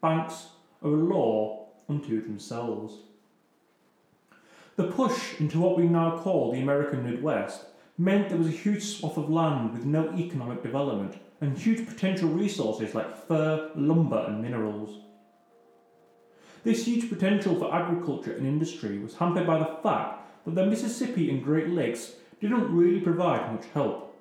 Banks 0.03 0.49
are 0.83 0.91
a 0.91 0.95
law 0.95 1.69
unto 1.89 2.23
themselves. 2.23 2.95
The 4.77 4.85
push 4.85 5.41
into 5.41 5.59
what 5.59 5.77
we 5.77 5.87
now 5.87 6.19
call 6.19 6.53
the 6.53 6.61
American 6.61 7.05
Midwest 7.05 7.65
meant 7.99 8.29
there 8.29 8.39
was 8.39 8.49
a 8.49 8.51
huge 8.51 8.83
swath 8.83 9.19
of 9.19 9.31
land 9.31 9.73
with 9.73 9.85
no 9.85 10.13
economic 10.17 10.63
development 10.63 11.17
and 11.41 11.57
huge 11.57 11.87
potential 11.87 12.29
resources 12.29 12.95
like 12.95 13.27
fur, 13.27 13.71
lumber, 13.75 14.25
and 14.27 14.43
minerals. 14.43 15.01
This 16.63 16.85
huge 16.85 17.09
potential 17.09 17.59
for 17.59 17.75
agriculture 17.75 18.33
and 18.33 18.47
industry 18.47 18.99
was 18.99 19.17
hampered 19.17 19.47
by 19.47 19.59
the 19.59 19.77
fact 19.83 20.20
that 20.45 20.55
the 20.55 20.67
Mississippi 20.67 21.31
and 21.31 21.43
Great 21.43 21.69
Lakes 21.69 22.15
didn't 22.41 22.75
really 22.75 23.01
provide 23.01 23.53
much 23.53 23.67
help. 23.75 24.17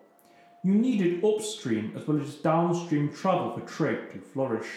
You 0.64 0.74
needed 0.74 1.24
upstream 1.24 1.94
as 1.96 2.06
well 2.08 2.20
as 2.20 2.36
downstream 2.36 3.14
travel 3.14 3.54
for 3.54 3.62
trade 3.62 4.12
to 4.12 4.20
flourish. 4.20 4.68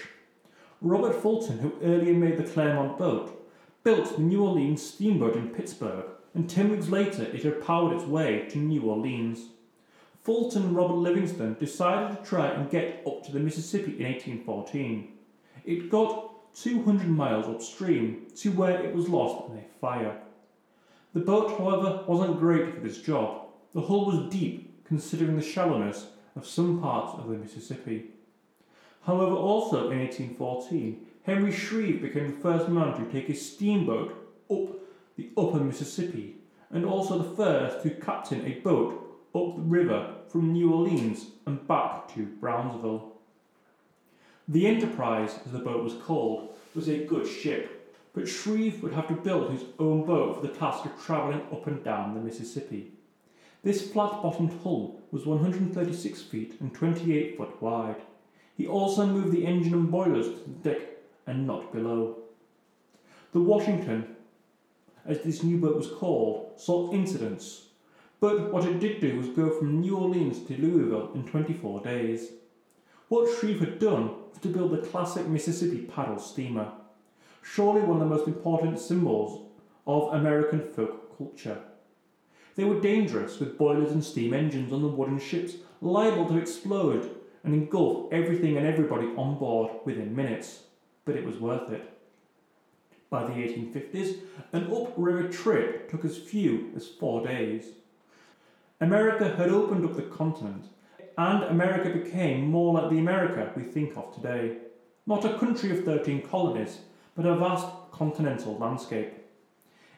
Robert 0.80 1.14
Fulton, 1.14 1.58
who 1.58 1.74
earlier 1.82 2.14
made 2.14 2.38
the 2.38 2.44
Clermont 2.44 2.98
boat, 2.98 3.50
built 3.84 4.16
the 4.16 4.22
New 4.22 4.44
Orleans 4.44 4.82
steamboat 4.82 5.36
in 5.36 5.48
Pittsburgh, 5.48 6.06
and 6.34 6.48
ten 6.48 6.70
weeks 6.70 6.88
later 6.88 7.24
it 7.24 7.42
had 7.42 7.64
powered 7.64 7.96
its 7.96 8.04
way 8.04 8.46
to 8.50 8.58
New 8.58 8.82
Orleans. 8.82 9.48
Fulton 10.22 10.62
and 10.62 10.76
Robert 10.76 10.94
Livingston 10.94 11.56
decided 11.58 12.16
to 12.16 12.24
try 12.24 12.48
and 12.48 12.70
get 12.70 13.02
up 13.06 13.24
to 13.24 13.32
the 13.32 13.40
Mississippi 13.40 13.98
in 13.98 14.12
1814. 14.12 15.12
It 15.64 15.90
got 15.90 16.54
200 16.54 17.08
miles 17.08 17.46
upstream 17.46 18.26
to 18.36 18.52
where 18.52 18.80
it 18.80 18.94
was 18.94 19.08
lost 19.08 19.50
in 19.50 19.58
a 19.58 19.64
fire. 19.80 20.20
The 21.14 21.20
boat, 21.20 21.58
however, 21.58 22.04
wasn't 22.06 22.38
great 22.38 22.74
for 22.74 22.80
this 22.80 22.98
job. 22.98 23.46
The 23.74 23.82
hull 23.82 24.06
was 24.06 24.32
deep, 24.32 24.84
considering 24.84 25.36
the 25.36 25.42
shallowness 25.42 26.06
of 26.36 26.46
some 26.46 26.80
parts 26.80 27.18
of 27.18 27.28
the 27.28 27.36
Mississippi. 27.36 28.10
However, 29.02 29.34
also 29.34 29.90
in 29.90 29.98
1814, 29.98 31.06
Henry 31.24 31.52
Shreve 31.52 32.00
became 32.00 32.30
the 32.30 32.40
first 32.40 32.68
man 32.68 32.96
to 32.96 33.12
take 33.12 33.28
a 33.28 33.34
steamboat 33.34 34.16
up 34.50 34.68
the 35.16 35.30
upper 35.36 35.58
Mississippi, 35.58 36.36
and 36.70 36.84
also 36.86 37.18
the 37.18 37.36
first 37.36 37.82
to 37.82 37.90
captain 37.90 38.46
a 38.46 38.60
boat 38.60 38.94
up 39.34 39.56
the 39.56 39.62
river 39.62 40.14
from 40.28 40.52
New 40.52 40.72
Orleans 40.72 41.26
and 41.46 41.66
back 41.68 42.12
to 42.14 42.24
Brownsville. 42.24 43.12
The 44.48 44.66
Enterprise, 44.66 45.38
as 45.44 45.52
the 45.52 45.58
boat 45.58 45.84
was 45.84 45.94
called, 45.94 46.54
was 46.74 46.88
a 46.88 47.04
good 47.04 47.26
ship, 47.26 47.81
but 48.14 48.28
Shreve 48.28 48.82
would 48.82 48.92
have 48.92 49.08
to 49.08 49.14
build 49.14 49.50
his 49.50 49.64
own 49.78 50.04
boat 50.04 50.36
for 50.36 50.46
the 50.46 50.54
task 50.54 50.84
of 50.84 51.02
travelling 51.02 51.42
up 51.52 51.66
and 51.66 51.82
down 51.82 52.14
the 52.14 52.20
Mississippi. 52.20 52.92
This 53.62 53.90
flat 53.90 54.22
bottomed 54.22 54.60
hull 54.62 55.00
was 55.10 55.24
136 55.24 56.22
feet 56.22 56.56
and 56.60 56.74
28 56.74 57.36
foot 57.36 57.62
wide. 57.62 58.02
He 58.56 58.66
also 58.66 59.06
moved 59.06 59.32
the 59.32 59.46
engine 59.46 59.74
and 59.74 59.90
boilers 59.90 60.26
to 60.26 60.40
the 60.44 60.70
deck 60.70 60.88
and 61.26 61.46
not 61.46 61.72
below. 61.72 62.18
The 63.32 63.40
Washington, 63.40 64.16
as 65.06 65.22
this 65.22 65.42
new 65.42 65.58
boat 65.58 65.76
was 65.76 65.88
called, 65.88 66.52
saw 66.60 66.92
incidents 66.92 67.66
but 68.22 68.52
what 68.52 68.64
it 68.64 68.78
did 68.78 69.00
do 69.00 69.18
was 69.18 69.26
go 69.30 69.50
from 69.50 69.80
New 69.80 69.96
Orleans 69.96 70.46
to 70.46 70.56
Louisville 70.56 71.10
in 71.12 71.26
24 71.26 71.80
days. 71.80 72.30
What 73.08 73.28
Shreve 73.36 73.58
had 73.58 73.80
done 73.80 74.12
was 74.30 74.38
to 74.42 74.48
build 74.48 74.70
the 74.70 74.86
classic 74.86 75.26
Mississippi 75.26 75.78
paddle 75.78 76.20
steamer, 76.20 76.70
surely 77.42 77.80
one 77.80 78.00
of 78.00 78.08
the 78.08 78.14
most 78.14 78.26
important 78.26 78.78
symbols 78.78 79.46
of 79.86 80.14
American 80.14 80.60
folk 80.72 81.16
culture. 81.18 81.58
They 82.54 82.64
were 82.64 82.80
dangerous, 82.80 83.38
with 83.40 83.58
boilers 83.58 83.92
and 83.92 84.04
steam 84.04 84.34
engines 84.34 84.72
on 84.72 84.82
the 84.82 84.88
wooden 84.88 85.18
ships 85.18 85.54
liable 85.80 86.26
to 86.26 86.38
explode 86.38 87.10
and 87.44 87.54
engulf 87.54 88.12
everything 88.12 88.56
and 88.56 88.66
everybody 88.66 89.06
on 89.16 89.38
board 89.38 89.70
within 89.84 90.14
minutes. 90.14 90.64
But 91.04 91.16
it 91.16 91.24
was 91.24 91.38
worth 91.38 91.70
it. 91.70 91.88
By 93.10 93.24
the 93.24 93.32
1850s, 93.32 94.20
an 94.52 94.72
upriver 94.72 95.28
trip 95.28 95.90
took 95.90 96.04
as 96.04 96.16
few 96.16 96.70
as 96.76 96.88
four 96.88 97.26
days. 97.26 97.64
America 98.80 99.34
had 99.36 99.48
opened 99.48 99.84
up 99.84 99.96
the 99.96 100.02
continent, 100.02 100.66
and 101.18 101.44
America 101.44 101.90
became 101.90 102.50
more 102.50 102.74
like 102.74 102.90
the 102.90 102.98
America 102.98 103.52
we 103.54 103.62
think 103.62 103.96
of 103.96 104.14
today. 104.14 104.58
Not 105.06 105.24
a 105.24 105.38
country 105.38 105.76
of 105.76 105.84
13 105.84 106.22
colonies, 106.22 106.78
but 107.16 107.26
a 107.26 107.36
vast 107.36 107.66
continental 107.90 108.56
landscape. 108.58 109.12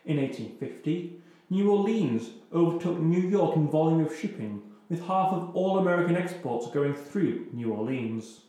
In 0.05 0.19
1850, 0.19 1.21
New 1.51 1.71
Orleans 1.71 2.31
overtook 2.53 2.99
New 2.99 3.21
York 3.21 3.57
in 3.57 3.69
volume 3.69 4.05
of 4.05 4.17
shipping, 4.17 4.62
with 4.89 5.07
half 5.07 5.33
of 5.33 5.55
all 5.55 5.79
American 5.79 6.17
exports 6.17 6.71
going 6.71 6.95
through 6.95 7.47
New 7.53 7.73
Orleans. 7.73 8.41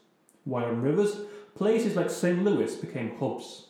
While 0.43 0.65
on 0.65 0.81
rivers, 0.81 1.17
places 1.55 1.95
like 1.95 2.09
St. 2.09 2.43
Louis 2.43 2.75
became 2.75 3.17
hubs. 3.17 3.67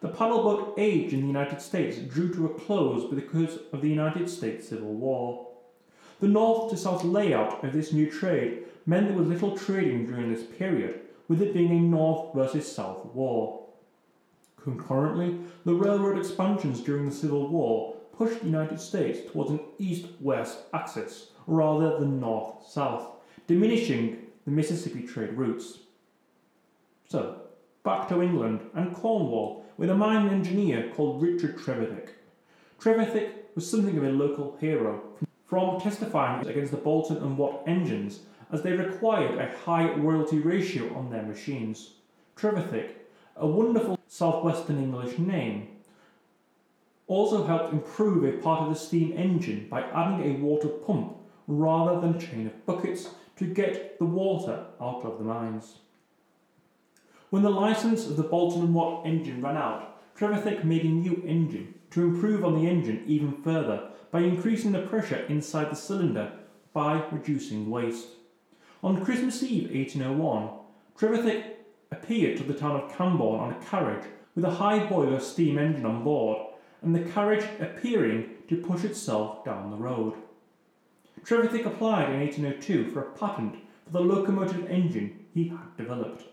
The 0.00 0.08
paddleboat 0.08 0.74
age 0.78 1.12
in 1.12 1.22
the 1.22 1.26
United 1.26 1.60
States 1.60 1.98
drew 1.98 2.32
to 2.34 2.46
a 2.46 2.54
close 2.54 3.12
because 3.12 3.58
of 3.72 3.82
the 3.82 3.88
United 3.88 4.30
States 4.30 4.68
Civil 4.68 4.94
War. 4.94 5.48
The 6.20 6.28
north 6.28 6.70
to 6.70 6.76
south 6.76 7.04
layout 7.04 7.64
of 7.64 7.72
this 7.72 7.92
new 7.92 8.10
trade 8.10 8.64
meant 8.86 9.08
there 9.08 9.16
was 9.16 9.28
little 9.28 9.56
trading 9.56 10.06
during 10.06 10.32
this 10.32 10.44
period, 10.44 11.00
with 11.26 11.42
it 11.42 11.52
being 11.52 11.70
a 11.70 11.80
north 11.80 12.34
versus 12.34 12.70
south 12.70 13.06
war. 13.06 13.67
Concurrently, 14.62 15.38
the 15.64 15.74
railroad 15.74 16.18
expansions 16.18 16.80
during 16.80 17.06
the 17.06 17.14
Civil 17.14 17.48
War 17.48 17.96
pushed 18.12 18.40
the 18.40 18.46
United 18.46 18.80
States 18.80 19.30
towards 19.30 19.50
an 19.50 19.60
east 19.78 20.06
west 20.20 20.58
axis 20.74 21.30
rather 21.46 21.98
than 21.98 22.20
north 22.20 22.66
south, 22.68 23.06
diminishing 23.46 24.26
the 24.44 24.50
Mississippi 24.50 25.02
trade 25.02 25.34
routes. 25.34 25.78
So, 27.08 27.42
back 27.84 28.08
to 28.08 28.22
England 28.22 28.60
and 28.74 28.94
Cornwall 28.94 29.64
with 29.76 29.90
a 29.90 29.94
mine 29.94 30.28
engineer 30.28 30.92
called 30.94 31.22
Richard 31.22 31.56
Trevithick. 31.56 32.10
Trevithick 32.80 33.30
was 33.54 33.70
something 33.70 33.96
of 33.96 34.04
a 34.04 34.10
local 34.10 34.56
hero, 34.60 35.02
from 35.46 35.80
testifying 35.80 36.46
against 36.46 36.72
the 36.72 36.76
Boulton 36.76 37.16
and 37.18 37.38
Watt 37.38 37.62
engines 37.66 38.20
as 38.52 38.62
they 38.62 38.72
required 38.72 39.38
a 39.38 39.56
high 39.58 39.92
royalty 39.94 40.38
ratio 40.38 40.94
on 40.94 41.10
their 41.10 41.22
machines. 41.22 41.94
Trevithick, 42.36 42.90
a 43.36 43.46
wonderful 43.46 43.97
southwestern 44.08 44.78
English 44.78 45.18
name, 45.18 45.68
also 47.06 47.46
helped 47.46 47.72
improve 47.72 48.24
a 48.24 48.42
part 48.42 48.62
of 48.62 48.68
the 48.68 48.78
steam 48.78 49.12
engine 49.16 49.66
by 49.70 49.82
adding 49.82 50.24
a 50.24 50.38
water 50.40 50.68
pump 50.68 51.16
rather 51.46 52.00
than 52.00 52.16
a 52.16 52.20
chain 52.20 52.46
of 52.46 52.66
buckets 52.66 53.08
to 53.36 53.46
get 53.46 53.98
the 53.98 54.04
water 54.04 54.66
out 54.80 55.04
of 55.04 55.18
the 55.18 55.24
mines. 55.24 55.78
When 57.30 57.42
the 57.42 57.50
license 57.50 58.06
of 58.06 58.16
the 58.16 58.22
Boulton 58.22 58.62
and 58.62 58.74
Watt 58.74 59.06
engine 59.06 59.42
ran 59.42 59.56
out, 59.56 59.96
Trevithick 60.16 60.64
made 60.64 60.84
a 60.84 60.88
new 60.88 61.22
engine 61.26 61.74
to 61.90 62.02
improve 62.02 62.44
on 62.44 62.54
the 62.54 62.68
engine 62.68 63.04
even 63.06 63.32
further 63.42 63.88
by 64.10 64.20
increasing 64.20 64.72
the 64.72 64.82
pressure 64.82 65.24
inside 65.28 65.70
the 65.70 65.76
cylinder 65.76 66.32
by 66.72 67.04
reducing 67.10 67.70
waste. 67.70 68.08
On 68.82 69.04
Christmas 69.04 69.42
Eve 69.42 69.70
1801, 69.70 70.48
Trevithick 70.98 71.57
appeared 71.90 72.36
to 72.38 72.44
the 72.44 72.54
town 72.54 72.80
of 72.80 72.94
Camborne 72.96 73.40
on 73.40 73.52
a 73.52 73.64
carriage 73.64 74.04
with 74.34 74.44
a 74.44 74.50
high 74.50 74.86
boiler 74.86 75.20
steam 75.20 75.58
engine 75.58 75.86
on 75.86 76.04
board, 76.04 76.38
and 76.82 76.94
the 76.94 77.10
carriage 77.10 77.44
appearing 77.60 78.30
to 78.48 78.56
push 78.56 78.84
itself 78.84 79.44
down 79.44 79.70
the 79.70 79.76
road. 79.76 80.14
Trevithick 81.24 81.66
applied 81.66 82.10
in 82.10 82.20
1802 82.20 82.90
for 82.90 83.00
a 83.00 83.10
patent 83.12 83.56
for 83.84 83.90
the 83.90 84.00
locomotive 84.00 84.70
engine 84.70 85.26
he 85.34 85.48
had 85.48 85.76
developed. 85.76 86.24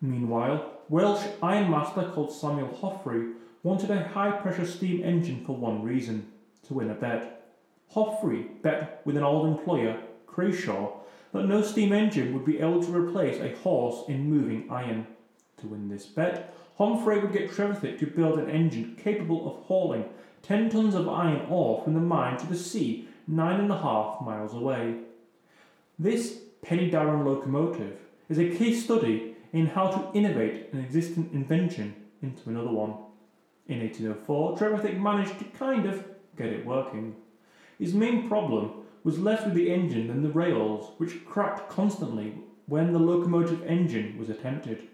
Meanwhile, 0.00 0.80
Welsh 0.88 1.26
ironmaster 1.42 2.10
called 2.14 2.32
Samuel 2.32 2.68
Homfray 2.68 3.34
wanted 3.62 3.90
a 3.90 4.08
high 4.08 4.30
pressure 4.30 4.66
steam 4.66 5.02
engine 5.02 5.44
for 5.44 5.56
one 5.56 5.82
reason 5.82 6.30
to 6.66 6.74
win 6.74 6.90
a 6.90 6.94
bet. 6.94 7.52
Homfray 7.94 8.62
bet 8.62 9.02
with 9.04 9.16
an 9.16 9.22
old 9.22 9.46
employer, 9.46 10.00
Crawshay, 10.26 10.92
that 11.32 11.46
no 11.46 11.62
steam 11.62 11.92
engine 11.92 12.32
would 12.34 12.44
be 12.44 12.60
able 12.60 12.82
to 12.82 12.94
replace 12.94 13.40
a 13.40 13.56
horse 13.58 14.08
in 14.08 14.30
moving 14.30 14.70
iron. 14.70 15.06
To 15.58 15.66
win 15.66 15.88
this 15.88 16.06
bet, 16.06 16.54
Homfray 16.78 17.20
would 17.20 17.32
get 17.32 17.50
Trevithick 17.50 17.98
to 17.98 18.06
build 18.06 18.38
an 18.38 18.48
engine 18.48 18.96
capable 18.96 19.46
of 19.46 19.64
hauling 19.66 20.06
10 20.42 20.70
tons 20.70 20.94
of 20.94 21.08
iron 21.08 21.46
ore 21.50 21.82
from 21.84 21.94
the 21.94 22.00
mine 22.00 22.38
to 22.38 22.46
the 22.46 22.56
sea 22.56 23.06
nine 23.26 23.60
and 23.60 23.70
a 23.70 23.78
half 23.78 24.20
miles 24.22 24.54
away. 24.54 24.96
This 25.98 26.40
Penydarren 26.64 27.24
locomotive 27.24 27.98
is 28.28 28.38
a 28.38 28.56
case 28.56 28.84
study 28.84 29.36
in 29.52 29.66
how 29.66 29.88
to 29.88 30.18
innovate 30.18 30.72
an 30.72 30.80
existing 30.80 31.30
invention 31.32 31.94
into 32.22 32.48
another 32.48 32.70
one. 32.70 32.94
In 33.68 33.80
1804, 33.80 34.56
Trevithick 34.56 34.98
managed 34.98 35.38
to 35.38 35.44
kind 35.44 35.86
of 35.86 36.04
get 36.36 36.48
it 36.48 36.66
working. 36.66 37.14
His 37.78 37.94
main 37.94 38.28
problem 38.28 38.72
was 39.04 39.18
less 39.18 39.44
with 39.44 39.54
the 39.54 39.72
engine 39.72 40.08
than 40.08 40.22
the 40.22 40.30
rails, 40.30 40.92
which 40.98 41.24
cracked 41.24 41.70
constantly 41.70 42.34
when 42.66 42.92
the 42.92 42.98
locomotive 42.98 43.62
engine 43.66 44.16
was 44.18 44.30
attempted. 44.30 44.88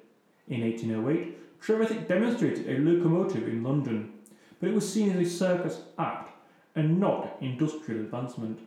In 0.48 0.62
1808, 0.62 1.60
Trevithick 1.60 2.06
demonstrated 2.06 2.68
a 2.68 2.80
locomotive 2.80 3.48
in 3.48 3.62
London, 3.62 4.12
but 4.60 4.68
it 4.68 4.74
was 4.74 4.90
seen 4.90 5.10
as 5.10 5.26
a 5.26 5.30
circus 5.30 5.80
act 5.98 6.32
and 6.74 7.00
not 7.00 7.36
industrial 7.40 8.02
advancement. 8.02 8.60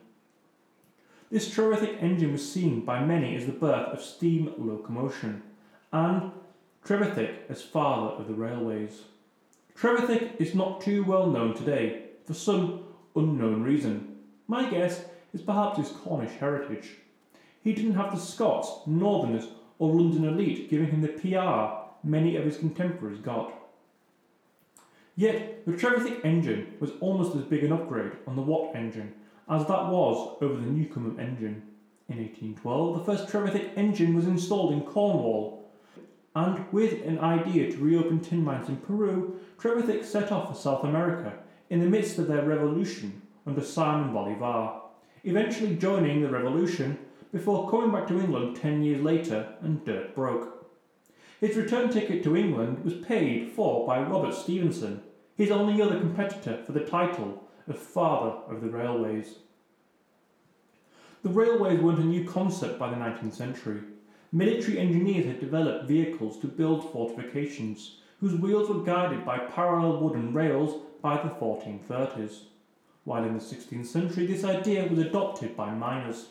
This 1.31 1.49
Trevithick 1.49 2.01
engine 2.01 2.31
was 2.31 2.51
seen 2.51 2.83
by 2.83 3.05
many 3.05 3.35
as 3.35 3.45
the 3.45 3.51
birth 3.51 3.89
of 3.89 4.01
steam 4.01 4.53
locomotion, 4.57 5.43
and 5.93 6.31
Trevithick 6.85 7.49
as 7.49 7.61
father 7.61 8.15
of 8.15 8.27
the 8.27 8.33
railways. 8.33 9.03
Trevithick 9.77 10.41
is 10.41 10.55
not 10.55 10.81
too 10.81 11.03
well 11.03 11.27
known 11.27 11.53
today, 11.53 12.03
for 12.25 12.33
some 12.33 12.83
unknown 13.15 13.63
reason. 13.63 14.17
My 14.47 14.69
guess 14.69 15.05
is 15.33 15.41
perhaps 15.41 15.77
his 15.77 15.89
Cornish 15.89 16.37
heritage. 16.39 16.97
He 17.61 17.73
didn't 17.73 17.95
have 17.95 18.11
the 18.11 18.21
Scots, 18.21 18.87
Northerners, 18.87 19.47
or 19.77 19.93
London 19.93 20.25
elite 20.25 20.69
giving 20.69 20.91
him 20.91 21.01
the 21.01 21.07
PR 21.07 22.07
many 22.07 22.35
of 22.35 22.45
his 22.45 22.57
contemporaries 22.57 23.19
got. 23.19 23.53
Yet, 25.15 25.65
the 25.65 25.73
Trevithick 25.73 26.23
engine 26.23 26.75
was 26.79 26.91
almost 27.01 27.35
as 27.35 27.43
big 27.43 27.63
an 27.63 27.73
upgrade 27.73 28.13
on 28.25 28.35
the 28.35 28.41
Watt 28.41 28.75
engine 28.75 29.13
as 29.49 29.65
that 29.65 29.87
was 29.87 30.37
over 30.41 30.55
the 30.55 30.69
Newcomen 30.69 31.19
engine. 31.19 31.63
In 32.07 32.17
1812, 32.17 32.97
the 32.97 33.03
first 33.03 33.31
Trevithick 33.31 33.71
engine 33.75 34.15
was 34.15 34.25
installed 34.25 34.73
in 34.73 34.81
Cornwall, 34.81 35.69
and 36.35 36.65
with 36.71 37.05
an 37.05 37.19
idea 37.19 37.71
to 37.71 37.77
reopen 37.77 38.19
tin 38.19 38.43
mines 38.43 38.69
in 38.69 38.77
Peru, 38.77 39.39
Trevithick 39.59 40.05
set 40.05 40.31
off 40.31 40.49
for 40.49 40.55
South 40.55 40.83
America 40.83 41.33
in 41.69 41.79
the 41.79 41.85
midst 41.85 42.17
of 42.17 42.27
their 42.27 42.43
revolution 42.43 43.21
under 43.45 43.61
Simon 43.61 44.13
Bolivar, 44.13 44.78
eventually 45.23 45.75
joining 45.75 46.21
the 46.21 46.29
revolution 46.29 46.97
before 47.31 47.69
coming 47.69 47.91
back 47.91 48.07
to 48.07 48.19
England 48.19 48.55
ten 48.55 48.83
years 48.83 49.01
later 49.03 49.53
and 49.61 49.83
dirt 49.85 50.15
broke. 50.15 50.71
His 51.39 51.55
return 51.55 51.89
ticket 51.89 52.23
to 52.23 52.35
England 52.35 52.83
was 52.83 52.93
paid 53.05 53.51
for 53.51 53.87
by 53.87 54.01
Robert 54.01 54.33
Stephenson, 54.33 55.01
his 55.35 55.51
only 55.51 55.81
other 55.81 55.99
competitor 55.99 56.61
for 56.65 56.73
the 56.73 56.85
title 56.85 57.47
of 57.67 57.77
Father 57.77 58.35
of 58.47 58.61
the 58.61 58.69
Railways. 58.69 59.35
The 61.21 61.29
railways 61.29 61.79
weren't 61.79 61.99
a 61.99 62.03
new 62.03 62.25
concept 62.25 62.79
by 62.79 62.89
the 62.89 62.95
19th 62.95 63.33
century. 63.33 63.81
Military 64.31 64.79
engineers 64.79 65.25
had 65.25 65.39
developed 65.39 65.87
vehicles 65.87 66.39
to 66.39 66.47
build 66.47 66.91
fortifications, 66.91 67.97
whose 68.19 68.39
wheels 68.39 68.69
were 68.69 68.83
guided 68.83 69.25
by 69.25 69.37
parallel 69.37 70.01
wooden 70.01 70.33
rails 70.33 70.81
by 71.01 71.15
the 71.15 71.29
1430s. 71.29 72.43
While 73.09 73.23
in 73.23 73.33
the 73.33 73.43
16th 73.43 73.87
century, 73.87 74.27
this 74.27 74.43
idea 74.43 74.85
was 74.85 74.99
adopted 74.99 75.57
by 75.57 75.73
miners. 75.73 76.27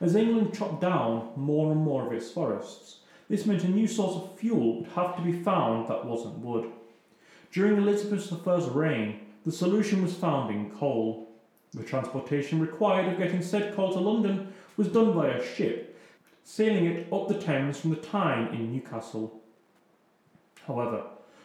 As 0.00 0.14
England 0.14 0.54
chopped 0.54 0.80
down 0.80 1.32
more 1.34 1.72
and 1.72 1.80
more 1.80 2.06
of 2.06 2.12
its 2.12 2.30
forests, 2.30 2.98
this 3.28 3.44
meant 3.44 3.64
a 3.64 3.68
new 3.68 3.88
source 3.88 4.14
of 4.14 4.38
fuel 4.38 4.76
would 4.78 4.90
have 4.90 5.16
to 5.16 5.22
be 5.22 5.42
found 5.42 5.88
that 5.88 6.06
wasn't 6.06 6.38
wood. 6.38 6.70
During 7.50 7.78
Elizabeth 7.78 8.32
I's 8.46 8.68
reign, 8.68 9.18
the 9.44 9.50
solution 9.50 10.00
was 10.00 10.14
found 10.14 10.54
in 10.54 10.70
coal. 10.70 11.28
The 11.74 11.82
transportation 11.82 12.60
required 12.60 13.12
of 13.12 13.18
getting 13.18 13.42
said 13.42 13.74
coal 13.74 13.92
to 13.92 13.98
London 13.98 14.52
was 14.76 14.86
done 14.86 15.12
by 15.12 15.30
a 15.30 15.44
ship, 15.44 15.98
sailing 16.44 16.86
it 16.86 17.12
up 17.12 17.26
the 17.26 17.34
Thames 17.34 17.80
from 17.80 17.90
the 17.90 17.96
Tyne 17.96 18.54
in 18.54 18.70
Newcastle. 18.72 19.40
However, 20.68 21.02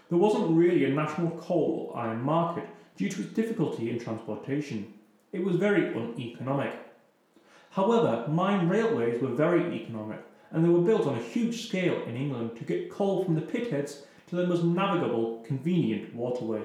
there 0.09 0.19
wasn't 0.19 0.55
really 0.55 0.85
a 0.85 0.89
national 0.89 1.31
coal 1.31 1.93
iron 1.95 2.21
market 2.21 2.67
due 3.01 3.09
to 3.09 3.23
its 3.23 3.33
difficulty 3.33 3.89
in 3.89 3.97
transportation. 3.97 4.93
It 5.31 5.43
was 5.43 5.55
very 5.55 5.87
uneconomic. 5.87 6.71
However, 7.71 8.27
mine 8.27 8.69
railways 8.69 9.19
were 9.19 9.29
very 9.29 9.73
economic 9.73 10.23
and 10.51 10.63
they 10.63 10.69
were 10.69 10.81
built 10.81 11.07
on 11.07 11.17
a 11.17 11.23
huge 11.23 11.67
scale 11.67 12.03
in 12.03 12.15
England 12.15 12.57
to 12.57 12.63
get 12.63 12.91
coal 12.91 13.25
from 13.25 13.33
the 13.33 13.41
pitheads 13.41 14.01
to 14.27 14.35
the 14.35 14.45
most 14.45 14.63
navigable, 14.63 15.43
convenient 15.47 16.13
waterway. 16.13 16.61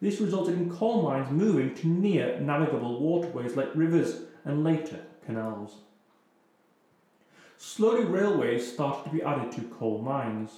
This 0.00 0.22
resulted 0.22 0.54
in 0.54 0.70
coal 0.70 1.02
mines 1.02 1.30
moving 1.30 1.74
to 1.74 1.86
near 1.86 2.40
navigable 2.40 2.98
waterways 3.00 3.54
like 3.54 3.74
rivers 3.74 4.22
and 4.46 4.64
later 4.64 5.00
canals. 5.26 5.74
Slowly, 7.58 8.04
railways 8.04 8.72
started 8.72 9.04
to 9.04 9.14
be 9.14 9.22
added 9.22 9.52
to 9.52 9.60
coal 9.78 10.00
mines, 10.00 10.50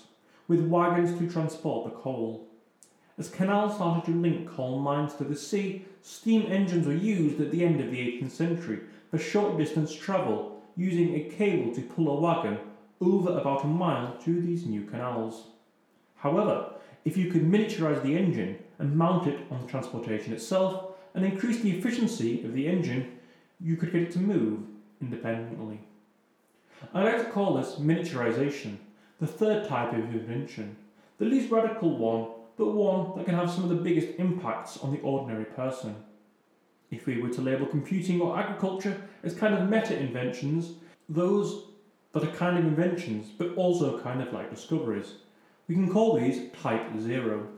with 0.46 0.68
wagons 0.68 1.18
to 1.18 1.28
transport 1.28 1.84
the 1.84 1.98
coal. 1.98 2.46
As 3.16 3.28
canals 3.28 3.76
started 3.76 4.04
to 4.06 4.18
link 4.18 4.48
coal 4.48 4.80
mines 4.80 5.14
to 5.14 5.24
the 5.24 5.36
sea, 5.36 5.84
steam 6.02 6.50
engines 6.50 6.86
were 6.86 6.94
used 6.94 7.40
at 7.40 7.52
the 7.52 7.64
end 7.64 7.80
of 7.80 7.90
the 7.90 7.98
18th 7.98 8.32
century 8.32 8.80
for 9.10 9.18
short 9.18 9.56
distance 9.56 9.94
travel, 9.94 10.60
using 10.76 11.14
a 11.14 11.30
cable 11.30 11.72
to 11.74 11.82
pull 11.82 12.08
a 12.08 12.20
wagon 12.20 12.58
over 13.00 13.38
about 13.38 13.62
a 13.62 13.68
mile 13.68 14.16
to 14.24 14.40
these 14.40 14.66
new 14.66 14.84
canals. 14.84 15.44
However, 16.16 16.72
if 17.04 17.16
you 17.16 17.30
could 17.30 17.42
miniaturise 17.42 18.02
the 18.02 18.16
engine 18.16 18.58
and 18.78 18.96
mount 18.96 19.28
it 19.28 19.38
on 19.50 19.60
the 19.62 19.70
transportation 19.70 20.32
itself 20.32 20.94
and 21.14 21.24
increase 21.24 21.60
the 21.60 21.78
efficiency 21.78 22.44
of 22.44 22.52
the 22.52 22.66
engine, 22.66 23.18
you 23.60 23.76
could 23.76 23.92
get 23.92 24.02
it 24.02 24.10
to 24.12 24.18
move 24.18 24.60
independently. 25.00 25.78
I 26.92 27.04
like 27.04 27.18
to 27.18 27.30
call 27.30 27.54
this 27.54 27.76
miniaturization, 27.76 28.78
the 29.20 29.26
third 29.26 29.68
type 29.68 29.92
of 29.92 29.98
invention, 29.98 30.76
the 31.18 31.26
least 31.26 31.52
radical 31.52 31.96
one, 31.96 32.26
but 32.56 32.72
one 32.72 33.16
that 33.16 33.26
can 33.26 33.34
have 33.34 33.50
some 33.50 33.64
of 33.64 33.70
the 33.70 33.76
biggest 33.76 34.18
impacts 34.18 34.78
on 34.78 34.92
the 34.92 35.00
ordinary 35.00 35.44
person. 35.44 35.96
If 36.90 37.06
we 37.06 37.20
were 37.20 37.30
to 37.30 37.40
label 37.40 37.66
computing 37.66 38.20
or 38.20 38.38
agriculture 38.38 39.00
as 39.22 39.34
kind 39.34 39.54
of 39.54 39.68
meta 39.68 39.98
inventions, 39.98 40.74
those 41.08 41.64
that 42.12 42.22
are 42.22 42.36
kind 42.36 42.56
of 42.56 42.64
inventions 42.64 43.30
but 43.36 43.54
also 43.56 44.00
kind 44.00 44.22
of 44.22 44.32
like 44.32 44.50
discoveries, 44.50 45.14
we 45.66 45.74
can 45.74 45.90
call 45.90 46.18
these 46.18 46.50
type 46.62 46.86
0. 47.00 47.48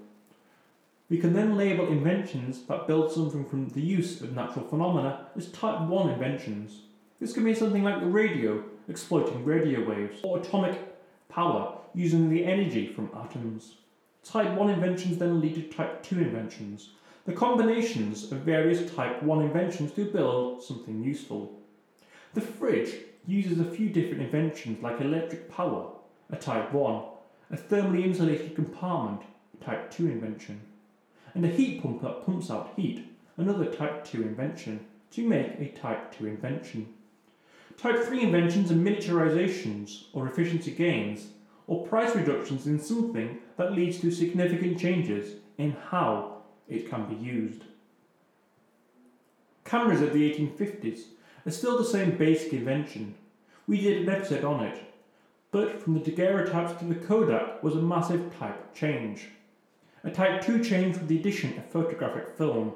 We 1.08 1.18
can 1.18 1.34
then 1.34 1.56
label 1.56 1.86
inventions 1.88 2.62
that 2.66 2.86
build 2.86 3.12
something 3.12 3.44
from 3.44 3.68
the 3.68 3.80
use 3.80 4.20
of 4.22 4.32
natural 4.32 4.66
phenomena 4.66 5.26
as 5.36 5.48
type 5.48 5.82
1 5.82 6.10
inventions. 6.10 6.80
This 7.20 7.32
can 7.32 7.44
be 7.44 7.54
something 7.54 7.84
like 7.84 8.00
the 8.00 8.06
radio, 8.06 8.64
exploiting 8.88 9.44
radio 9.44 9.88
waves, 9.88 10.20
or 10.24 10.38
atomic 10.38 10.78
power 11.28 11.78
using 11.94 12.28
the 12.28 12.44
energy 12.44 12.86
from 12.86 13.10
atoms. 13.16 13.74
Type 14.28 14.54
1 14.54 14.70
inventions 14.70 15.18
then 15.18 15.40
lead 15.40 15.54
to 15.54 15.62
type 15.62 16.02
2 16.02 16.18
inventions, 16.18 16.90
the 17.26 17.32
combinations 17.32 18.32
of 18.32 18.38
various 18.38 18.90
type 18.92 19.22
1 19.22 19.40
inventions 19.40 19.92
to 19.92 20.04
build 20.04 20.62
something 20.62 21.02
useful. 21.02 21.52
The 22.34 22.40
fridge 22.40 22.92
uses 23.24 23.60
a 23.60 23.64
few 23.64 23.88
different 23.88 24.22
inventions 24.22 24.82
like 24.82 25.00
electric 25.00 25.48
power, 25.48 25.92
a 26.30 26.36
type 26.36 26.72
1, 26.72 27.02
a 27.52 27.56
thermally 27.56 28.04
insulated 28.04 28.56
compartment, 28.56 29.22
a 29.60 29.64
type 29.64 29.92
2 29.92 30.08
invention, 30.08 30.60
and 31.34 31.44
a 31.44 31.48
heat 31.48 31.80
pump 31.80 32.02
that 32.02 32.26
pumps 32.26 32.50
out 32.50 32.72
heat, 32.74 33.08
another 33.36 33.66
type 33.66 34.04
2 34.04 34.22
invention, 34.22 34.84
to 35.12 35.26
make 35.26 35.52
a 35.60 35.68
type 35.68 36.12
2 36.18 36.26
invention. 36.26 36.92
Type 37.78 38.02
3 38.02 38.22
inventions 38.22 38.72
are 38.72 38.74
miniaturizations 38.74 40.06
or 40.12 40.26
efficiency 40.26 40.72
gains 40.72 41.28
or 41.68 41.86
price 41.86 42.14
reductions 42.14 42.66
in 42.66 42.80
something 42.80 43.38
that 43.56 43.72
leads 43.72 44.00
to 44.00 44.10
significant 44.10 44.78
changes 44.78 45.36
in 45.58 45.76
how 45.90 46.42
it 46.68 46.90
can 46.90 47.06
be 47.06 47.16
used. 47.16 47.62
Cameras 49.64 50.00
of 50.00 50.12
the 50.12 50.30
1850s 50.32 51.00
are 51.44 51.50
still 51.50 51.78
the 51.78 51.84
same 51.84 52.16
basic 52.16 52.52
invention. 52.52 53.14
We 53.66 53.80
did 53.80 54.02
an 54.02 54.14
episode 54.14 54.44
on 54.44 54.64
it, 54.64 54.82
but 55.50 55.80
from 55.80 55.94
the 55.94 56.00
daguerreotypes 56.00 56.78
to 56.78 56.84
the 56.84 56.94
Kodak 56.94 57.62
was 57.62 57.74
a 57.74 57.82
massive 57.82 58.36
type 58.38 58.74
change. 58.74 59.28
A 60.04 60.10
Type 60.10 60.40
2 60.42 60.62
change 60.62 60.96
with 60.96 61.08
the 61.08 61.18
addition 61.18 61.58
of 61.58 61.64
photographic 61.66 62.36
film, 62.36 62.74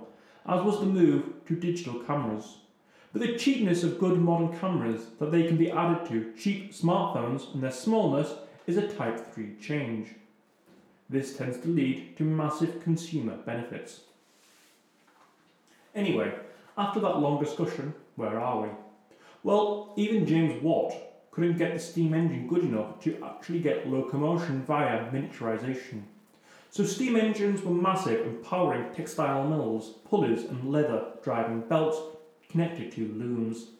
as 0.49 0.64
was 0.64 0.81
the 0.81 0.87
move 0.87 1.45
to 1.47 1.55
digital 1.55 2.01
cameras. 2.01 2.57
But 3.12 3.22
the 3.22 3.37
cheapness 3.37 3.85
of 3.85 4.01
good 4.01 4.18
modern 4.18 4.59
cameras 4.59 5.07
that 5.18 5.31
they 5.31 5.45
can 5.45 5.57
be 5.57 5.70
added 5.70 6.09
to 6.09 6.33
cheap 6.37 6.72
smartphones 6.72 7.53
and 7.55 7.62
their 7.62 7.70
smallness 7.70 8.33
is 8.66 8.76
a 8.76 8.89
Type 8.89 9.33
3 9.33 9.57
change. 9.61 10.09
This 11.11 11.37
tends 11.37 11.59
to 11.59 11.69
lead 11.69 12.17
to 12.19 12.23
massive 12.23 12.85
consumer 12.85 13.37
benefits. 13.37 14.03
Anyway, 15.93 16.33
after 16.79 17.01
that 17.01 17.19
long 17.19 17.43
discussion, 17.43 17.93
where 18.15 18.39
are 18.39 18.63
we? 18.63 18.69
Well, 19.43 19.93
even 19.97 20.25
James 20.25 20.63
Watt 20.63 20.95
couldn't 21.33 21.59
get 21.59 21.75
the 21.75 21.81
steam 21.81 22.15
engine 22.15 22.47
good 22.47 22.63
enough 22.63 23.01
to 23.03 23.21
actually 23.25 23.59
get 23.59 23.89
locomotion 23.89 24.63
via 24.63 25.11
miniaturization. 25.11 26.03
So 26.71 26.85
steam 26.85 27.17
engines 27.17 27.63
were 27.63 27.75
massive 27.75 28.25
and 28.25 28.45
powering 28.45 28.95
textile 28.95 29.49
mills, 29.49 29.95
pulleys 30.09 30.45
and 30.45 30.71
leather 30.71 31.07
driving 31.25 31.63
belts 31.63 31.99
connected 32.49 32.93
to 32.93 33.01
looms. 33.01 33.71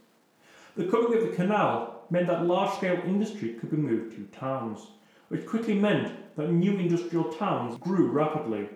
The 0.76 0.87
coming 0.87 1.14
of 1.16 1.31
the 1.31 1.37
canal 1.37 2.07
meant 2.11 2.26
that 2.26 2.45
large 2.45 2.76
scale 2.76 3.01
industry 3.05 3.53
could 3.53 3.70
be 3.70 3.76
moved 3.76 4.16
to 4.16 4.37
towns, 4.37 4.81
which 5.28 5.47
quickly 5.47 5.74
meant 5.74 6.12
that 6.37 6.51
new 6.51 6.78
industrial 6.78 7.33
towns 7.33 7.78
grew 7.78 8.11
rapidly. 8.11 8.68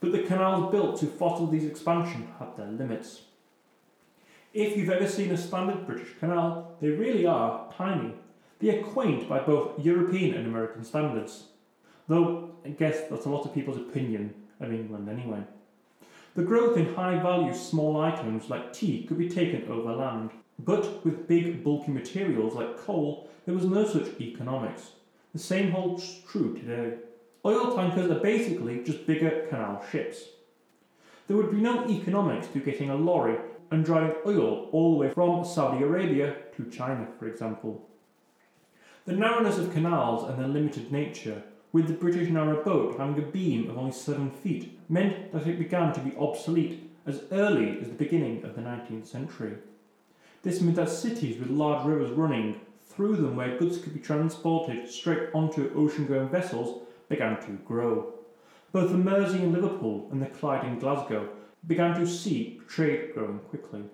But 0.00 0.12
the 0.12 0.22
canals 0.22 0.70
built 0.70 0.98
to 1.00 1.06
foster 1.06 1.46
these 1.46 1.64
expansion 1.64 2.28
had 2.38 2.56
their 2.56 2.66
limits. 2.66 3.22
If 4.52 4.76
you've 4.76 4.90
ever 4.90 5.06
seen 5.06 5.30
a 5.30 5.36
standard 5.36 5.86
British 5.86 6.18
canal, 6.18 6.76
they 6.80 6.88
really 6.88 7.26
are 7.26 7.72
tiny. 7.76 8.14
They 8.58 8.78
are 8.78 8.82
quaint 8.82 9.28
by 9.28 9.40
both 9.40 9.84
European 9.84 10.34
and 10.34 10.46
American 10.46 10.84
standards. 10.84 11.44
Though 12.08 12.50
I 12.64 12.70
guess 12.70 13.08
that's 13.08 13.26
a 13.26 13.30
lot 13.30 13.46
of 13.46 13.54
people's 13.54 13.76
opinion 13.76 14.34
of 14.58 14.72
England 14.72 15.08
anyway. 15.08 15.42
The 16.34 16.42
growth 16.42 16.76
in 16.76 16.94
high 16.94 17.20
value 17.20 17.54
small 17.54 18.00
items 18.00 18.50
like 18.50 18.72
tea 18.72 19.04
could 19.04 19.18
be 19.18 19.28
taken 19.28 19.68
overland, 19.70 20.30
but 20.58 21.04
with 21.04 21.26
big 21.26 21.64
bulky 21.64 21.90
materials 21.90 22.54
like 22.54 22.78
coal, 22.78 23.28
there 23.46 23.54
was 23.54 23.64
no 23.64 23.84
such 23.86 24.20
economics. 24.20 24.92
The 25.32 25.38
same 25.38 25.70
holds 25.70 26.20
true 26.28 26.56
today. 26.58 26.96
Oil 27.44 27.74
tankers 27.74 28.10
are 28.10 28.20
basically 28.20 28.82
just 28.82 29.06
bigger 29.06 29.46
canal 29.48 29.84
ships. 29.90 30.24
There 31.28 31.36
would 31.36 31.52
be 31.52 31.58
no 31.58 31.88
economics 31.88 32.48
to 32.48 32.58
getting 32.58 32.90
a 32.90 32.96
lorry 32.96 33.38
and 33.70 33.84
driving 33.84 34.16
oil 34.26 34.68
all 34.72 34.92
the 34.92 34.98
way 34.98 35.10
from 35.14 35.44
Saudi 35.44 35.84
Arabia 35.84 36.34
to 36.56 36.68
China, 36.70 37.06
for 37.18 37.28
example. 37.28 37.88
The 39.04 39.12
narrowness 39.12 39.56
of 39.56 39.72
canals 39.72 40.28
and 40.28 40.38
their 40.38 40.48
limited 40.48 40.90
nature, 40.90 41.44
with 41.72 41.86
the 41.86 41.94
British 41.94 42.28
narrow 42.28 42.64
boat 42.64 42.98
having 42.98 43.22
a 43.22 43.26
beam 43.26 43.70
of 43.70 43.78
only 43.78 43.92
7 43.92 44.30
feet, 44.32 44.78
meant 44.90 45.32
that 45.32 45.46
it 45.46 45.58
began 45.58 45.92
to 45.92 46.00
be 46.00 46.16
obsolete 46.16 46.90
as 47.06 47.22
early 47.30 47.78
as 47.80 47.86
the 47.86 47.94
beginning 47.94 48.44
of 48.44 48.56
the 48.56 48.60
19th 48.62 49.06
century. 49.06 49.54
This 50.42 50.60
meant 50.60 50.76
that 50.76 50.90
cities 50.90 51.38
with 51.38 51.50
large 51.50 51.86
rivers 51.86 52.10
running 52.10 52.60
through 53.00 53.16
them 53.16 53.34
where 53.34 53.56
goods 53.56 53.78
could 53.78 53.94
be 53.94 54.00
transported 54.00 54.86
straight 54.86 55.30
onto 55.32 55.72
ocean 55.74 56.06
going 56.06 56.28
vessels 56.28 56.82
began 57.08 57.40
to 57.40 57.52
grow. 57.64 58.12
Both 58.72 58.90
the 58.90 58.98
Mersey 58.98 59.38
in 59.38 59.54
Liverpool 59.54 60.06
and 60.12 60.20
the 60.20 60.26
Clyde 60.26 60.66
in 60.66 60.78
Glasgow 60.78 61.30
began 61.66 61.98
to 61.98 62.06
see 62.06 62.60
trade 62.68 63.14
growing 63.14 63.38
quickly. 63.38 63.84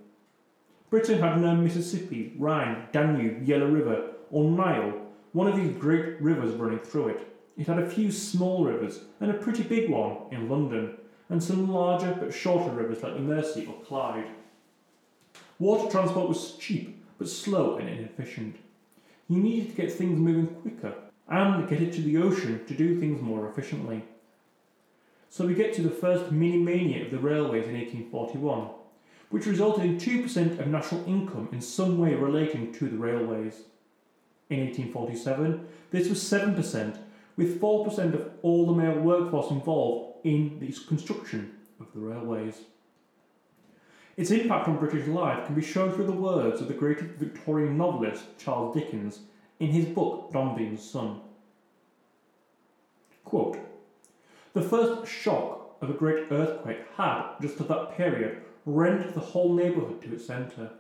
Britain 0.91 1.21
had 1.21 1.41
no 1.41 1.55
Mississippi, 1.55 2.35
Rhine, 2.37 2.89
Danube, 2.91 3.47
Yellow 3.47 3.69
River, 3.69 4.09
or 4.33 4.51
Nile, 4.51 4.93
one 5.31 5.47
of 5.47 5.55
these 5.55 5.79
great 5.79 6.21
rivers 6.21 6.57
running 6.57 6.81
through 6.81 7.11
it. 7.11 7.33
It 7.57 7.69
had 7.69 7.79
a 7.79 7.89
few 7.89 8.11
small 8.11 8.65
rivers 8.65 9.03
and 9.21 9.31
a 9.31 9.35
pretty 9.35 9.63
big 9.63 9.89
one 9.89 10.17
in 10.33 10.49
London, 10.49 10.97
and 11.29 11.41
some 11.41 11.73
larger 11.73 12.13
but 12.19 12.35
shorter 12.35 12.73
rivers 12.73 13.05
like 13.05 13.15
the 13.15 13.21
Mersey 13.21 13.67
or 13.67 13.85
Clyde. 13.85 14.27
Water 15.61 15.89
transport 15.93 16.29
was 16.29 16.57
cheap 16.57 17.05
but 17.19 17.29
slow 17.29 17.77
and 17.77 17.89
inefficient. 17.89 18.57
You 19.29 19.39
needed 19.39 19.71
to 19.71 19.83
get 19.83 19.93
things 19.93 20.19
moving 20.19 20.47
quicker 20.47 20.95
and 21.29 21.69
get 21.69 21.83
it 21.83 21.93
to 21.95 22.03
the 22.03 22.19
ocean 22.19 22.65
to 22.67 22.75
do 22.75 23.01
things 23.01 23.21
more 23.21 23.49
efficiently. 23.49 24.05
So 25.29 25.47
we 25.47 25.55
get 25.55 25.75
to 25.75 25.83
the 25.83 25.91
first 25.91 26.31
mini 26.31 26.59
mania 26.59 27.05
of 27.05 27.11
the 27.11 27.19
railways 27.19 27.67
in 27.67 27.75
1841, 27.75 28.69
which 29.31 29.47
resulted 29.47 29.85
in 29.85 29.99
2% 29.99 30.61
of 30.61 30.67
national 30.69 31.05
income 31.07 31.49
in 31.53 31.61
some 31.61 31.99
way 31.99 32.15
relating 32.15 32.73
to 32.75 32.89
the 32.89 32.97
railways. 32.97 33.63
In 34.49 34.61
1847, 34.61 35.67
this 35.91 36.09
was 36.09 36.23
7%, 36.23 36.99
with 37.37 37.61
4% 37.61 38.15
of 38.15 38.31
all 38.43 38.67
the 38.67 38.81
male 38.81 39.01
workforce 39.01 39.51
involved 39.51 40.25
in 40.25 40.61
the 40.61 40.73
construction 40.87 41.53
of 41.81 41.93
the 41.93 42.01
railways. 42.01 42.61
Its 44.17 44.31
impact 44.31 44.67
on 44.67 44.79
British 44.79 45.07
life 45.09 45.45
can 45.45 45.55
be 45.55 45.63
shown 45.63 45.93
through 45.93 46.07
the 46.07 46.13
words 46.13 46.63
of 46.63 46.69
the 46.69 46.75
great 46.75 47.01
Victorian 47.01 47.77
novelist 47.77 48.25
Charles 48.39 48.75
Dickens 48.75 49.21
in 49.61 49.69
his 49.69 49.85
book 49.85 50.33
Dombey 50.33 50.75
Son. 50.77 51.21
Quote, 53.25 53.59
the 54.55 54.63
first 54.63 55.11
shock 55.11 55.77
of 55.83 55.91
a 55.91 55.95
great 55.95 56.33
earthquake 56.33 56.79
had, 56.97 57.35
just 57.43 57.61
at 57.61 57.69
that 57.69 57.95
period, 57.95 58.41
rent 58.65 59.13
the 59.13 59.21
whole 59.21 59.53
neighbourhood 59.53 60.01
to 60.01 60.15
its 60.15 60.27
centre. 60.27 60.71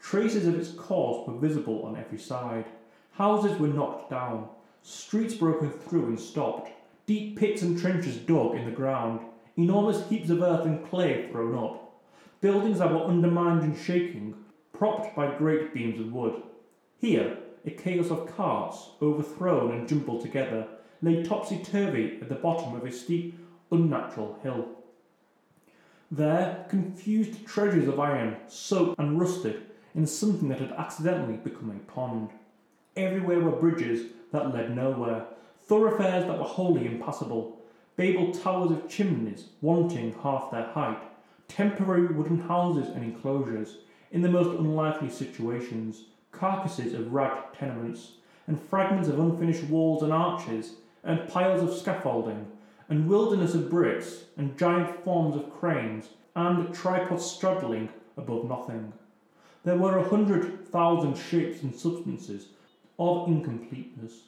Traces 0.00 0.46
of 0.46 0.58
its 0.58 0.70
cause 0.70 1.28
were 1.28 1.38
visible 1.38 1.82
on 1.82 1.96
every 1.96 2.18
side. 2.18 2.64
Houses 3.12 3.58
were 3.58 3.68
knocked 3.68 4.08
down, 4.08 4.48
streets 4.82 5.34
broken 5.34 5.70
through 5.70 6.06
and 6.06 6.18
stopped, 6.18 6.70
deep 7.04 7.38
pits 7.38 7.60
and 7.60 7.78
trenches 7.78 8.16
dug 8.16 8.54
in 8.54 8.64
the 8.64 8.70
ground. 8.70 9.20
enormous 9.56 10.08
heaps 10.08 10.30
of 10.30 10.40
earth 10.42 10.64
and 10.64 10.88
clay 10.88 11.28
thrown 11.30 11.54
up, 11.54 11.89
buildings 12.40 12.78
that 12.78 12.90
were 12.90 13.04
undermined 13.04 13.62
and 13.62 13.76
shaking, 13.76 14.34
propped 14.72 15.14
by 15.14 15.36
great 15.36 15.74
beams 15.74 16.00
of 16.00 16.12
wood. 16.12 16.42
Here, 16.98 17.36
a 17.66 17.70
chaos 17.70 18.10
of 18.10 18.34
carts, 18.34 18.90
overthrown 19.02 19.72
and 19.72 19.88
jumbled 19.88 20.22
together, 20.22 20.66
lay 21.02 21.22
topsy-turvy 21.22 22.18
at 22.20 22.28
the 22.28 22.34
bottom 22.34 22.74
of 22.74 22.84
a 22.84 22.92
steep, 22.92 23.38
unnatural 23.70 24.38
hill. 24.42 24.68
There, 26.10 26.66
confused 26.68 27.46
treasures 27.46 27.88
of 27.88 28.00
iron, 28.00 28.36
soaked 28.48 28.98
and 28.98 29.20
rusted 29.20 29.62
in 29.94 30.06
something 30.06 30.48
that 30.48 30.60
had 30.60 30.72
accidentally 30.72 31.36
become 31.36 31.70
a 31.70 31.92
pond. 31.92 32.30
Everywhere 32.96 33.40
were 33.40 33.52
bridges 33.52 34.10
that 34.32 34.52
led 34.52 34.74
nowhere, 34.74 35.26
thoroughfares 35.66 36.24
that 36.26 36.38
were 36.38 36.44
wholly 36.44 36.86
impassable, 36.86 37.58
Babel 37.96 38.32
towers 38.32 38.70
of 38.70 38.88
chimneys 38.88 39.48
wanting 39.60 40.14
half 40.22 40.50
their 40.50 40.66
height, 40.68 41.02
temporary 41.50 42.06
wooden 42.06 42.40
houses 42.40 42.88
and 42.88 43.02
enclosures, 43.02 43.78
in 44.12 44.22
the 44.22 44.28
most 44.28 44.58
unlikely 44.58 45.10
situations, 45.10 46.04
carcasses 46.32 46.94
of 46.94 47.12
ragged 47.12 47.52
tenements, 47.58 48.12
and 48.46 48.60
fragments 48.60 49.08
of 49.08 49.18
unfinished 49.18 49.64
walls 49.64 50.02
and 50.02 50.12
arches, 50.12 50.74
and 51.04 51.28
piles 51.28 51.62
of 51.62 51.76
scaffolding, 51.76 52.46
and 52.88 53.08
wilderness 53.08 53.54
of 53.54 53.68
bricks, 53.68 54.24
and 54.36 54.56
giant 54.56 55.04
forms 55.04 55.34
of 55.34 55.50
cranes, 55.50 56.10
and 56.36 56.72
tripods 56.72 57.24
straddling 57.24 57.88
above 58.16 58.48
nothing. 58.48 58.92
There 59.64 59.76
were 59.76 59.98
a 59.98 60.08
hundred 60.08 60.68
thousand 60.68 61.16
shapes 61.16 61.62
and 61.62 61.74
substances 61.74 62.48
of 62.98 63.28
incompleteness, 63.28 64.22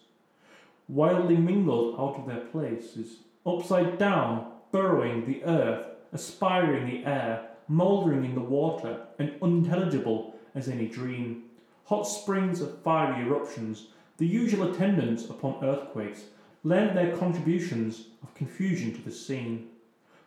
wildly 0.88 1.36
mingled 1.36 1.98
out 1.98 2.18
of 2.18 2.26
their 2.26 2.44
places, 2.46 3.18
upside 3.46 3.98
down, 3.98 4.52
burrowing 4.72 5.26
the 5.26 5.44
earth, 5.44 5.91
aspiring 6.12 6.86
the 6.86 7.04
air, 7.04 7.48
mouldering 7.68 8.24
in 8.24 8.34
the 8.34 8.40
water, 8.40 9.00
and 9.18 9.32
unintelligible 9.40 10.34
as 10.54 10.68
any 10.68 10.86
dream. 10.86 11.44
Hot 11.84 12.04
springs 12.04 12.60
of 12.60 12.80
fiery 12.82 13.26
eruptions, 13.26 13.88
the 14.18 14.26
usual 14.26 14.70
attendants 14.70 15.24
upon 15.24 15.64
earthquakes, 15.64 16.24
lent 16.64 16.94
their 16.94 17.16
contributions 17.16 18.06
of 18.22 18.34
confusion 18.34 18.94
to 18.94 19.02
the 19.02 19.10
scene. 19.10 19.68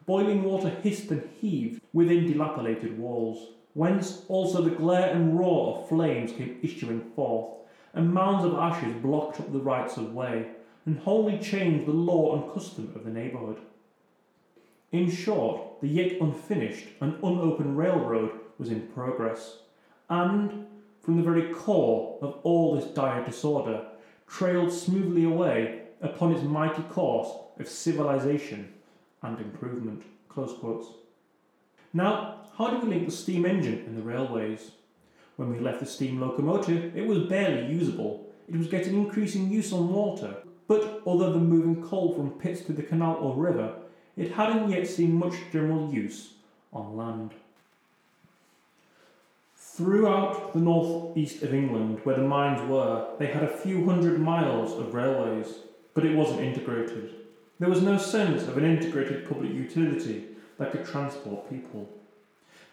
Boiling 0.06 0.44
water 0.44 0.70
hissed 0.70 1.10
and 1.12 1.28
heaved 1.40 1.82
within 1.94 2.32
dilapidated 2.32 2.98
walls, 3.00 3.54
whence 3.74 4.24
also 4.28 4.62
the 4.62 4.70
glare 4.70 5.12
and 5.12 5.40
roar 5.40 5.78
of 5.78 5.90
flames 5.90 6.32
came 6.32 6.60
issuing 6.62 7.02
forth, 7.16 7.54
and 7.94 8.14
mounds 8.14 8.44
of 8.44 8.54
ashes 8.54 8.94
blocked 9.02 9.40
up 9.40 9.52
the 9.52 9.60
rights 9.60 9.98
of 9.98 10.14
way, 10.14 10.48
and 10.86 11.00
wholly 11.00 11.40
changed 11.40 11.86
the 11.86 11.92
law 11.92 12.36
and 12.36 12.54
custom 12.54 12.92
of 12.96 13.04
the 13.04 13.10
neighbourhood. 13.10 13.60
In 14.96 15.12
short, 15.12 15.82
the 15.82 15.90
yet 15.90 16.22
unfinished 16.22 16.88
and 17.02 17.22
unopened 17.22 17.78
railroad 17.78 18.32
was 18.58 18.70
in 18.70 18.88
progress, 18.88 19.58
and, 20.10 20.68
from 21.02 21.18
the 21.18 21.22
very 21.22 21.54
core 21.54 22.18
of 22.22 22.40
all 22.44 22.74
this 22.74 22.86
dire 22.86 23.26
disorder, 23.26 23.88
trailed 24.26 24.72
smoothly 24.72 25.26
away 25.26 25.82
upon 26.02 26.32
its 26.32 26.44
mighty 26.44 26.82
course 26.84 27.28
of 27.60 27.68
civilization 27.68 28.74
and 29.22 29.38
improvement. 29.38 30.04
Now, 31.92 32.46
how 32.58 32.70
do 32.70 32.80
we 32.80 32.88
link 32.88 33.06
the 33.06 33.12
steam 33.12 33.46
engine 33.46 33.84
and 33.86 33.98
the 33.98 34.02
railways? 34.02 34.72
When 35.36 35.52
we 35.52 35.60
left 35.60 35.82
the 35.82 35.86
steam 35.86 36.22
locomotive, 36.22 36.96
it 36.96 37.06
was 37.06 37.28
barely 37.28 37.70
usable. 37.70 38.34
It 38.48 38.56
was 38.56 38.68
getting 38.68 38.96
increasing 38.96 39.52
use 39.52 39.74
on 39.74 39.94
water, 39.94 40.38
but 40.70 41.02
other 41.06 41.34
than 41.34 41.50
moving 41.50 41.84
coal 41.84 42.14
from 42.14 42.40
pits 42.40 42.62
to 42.62 42.72
the 42.72 42.84
canal 42.84 43.16
or 43.16 43.36
river, 43.36 43.82
it 44.18 44.32
hadn't 44.32 44.70
yet 44.70 44.88
seen 44.88 45.14
much 45.14 45.36
general 45.52 45.94
use 45.94 46.34
on 46.72 46.96
land. 46.96 47.32
Throughout 49.58 50.54
the 50.54 50.60
northeast 50.60 51.44
of 51.44 51.54
England, 51.54 52.00
where 52.04 52.16
the 52.16 52.22
mines 52.22 52.62
were, 52.70 53.08
they 53.20 53.28
had 53.28 53.44
a 53.44 53.58
few 53.58 53.84
hundred 53.86 54.20
miles 54.20 54.72
of 54.80 54.94
railways, 54.94 55.56
but 55.94 56.06
it 56.06 56.16
wasn't 56.16 56.42
integrated. 56.42 57.14
There 57.60 57.70
was 57.70 57.82
no 57.82 57.98
sense 57.98 58.44
of 58.44 58.58
an 58.58 58.66
integrated 58.66 59.28
public 59.28 59.52
utility 59.52 60.26
that 60.58 60.72
could 60.72 60.86
transport 60.86 61.50
people. 61.50 61.90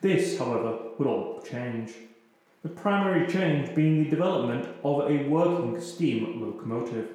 This, 0.01 0.39
however, 0.39 0.79
would 0.99 1.09
all 1.09 1.43
change. 1.43 1.93
The 2.63 2.69
primary 2.69 3.27
change 3.27 3.75
being 3.75 4.05
the 4.05 4.11
development 4.11 4.69
of 4.85 5.11
a 5.11 5.29
working 5.29 5.81
steam 5.81 6.41
locomotive. 6.41 7.09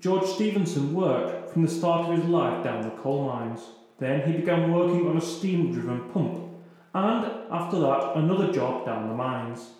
George 0.00 0.26
Stephenson 0.26 0.92
worked 0.92 1.52
from 1.52 1.62
the 1.62 1.70
start 1.70 2.08
of 2.08 2.18
his 2.18 2.28
life 2.28 2.64
down 2.64 2.82
the 2.82 2.90
coal 2.90 3.26
mines. 3.26 3.60
Then 3.98 4.28
he 4.28 4.36
began 4.38 4.72
working 4.72 5.08
on 5.08 5.16
a 5.16 5.20
steam 5.20 5.72
driven 5.72 6.10
pump, 6.10 6.50
and 6.92 7.26
after 7.50 7.78
that, 7.78 8.16
another 8.16 8.52
job 8.52 8.84
down 8.84 9.08
the 9.08 9.14
mines. 9.14 9.70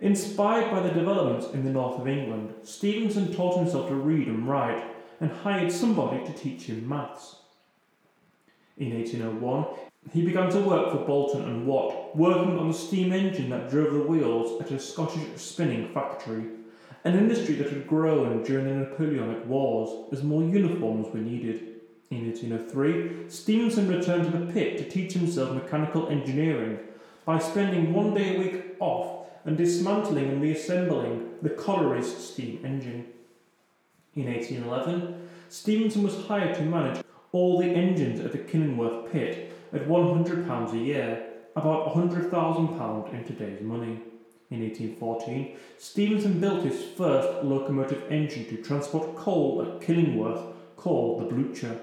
Inspired 0.00 0.70
by 0.70 0.80
the 0.80 0.90
developments 0.90 1.48
in 1.52 1.64
the 1.64 1.72
north 1.72 1.98
of 1.98 2.08
England, 2.08 2.54
Stephenson 2.62 3.32
taught 3.34 3.58
himself 3.58 3.88
to 3.88 3.94
read 3.94 4.28
and 4.28 4.46
write 4.46 4.84
and 5.18 5.30
hired 5.30 5.72
somebody 5.72 6.24
to 6.24 6.32
teach 6.32 6.64
him 6.64 6.88
maths. 6.88 7.36
In 8.76 8.94
1801, 8.94 9.66
he 10.12 10.24
began 10.24 10.50
to 10.50 10.60
work 10.60 10.92
for 10.92 11.04
Boulton 11.04 11.42
and 11.44 11.66
Watt, 11.66 12.16
working 12.16 12.58
on 12.58 12.68
the 12.68 12.74
steam 12.74 13.12
engine 13.12 13.50
that 13.50 13.70
drove 13.70 13.92
the 13.92 14.00
wheels 14.00 14.60
at 14.60 14.70
a 14.70 14.78
Scottish 14.78 15.22
spinning 15.36 15.92
factory 15.92 16.44
an 17.04 17.16
industry 17.16 17.54
that 17.54 17.70
had 17.70 17.86
grown 17.86 18.42
during 18.42 18.66
the 18.66 18.74
Napoleonic 18.74 19.46
Wars 19.46 20.12
as 20.12 20.22
more 20.22 20.42
uniforms 20.42 21.12
were 21.12 21.20
needed. 21.20 21.80
In 22.10 22.26
1803, 22.26 23.30
Stephenson 23.30 23.88
returned 23.88 24.30
to 24.30 24.36
the 24.36 24.52
pit 24.52 24.78
to 24.78 24.88
teach 24.88 25.12
himself 25.12 25.54
mechanical 25.54 26.08
engineering 26.08 26.78
by 27.24 27.38
spending 27.38 27.94
one 27.94 28.14
day 28.14 28.36
a 28.36 28.38
week 28.38 28.76
off 28.80 29.28
and 29.44 29.56
dismantling 29.56 30.28
and 30.28 30.42
reassembling 30.42 31.30
the 31.40 31.50
colliery's 31.50 32.14
steam 32.14 32.60
engine. 32.64 33.06
In 34.14 34.26
1811, 34.26 35.28
Stephenson 35.48 36.02
was 36.02 36.26
hired 36.26 36.54
to 36.56 36.62
manage 36.62 37.04
all 37.32 37.58
the 37.58 37.68
engines 37.68 38.20
at 38.20 38.32
the 38.32 38.38
Killingworth 38.38 39.10
pit 39.10 39.56
at 39.72 39.86
£100 39.86 40.72
a 40.72 40.78
year, 40.78 41.26
about 41.54 41.94
£100,000 41.94 43.14
in 43.14 43.24
today's 43.24 43.62
money. 43.62 44.00
In 44.50 44.62
1814, 44.62 45.56
Stephenson 45.78 46.40
built 46.40 46.64
his 46.64 46.82
first 46.82 47.44
locomotive 47.44 48.02
engine 48.10 48.46
to 48.46 48.56
transport 48.56 49.14
coal 49.14 49.62
at 49.62 49.80
Killingworth, 49.80 50.52
called 50.76 51.20
the 51.20 51.32
Blucher. 51.32 51.78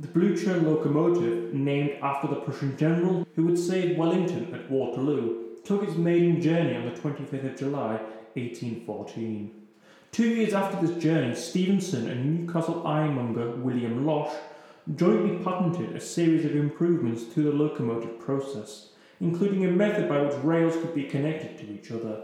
The 0.00 0.08
Blucher 0.08 0.56
locomotive, 0.56 1.52
named 1.52 1.98
after 2.02 2.28
the 2.28 2.40
Prussian 2.40 2.76
general 2.78 3.26
who 3.36 3.44
would 3.46 3.58
save 3.58 3.98
Wellington 3.98 4.54
at 4.54 4.70
Waterloo, 4.70 5.58
took 5.64 5.82
its 5.82 5.96
maiden 5.96 6.40
journey 6.40 6.74
on 6.74 6.86
the 6.86 6.98
25th 6.98 7.52
of 7.52 7.58
July 7.58 8.00
1814. 8.34 9.50
Two 10.12 10.28
years 10.28 10.54
after 10.54 10.86
this 10.86 11.02
journey, 11.02 11.34
Stephenson 11.34 12.08
and 12.08 12.46
Newcastle 12.46 12.86
ironmonger 12.86 13.50
William 13.56 14.06
Losh 14.06 14.34
jointly 14.96 15.42
patented 15.44 15.94
a 15.94 16.00
series 16.00 16.44
of 16.44 16.56
improvements 16.56 17.24
to 17.34 17.42
the 17.42 17.52
locomotive 17.52 18.18
process, 18.18 18.88
including 19.20 19.64
a 19.64 19.70
method 19.70 20.08
by 20.08 20.20
which 20.20 20.34
rails 20.42 20.74
could 20.74 20.94
be 20.94 21.04
connected 21.04 21.56
to 21.58 21.72
each 21.72 21.92
other. 21.92 22.22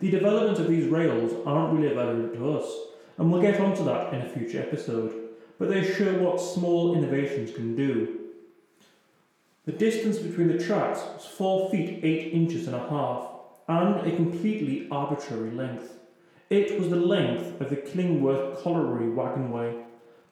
The 0.00 0.10
development 0.10 0.58
of 0.58 0.68
these 0.68 0.88
rails 0.88 1.32
aren't 1.46 1.78
really 1.78 1.92
available 1.92 2.34
to 2.34 2.58
us, 2.58 2.72
and 3.18 3.30
we'll 3.30 3.42
get 3.42 3.60
onto 3.60 3.84
that 3.84 4.14
in 4.14 4.22
a 4.22 4.28
future 4.28 4.60
episode, 4.60 5.12
but 5.58 5.68
they 5.68 5.84
show 5.84 6.14
what 6.18 6.40
small 6.40 6.96
innovations 6.96 7.54
can 7.54 7.76
do. 7.76 8.20
The 9.66 9.72
distance 9.72 10.18
between 10.18 10.48
the 10.48 10.64
tracks 10.64 11.00
was 11.14 11.26
4 11.26 11.70
feet 11.70 12.00
8 12.02 12.32
inches 12.32 12.66
and 12.66 12.76
a 12.76 12.88
half, 12.88 13.30
and 13.68 14.06
a 14.06 14.16
completely 14.16 14.88
arbitrary 14.90 15.50
length. 15.50 15.92
It 16.50 16.78
was 16.78 16.88
the 16.88 16.96
length 16.96 17.60
of 17.60 17.70
the 17.70 17.76
Killingworth 17.76 18.62
Colliery 18.62 19.10
wagonway. 19.10 19.83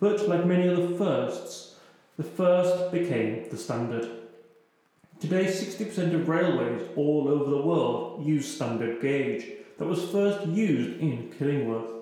But 0.03 0.29
like 0.29 0.45
many 0.47 0.69
other 0.69 0.97
firsts, 0.97 1.77
the 2.17 2.25
first 2.25 2.91
became 2.91 3.49
the 3.49 3.57
standard. 3.57 4.09
Today, 5.21 5.45
60% 5.45 6.13
of 6.13 6.29
railways 6.29 6.83
all 6.97 7.29
over 7.29 7.49
the 7.49 7.63
world 7.63 8.27
use 8.27 8.53
standard 8.53 9.01
gauge 9.01 9.47
that 9.79 9.87
was 9.87 10.11
first 10.11 10.45
used 10.49 11.01
in 11.01 11.33
Killingworth. 11.39 12.01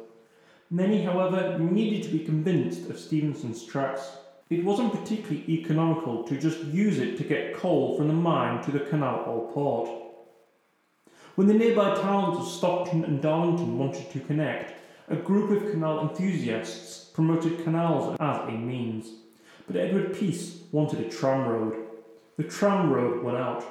Many, 0.71 1.05
however, 1.05 1.59
needed 1.59 2.03
to 2.05 2.09
be 2.09 2.25
convinced 2.25 2.89
of 2.89 2.99
Stephenson's 2.99 3.67
tracks. 3.67 4.13
It 4.49 4.65
wasn't 4.65 4.99
particularly 4.99 5.45
economical 5.51 6.25
to 6.25 6.41
just 6.41 6.61
use 6.61 7.01
it 7.01 7.19
to 7.19 7.25
get 7.25 7.55
coal 7.55 7.99
from 7.99 8.09
the 8.09 8.15
mine 8.15 8.63
to 8.63 8.71
the 8.71 8.81
canal 8.81 9.25
or 9.27 9.53
port. 9.53 9.91
When 11.35 11.49
the 11.49 11.53
nearby 11.53 11.97
towns 11.97 12.39
of 12.39 12.49
Stockton 12.49 13.05
and 13.05 13.21
Darlington 13.21 13.79
wanted 13.79 14.11
to 14.13 14.21
connect, 14.21 14.81
a 15.11 15.17
group 15.17 15.51
of 15.51 15.71
canal 15.71 16.09
enthusiasts 16.09 17.10
promoted 17.13 17.65
canals 17.65 18.17
as 18.21 18.49
a 18.49 18.53
means, 18.53 19.09
but 19.67 19.77
Edward 19.77 20.15
Pease 20.15 20.63
wanted 20.73 21.01
a 21.01 21.09
tram 21.09 21.47
road. 21.49 21.77
The 22.37 22.45
tram 22.45 22.93
road 22.93 23.23
went 23.23 23.37
out. 23.37 23.65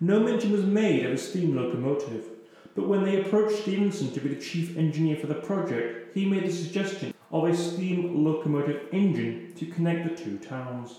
No 0.00 0.20
mention 0.20 0.52
was 0.52 0.64
made 0.64 1.06
of 1.06 1.12
a 1.12 1.18
steam 1.18 1.56
locomotive, 1.56 2.26
but 2.74 2.88
when 2.88 3.04
they 3.04 3.20
approached 3.20 3.62
Stephenson 3.62 4.12
to 4.12 4.20
be 4.20 4.34
the 4.34 4.40
chief 4.40 4.76
engineer 4.76 5.16
for 5.16 5.28
the 5.28 5.34
project, 5.34 6.14
he 6.14 6.24
made 6.24 6.44
the 6.44 6.52
suggestion 6.52 7.14
of 7.30 7.44
a 7.44 7.56
steam 7.56 8.24
locomotive 8.24 8.88
engine 8.92 9.52
to 9.56 9.66
connect 9.66 10.08
the 10.08 10.24
two 10.24 10.38
towns. 10.38 10.98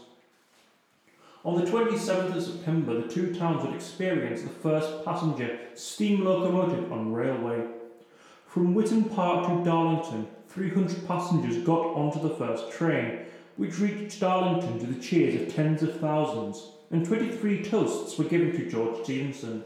On 1.46 1.64
the 1.64 1.70
27th 1.70 2.36
of 2.36 2.44
September, 2.44 3.00
the 3.00 3.08
two 3.08 3.36
towns 3.36 3.64
would 3.64 3.76
experience 3.76 4.42
the 4.42 4.50
first 4.50 5.06
passenger 5.06 5.60
steam 5.76 6.26
locomotive 6.26 6.92
on 6.92 7.14
railway. 7.14 7.68
From 8.48 8.74
Witton 8.74 9.04
Park 9.04 9.48
to 9.48 9.64
Darlington, 9.64 10.28
300 10.56 11.06
passengers 11.06 11.58
got 11.66 11.86
onto 11.96 12.22
the 12.22 12.34
first 12.36 12.72
train, 12.72 13.20
which 13.58 13.78
reached 13.80 14.22
Darlington 14.22 14.80
to 14.80 14.86
the 14.86 15.02
cheers 15.02 15.42
of 15.42 15.54
tens 15.54 15.84
of 15.84 16.00
thousands, 16.00 16.70
and 16.92 17.06
23 17.06 17.62
toasts 17.62 18.18
were 18.18 18.24
given 18.24 18.54
to 18.54 18.70
George 18.70 19.04
Stephenson. 19.04 19.64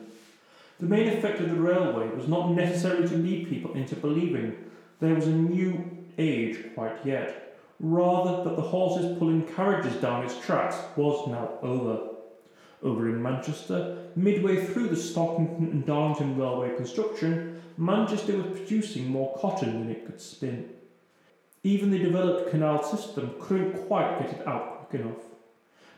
The 0.80 0.88
main 0.88 1.08
effect 1.10 1.42
of 1.42 1.50
the 1.52 1.62
railway 1.62 2.08
was 2.16 2.28
not 2.28 2.52
necessarily 2.52 3.08
to 3.08 3.18
lead 3.18 3.50
people 3.50 3.74
into 3.74 3.96
believing 3.96 4.58
there 5.00 5.14
was 5.14 5.28
a 5.28 5.32
new 5.32 5.96
age 6.18 6.58
quite 6.74 7.06
yet, 7.06 7.56
rather 7.80 8.44
that 8.44 8.56
the 8.56 8.62
horses 8.64 9.16
pulling 9.20 9.44
carriages 9.56 9.96
down 10.02 10.26
its 10.26 10.40
tracks 10.40 10.76
was 10.96 11.28
now 11.28 11.52
over. 11.62 12.00
Over 12.82 13.10
in 13.10 13.22
Manchester, 13.22 14.08
midway 14.16 14.66
through 14.66 14.88
the 14.88 14.96
Stockton 14.96 15.70
and 15.72 15.86
Darlington 15.86 16.36
railway 16.36 16.76
construction, 16.76 17.62
Manchester 17.78 18.38
was 18.38 18.58
producing 18.58 19.08
more 19.08 19.38
cotton 19.38 19.80
than 19.80 19.92
it 19.92 20.06
could 20.06 20.20
spin. 20.20 20.70
Even 21.64 21.92
the 21.92 22.00
developed 22.00 22.52
canal 22.52 22.82
system 22.82 23.36
couldn't 23.40 23.88
quite 23.88 24.20
get 24.20 24.40
it 24.40 24.48
out 24.48 24.88
quick 24.90 25.02
enough. 25.02 25.24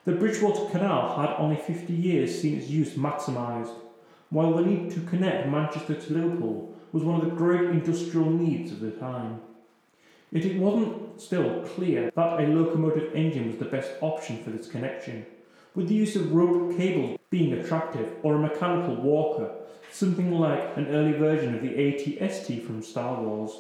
The 0.06 0.14
Bridgewater 0.14 0.72
Canal 0.72 1.16
had 1.16 1.36
only 1.38 1.56
50 1.56 1.94
years 1.94 2.42
seen 2.42 2.58
its 2.58 2.68
use 2.68 2.96
maximised, 2.96 3.76
while 4.32 4.54
the 4.56 4.66
need 4.66 4.90
to 4.92 5.02
connect 5.02 5.48
Manchester 5.48 5.94
to 5.94 6.14
Liverpool 6.14 6.74
was 6.92 7.04
one 7.04 7.22
of 7.22 7.26
the 7.26 7.36
great 7.36 7.70
industrial 7.70 8.32
needs 8.32 8.72
of 8.72 8.80
the 8.80 8.90
time. 8.90 9.42
Yet 10.32 10.46
it 10.46 10.58
wasn't 10.58 11.22
still 11.22 11.62
clear 11.76 12.12
that 12.16 12.40
a 12.40 12.48
locomotive 12.48 13.14
engine 13.14 13.48
was 13.48 13.58
the 13.58 13.66
best 13.66 13.92
option 14.02 14.44
for 14.44 14.50
this 14.50 14.68
connection, 14.68 15.28
with 15.76 15.90
the 15.90 15.96
use 15.96 16.16
of 16.16 16.32
rope 16.32 16.76
cables 16.76 17.20
being 17.30 17.54
attractive 17.54 18.16
or 18.24 18.36
a 18.36 18.40
mechanical 18.40 18.96
walker, 18.96 19.52
something 19.92 20.32
like 20.32 20.76
an 20.78 20.88
early 20.88 21.12
version 21.12 21.54
of 21.54 21.62
the 21.62 21.78
AT-ST 21.78 22.64
from 22.64 22.82
Star 22.82 23.22
Wars. 23.22 23.52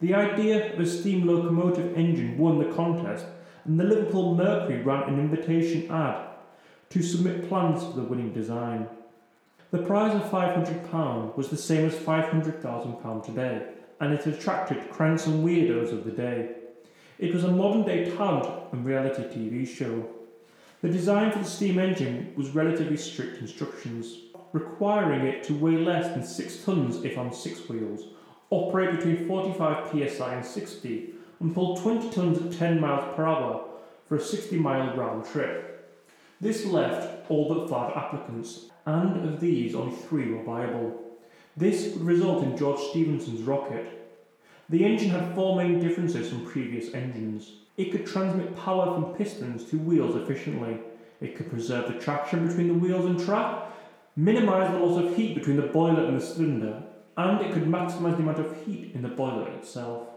The 0.00 0.14
idea 0.14 0.72
of 0.72 0.80
a 0.80 0.86
steam 0.86 1.26
locomotive 1.26 1.96
engine 1.96 2.38
won 2.38 2.58
the 2.58 2.74
contest, 2.74 3.26
and 3.66 3.78
the 3.78 3.84
Liverpool 3.84 4.34
Mercury 4.34 4.82
ran 4.82 5.02
an 5.02 5.20
invitation 5.20 5.90
ad 5.90 6.26
to 6.88 7.02
submit 7.02 7.48
plans 7.48 7.84
for 7.84 7.92
the 7.92 8.02
winning 8.02 8.32
design. 8.32 8.88
The 9.70 9.82
prize 9.82 10.14
of 10.14 10.30
£500 10.30 11.36
was 11.36 11.50
the 11.50 11.56
same 11.56 11.86
as 11.86 11.94
£500,000 11.94 13.24
today, 13.24 13.66
and 14.00 14.14
it 14.14 14.26
attracted 14.26 14.90
cranks 14.90 15.26
and 15.26 15.44
weirdos 15.44 15.92
of 15.92 16.04
the 16.04 16.10
day. 16.10 16.56
It 17.18 17.34
was 17.34 17.44
a 17.44 17.52
modern 17.52 17.84
day 17.84 18.10
talent 18.16 18.72
and 18.72 18.86
reality 18.86 19.24
TV 19.24 19.68
show. 19.68 20.08
The 20.80 20.88
design 20.88 21.30
for 21.30 21.40
the 21.40 21.44
steam 21.44 21.78
engine 21.78 22.32
was 22.36 22.54
relatively 22.54 22.96
strict 22.96 23.42
instructions, 23.42 24.16
requiring 24.54 25.26
it 25.26 25.44
to 25.44 25.54
weigh 25.54 25.76
less 25.76 26.14
than 26.14 26.24
6 26.24 26.64
tons 26.64 27.04
if 27.04 27.18
on 27.18 27.34
six 27.34 27.68
wheels, 27.68 28.06
operate 28.50 28.96
between 28.96 29.26
45 29.26 29.88
psi 29.90 30.34
and 30.34 30.44
60, 30.44 31.10
and 31.40 31.54
pull 31.54 31.76
20 31.76 32.10
tons 32.10 32.38
at 32.38 32.58
10 32.58 32.80
miles 32.80 33.14
per 33.16 33.24
hour 33.24 33.64
for 34.06 34.16
a 34.16 34.20
60 34.20 34.58
mile 34.58 34.96
round 34.96 35.24
trip. 35.24 35.70
This 36.40 36.66
left 36.66 37.30
all 37.30 37.52
but 37.52 37.70
five 37.70 37.96
applicants, 37.96 38.66
and 38.86 39.28
of 39.28 39.40
these 39.40 39.74
only 39.74 39.94
three 39.94 40.32
were 40.32 40.42
viable. 40.42 41.00
This 41.56 41.94
would 41.94 42.02
result 42.02 42.42
in 42.42 42.56
George 42.56 42.80
Stephenson's 42.90 43.42
rocket. 43.42 43.86
The 44.68 44.84
engine 44.84 45.10
had 45.10 45.34
four 45.34 45.56
main 45.56 45.80
differences 45.80 46.28
from 46.28 46.46
previous 46.46 46.94
engines. 46.94 47.52
It 47.76 47.92
could 47.92 48.06
transmit 48.06 48.56
power 48.56 48.94
from 48.94 49.14
pistons 49.14 49.64
to 49.70 49.78
wheels 49.78 50.16
efficiently. 50.16 50.78
It 51.20 51.36
could 51.36 51.50
preserve 51.50 51.92
the 51.92 51.98
traction 51.98 52.46
between 52.46 52.68
the 52.68 52.74
wheels 52.74 53.04
and 53.04 53.20
track, 53.20 53.66
minimise 54.16 54.70
the 54.70 54.78
loss 54.78 55.02
of 55.02 55.16
heat 55.16 55.34
between 55.34 55.56
the 55.56 55.62
boiler 55.62 56.04
and 56.04 56.20
the 56.20 56.24
cylinder, 56.24 56.82
and 57.20 57.40
it 57.42 57.52
could 57.52 57.64
maximise 57.64 58.16
the 58.16 58.22
amount 58.22 58.38
of 58.38 58.64
heat 58.64 58.92
in 58.94 59.02
the 59.02 59.08
boiler 59.08 59.48
itself. 59.50 60.08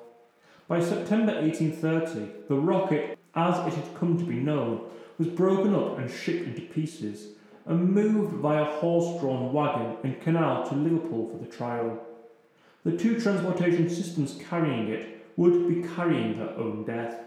By 0.68 0.80
September 0.80 1.34
1830, 1.34 2.48
the 2.48 2.56
rocket, 2.56 3.20
as 3.36 3.60
it 3.68 3.74
had 3.74 3.96
come 3.96 4.18
to 4.18 4.24
be 4.24 4.36
known, 4.36 4.86
was 5.18 5.28
broken 5.28 5.76
up 5.76 5.98
and 5.98 6.10
shipped 6.10 6.48
into 6.48 6.62
pieces, 6.62 7.34
and 7.66 7.92
moved 7.92 8.34
via 8.36 8.66
horse-drawn 8.66 9.54
wagon 9.54 9.98
and 10.04 10.22
canal 10.22 10.68
to 10.68 10.76
Liverpool 10.76 11.30
for 11.30 11.44
the 11.44 11.52
trial. 11.52 12.02
The 12.84 12.98
two 12.98 13.20
transportation 13.20 13.90
systems 13.90 14.40
carrying 14.50 14.88
it 14.90 15.26
would 15.38 15.68
be 15.68 15.88
carrying 15.96 16.38
their 16.38 16.58
own 16.58 16.86
death. 16.86 17.20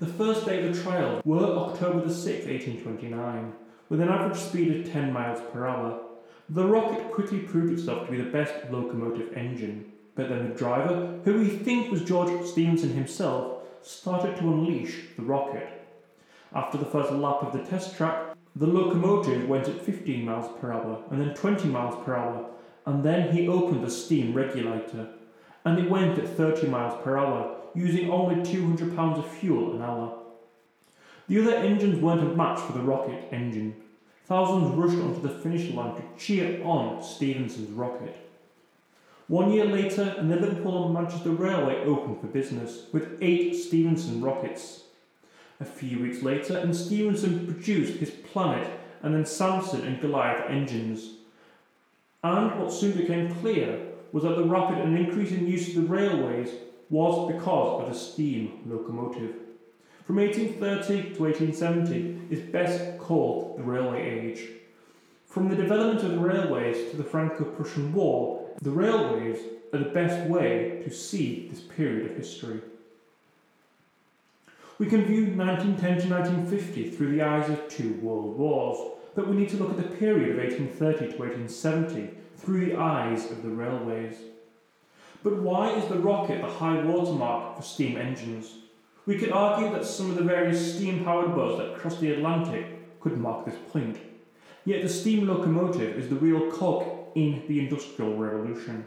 The 0.00 0.06
first 0.06 0.46
day 0.46 0.64
of 0.64 0.74
the 0.74 0.82
trial 0.82 1.22
were 1.24 1.44
October 1.44 2.00
the 2.00 2.12
6th, 2.12 2.46
1829, 2.48 3.52
with 3.88 4.00
an 4.00 4.08
average 4.08 4.38
speed 4.38 4.80
of 4.80 4.92
10 4.92 5.12
miles 5.12 5.40
per 5.52 5.66
hour. 5.66 6.01
The 6.54 6.66
rocket 6.66 7.12
quickly 7.12 7.38
proved 7.38 7.72
itself 7.72 8.04
to 8.04 8.12
be 8.12 8.18
the 8.18 8.28
best 8.28 8.52
locomotive 8.70 9.34
engine, 9.34 9.90
but 10.14 10.28
then 10.28 10.50
the 10.50 10.54
driver, 10.54 11.18
who 11.24 11.38
we 11.38 11.48
think 11.48 11.90
was 11.90 12.04
George 12.04 12.44
Stephenson 12.44 12.90
himself, 12.90 13.62
started 13.80 14.36
to 14.36 14.42
unleash 14.42 14.98
the 15.16 15.22
rocket. 15.22 15.66
After 16.54 16.76
the 16.76 16.84
first 16.84 17.10
lap 17.10 17.38
of 17.40 17.54
the 17.54 17.64
test 17.64 17.96
track, 17.96 18.36
the 18.54 18.66
locomotive 18.66 19.48
went 19.48 19.66
at 19.66 19.80
15 19.80 20.26
miles 20.26 20.54
per 20.60 20.70
hour 20.70 21.02
and 21.10 21.22
then 21.22 21.34
20 21.34 21.68
miles 21.68 22.04
per 22.04 22.14
hour, 22.14 22.50
and 22.84 23.02
then 23.02 23.34
he 23.34 23.48
opened 23.48 23.82
the 23.82 23.90
steam 23.90 24.34
regulator, 24.34 25.08
and 25.64 25.78
it 25.78 25.88
went 25.88 26.18
at 26.18 26.36
30 26.36 26.66
miles 26.66 27.02
per 27.02 27.16
hour, 27.16 27.56
using 27.74 28.10
only 28.10 28.44
200 28.44 28.94
pounds 28.94 29.18
of 29.18 29.26
fuel 29.26 29.74
an 29.74 29.80
hour. 29.80 30.18
The 31.30 31.40
other 31.40 31.56
engines 31.56 31.98
weren't 31.98 32.20
a 32.20 32.36
match 32.36 32.60
for 32.60 32.74
the 32.74 32.82
rocket 32.82 33.32
engine, 33.32 33.74
Thousands 34.26 34.74
rushed 34.74 35.02
onto 35.02 35.20
the 35.20 35.40
finish 35.40 35.70
line 35.72 35.96
to 35.96 36.02
cheer 36.16 36.62
on 36.64 37.02
Stephenson's 37.02 37.70
rocket. 37.70 38.16
One 39.28 39.52
year 39.52 39.64
later, 39.64 40.14
and 40.18 40.30
the 40.30 40.36
Liverpool 40.36 40.84
and 40.84 40.94
Manchester 40.94 41.30
Railway 41.30 41.84
opened 41.84 42.20
for 42.20 42.26
business 42.26 42.86
with 42.92 43.18
eight 43.20 43.54
Stephenson 43.54 44.20
rockets. 44.20 44.84
A 45.60 45.64
few 45.64 46.00
weeks 46.00 46.22
later, 46.22 46.56
and 46.58 46.76
Stephenson 46.76 47.46
produced 47.46 47.98
his 47.98 48.10
Planet 48.10 48.68
and 49.02 49.14
then 49.14 49.26
Samson 49.26 49.84
and 49.84 50.00
Goliath 50.00 50.48
engines. 50.48 51.10
And 52.22 52.60
what 52.60 52.72
soon 52.72 52.92
became 52.92 53.34
clear 53.36 53.88
was 54.12 54.22
that 54.24 54.36
the 54.36 54.44
rapid 54.44 54.78
and 54.78 54.96
increasing 54.96 55.46
use 55.46 55.68
of 55.68 55.74
the 55.74 55.88
railways 55.88 56.50
was 56.90 57.32
because 57.32 57.82
of 57.82 57.88
the 57.88 57.98
steam 57.98 58.60
locomotive 58.66 59.34
from 60.12 60.18
1830 60.18 61.14
to 61.14 61.22
1870 61.22 62.18
is 62.28 62.40
best 62.50 62.98
called 62.98 63.56
the 63.56 63.62
Railway 63.62 64.02
Age. 64.02 64.46
From 65.24 65.48
the 65.48 65.56
development 65.56 66.02
of 66.02 66.10
the 66.10 66.18
railways 66.18 66.90
to 66.90 66.98
the 66.98 67.02
Franco-Prussian 67.02 67.94
War, 67.94 68.46
the 68.60 68.70
railways 68.70 69.38
are 69.72 69.78
the 69.78 69.86
best 69.86 70.28
way 70.28 70.82
to 70.84 70.90
see 70.90 71.48
this 71.48 71.62
period 71.62 72.10
of 72.10 72.16
history. 72.18 72.60
We 74.78 74.84
can 74.84 75.06
view 75.06 75.34
1910 75.34 75.78
to 75.80 76.14
1950 76.14 76.90
through 76.90 77.12
the 77.12 77.22
eyes 77.22 77.48
of 77.48 77.66
two 77.68 77.94
world 78.02 78.36
wars, 78.36 78.76
but 79.14 79.26
we 79.26 79.34
need 79.34 79.48
to 79.48 79.56
look 79.56 79.70
at 79.70 79.78
the 79.78 79.96
period 79.96 80.32
of 80.32 80.36
1830 80.36 81.16
to 81.16 81.22
1870 81.22 82.10
through 82.36 82.66
the 82.66 82.76
eyes 82.76 83.30
of 83.30 83.42
the 83.42 83.48
railways. 83.48 84.16
But 85.22 85.38
why 85.38 85.70
is 85.70 85.88
the 85.88 85.98
rocket 85.98 86.42
the 86.42 86.48
high 86.48 86.82
watermark 86.82 87.56
for 87.56 87.62
steam 87.62 87.96
engines? 87.96 88.58
We 89.04 89.18
could 89.18 89.32
argue 89.32 89.72
that 89.72 89.84
some 89.84 90.10
of 90.10 90.16
the 90.16 90.22
various 90.22 90.76
steam 90.76 91.04
powered 91.04 91.34
boats 91.34 91.58
that 91.58 91.76
crossed 91.76 92.00
the 92.00 92.12
Atlantic 92.12 93.00
could 93.00 93.18
mark 93.18 93.44
this 93.44 93.56
point. 93.72 93.98
Yet 94.64 94.82
the 94.82 94.88
steam 94.88 95.26
locomotive 95.26 95.98
is 95.98 96.08
the 96.08 96.14
real 96.14 96.52
cog 96.52 96.84
in 97.16 97.42
the 97.48 97.58
Industrial 97.58 98.16
Revolution. 98.16 98.86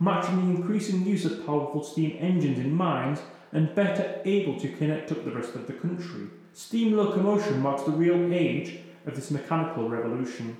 Matching 0.00 0.36
the 0.36 0.56
increasing 0.56 1.04
use 1.06 1.26
of 1.26 1.44
powerful 1.44 1.84
steam 1.84 2.16
engines 2.18 2.58
in 2.58 2.72
mines 2.72 3.20
and 3.52 3.74
better 3.74 4.20
able 4.24 4.58
to 4.58 4.68
connect 4.68 5.12
up 5.12 5.24
the 5.24 5.30
rest 5.30 5.54
of 5.54 5.66
the 5.66 5.74
country, 5.74 6.28
steam 6.54 6.96
locomotion 6.96 7.60
marks 7.60 7.82
the 7.82 7.90
real 7.90 8.32
age 8.32 8.78
of 9.06 9.14
this 9.14 9.30
mechanical 9.30 9.90
revolution. 9.90 10.56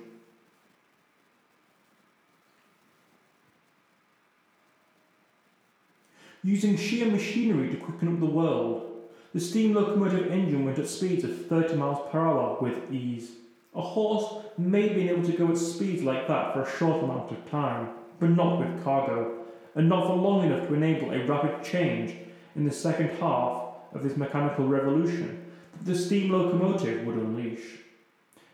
Using 6.45 6.77
sheer 6.77 7.07
machinery 7.07 7.71
to 7.71 7.77
quicken 7.77 8.13
up 8.13 8.19
the 8.19 8.27
world, 8.27 9.01
the 9.33 9.39
steam 9.39 9.73
locomotive 9.73 10.31
engine 10.31 10.63
went 10.63 10.77
at 10.77 10.87
speeds 10.87 11.23
of 11.23 11.47
30 11.47 11.73
miles 11.73 12.07
per 12.11 12.19
hour 12.19 12.59
with 12.61 12.91
ease. 12.91 13.31
A 13.73 13.81
horse 13.81 14.45
may 14.55 14.83
have 14.83 14.95
been 14.95 15.09
able 15.09 15.23
to 15.23 15.35
go 15.35 15.47
at 15.47 15.57
speeds 15.57 16.03
like 16.03 16.27
that 16.27 16.53
for 16.53 16.61
a 16.61 16.77
short 16.77 17.03
amount 17.03 17.31
of 17.31 17.49
time, 17.49 17.89
but 18.19 18.29
not 18.29 18.59
with 18.59 18.83
cargo, 18.83 19.43
and 19.73 19.89
not 19.89 20.05
for 20.05 20.17
long 20.17 20.45
enough 20.45 20.67
to 20.67 20.75
enable 20.75 21.09
a 21.09 21.25
rapid 21.25 21.63
change 21.63 22.15
in 22.55 22.63
the 22.63 22.71
second 22.71 23.09
half 23.19 23.63
of 23.95 24.03
this 24.03 24.15
mechanical 24.15 24.67
revolution 24.67 25.51
that 25.73 25.93
the 25.93 25.97
steam 25.97 26.31
locomotive 26.31 27.07
would 27.07 27.15
unleash. 27.15 27.79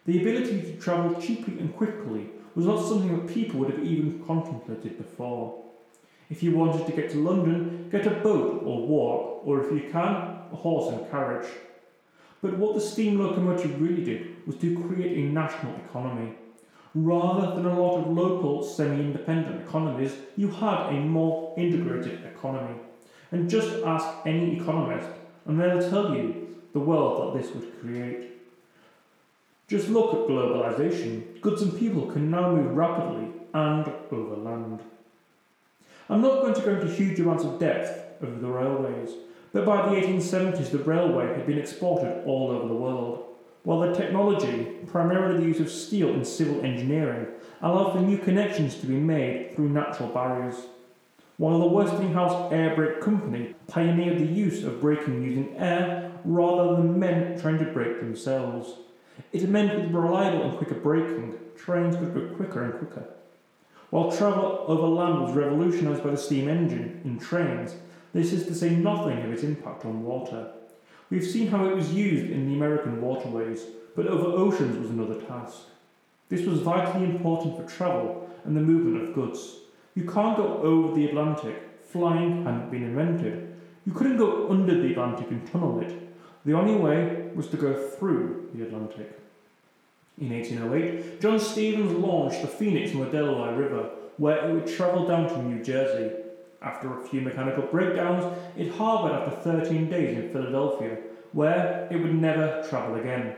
The 0.05 0.21
ability 0.21 0.61
to 0.61 0.77
travel 0.77 1.21
cheaply 1.21 1.59
and 1.59 1.75
quickly 1.75 2.29
was 2.55 2.65
not 2.65 2.87
something 2.87 3.17
that 3.17 3.33
people 3.33 3.59
would 3.59 3.71
have 3.71 3.83
even 3.83 4.23
contemplated 4.25 4.97
before. 4.97 5.70
If 6.31 6.41
you 6.41 6.55
wanted 6.55 6.85
to 6.85 6.93
get 6.93 7.11
to 7.11 7.17
London, 7.17 7.89
get 7.91 8.07
a 8.07 8.11
boat 8.11 8.63
or 8.65 8.87
walk, 8.87 9.41
or 9.45 9.61
if 9.61 9.71
you 9.71 9.89
can, 9.91 10.15
a 10.51 10.55
horse 10.55 10.93
and 10.93 11.11
carriage. 11.11 11.51
But 12.41 12.57
what 12.57 12.73
the 12.73 12.79
steam 12.79 13.19
locomotive 13.19 13.81
really 13.81 14.03
did 14.03 14.47
was 14.47 14.55
to 14.59 14.81
create 14.81 15.17
a 15.17 15.29
national 15.29 15.75
economy. 15.75 16.35
Rather 16.95 17.53
than 17.55 17.65
a 17.65 17.79
lot 17.79 17.99
of 17.99 18.07
local, 18.07 18.63
semi 18.63 18.95
independent 18.95 19.61
economies, 19.67 20.13
you 20.37 20.49
had 20.49 20.87
a 20.87 20.93
more 20.93 21.53
integrated 21.57 22.23
economy. 22.23 22.79
And 23.31 23.49
just 23.49 23.83
ask 23.83 24.07
any 24.25 24.57
economist, 24.57 25.09
and 25.45 25.59
they'll 25.59 25.89
tell 25.89 26.15
you 26.15 26.55
the 26.71 26.79
world 26.79 27.35
that 27.35 27.41
this 27.41 27.53
would 27.53 27.79
create. 27.81 28.31
Just 29.67 29.89
look 29.89 30.13
at 30.13 30.29
globalization. 30.29 31.41
Goods 31.41 31.61
and 31.61 31.77
people 31.77 32.07
can 32.07 32.31
now 32.31 32.55
move 32.55 32.75
rapidly 32.75 33.27
and 33.53 33.91
over 34.11 34.37
land. 34.37 34.80
I'm 36.11 36.21
not 36.21 36.41
going 36.41 36.53
to 36.53 36.61
go 36.61 36.75
into 36.75 36.93
huge 36.93 37.21
amounts 37.21 37.45
of 37.45 37.57
depth 37.57 38.21
over 38.21 38.37
the 38.37 38.49
railways, 38.49 39.11
but 39.53 39.65
by 39.65 39.87
the 39.87 39.95
1870s 39.95 40.69
the 40.69 40.79
railway 40.79 41.27
had 41.27 41.47
been 41.47 41.57
exported 41.57 42.25
all 42.25 42.51
over 42.51 42.67
the 42.67 42.73
world, 42.73 43.23
while 43.63 43.79
the 43.79 43.93
technology, 43.93 44.75
primarily 44.87 45.37
the 45.37 45.45
use 45.45 45.61
of 45.61 45.71
steel 45.71 46.09
in 46.09 46.25
civil 46.25 46.65
engineering, 46.65 47.27
allowed 47.61 47.93
for 47.93 48.01
new 48.01 48.17
connections 48.17 48.75
to 48.79 48.87
be 48.87 48.95
made 48.95 49.55
through 49.55 49.69
natural 49.69 50.09
barriers. 50.09 50.55
While 51.37 51.59
the 51.59 51.67
Westinghouse 51.67 52.51
Air 52.51 52.75
Brake 52.75 52.99
Company 52.99 53.55
pioneered 53.67 54.19
the 54.19 54.25
use 54.25 54.65
of 54.65 54.81
braking 54.81 55.23
using 55.23 55.55
air 55.55 56.11
rather 56.25 56.75
than 56.75 56.99
men 56.99 57.39
trying 57.39 57.57
to 57.59 57.71
brake 57.71 58.01
themselves. 58.01 58.73
It 59.31 59.47
meant 59.47 59.79
with 59.79 59.93
reliable 59.93 60.43
and 60.43 60.57
quicker 60.57 60.75
braking, 60.75 61.39
trains 61.55 61.95
could 61.95 62.13
go 62.13 62.35
quicker 62.35 62.63
and 62.65 62.73
quicker. 62.73 63.05
While 63.91 64.09
travel 64.09 64.63
over 64.67 64.87
land 64.87 65.21
was 65.21 65.33
revolutionised 65.33 66.01
by 66.01 66.11
the 66.11 66.17
steam 66.17 66.47
engine 66.47 67.01
in 67.03 67.19
trains, 67.19 67.75
this 68.13 68.31
is 68.31 68.47
to 68.47 68.55
say 68.55 68.69
nothing 68.69 69.21
of 69.21 69.31
its 69.31 69.43
impact 69.43 69.83
on 69.83 70.03
water. 70.03 70.53
We've 71.09 71.25
seen 71.25 71.47
how 71.47 71.65
it 71.65 71.75
was 71.75 71.93
used 71.93 72.31
in 72.31 72.47
the 72.47 72.55
American 72.55 73.01
waterways, 73.01 73.65
but 73.97 74.07
over 74.07 74.25
oceans 74.25 74.77
was 74.77 74.91
another 74.91 75.19
task. 75.21 75.63
This 76.29 76.45
was 76.45 76.61
vitally 76.61 77.03
important 77.03 77.57
for 77.57 77.69
travel 77.69 78.29
and 78.45 78.55
the 78.55 78.61
movement 78.61 79.09
of 79.09 79.13
goods. 79.13 79.57
You 79.93 80.05
can't 80.05 80.37
go 80.37 80.61
over 80.61 80.95
the 80.95 81.07
Atlantic, 81.07 81.61
flying 81.83 82.45
hadn't 82.45 82.71
been 82.71 82.83
invented. 82.83 83.53
You 83.85 83.91
couldn't 83.91 84.17
go 84.17 84.49
under 84.49 84.81
the 84.81 84.91
Atlantic 84.91 85.29
and 85.31 85.45
tunnel 85.51 85.81
it. 85.81 85.93
The 86.45 86.53
only 86.53 86.75
way 86.75 87.29
was 87.35 87.49
to 87.49 87.57
go 87.57 87.73
through 87.73 88.51
the 88.53 88.63
Atlantic. 88.63 89.20
In 90.21 90.29
1808, 90.29 91.19
John 91.19 91.39
Stevens 91.39 91.93
launched 91.93 92.43
the 92.43 92.47
Phoenix 92.47 92.93
on 92.93 92.99
the 92.99 93.07
Delaware 93.07 93.55
River, 93.55 93.89
where 94.17 94.47
it 94.47 94.53
would 94.53 94.67
travel 94.67 95.07
down 95.07 95.27
to 95.27 95.41
New 95.41 95.63
Jersey. 95.63 96.15
After 96.61 96.95
a 96.95 97.03
few 97.07 97.21
mechanical 97.21 97.63
breakdowns, 97.63 98.31
it 98.55 98.71
harboured 98.71 99.13
after 99.13 99.63
13 99.63 99.89
days 99.89 100.15
in 100.15 100.29
Philadelphia, 100.31 100.99
where 101.31 101.87
it 101.89 101.95
would 101.95 102.13
never 102.13 102.63
travel 102.69 102.99
again. 102.99 103.35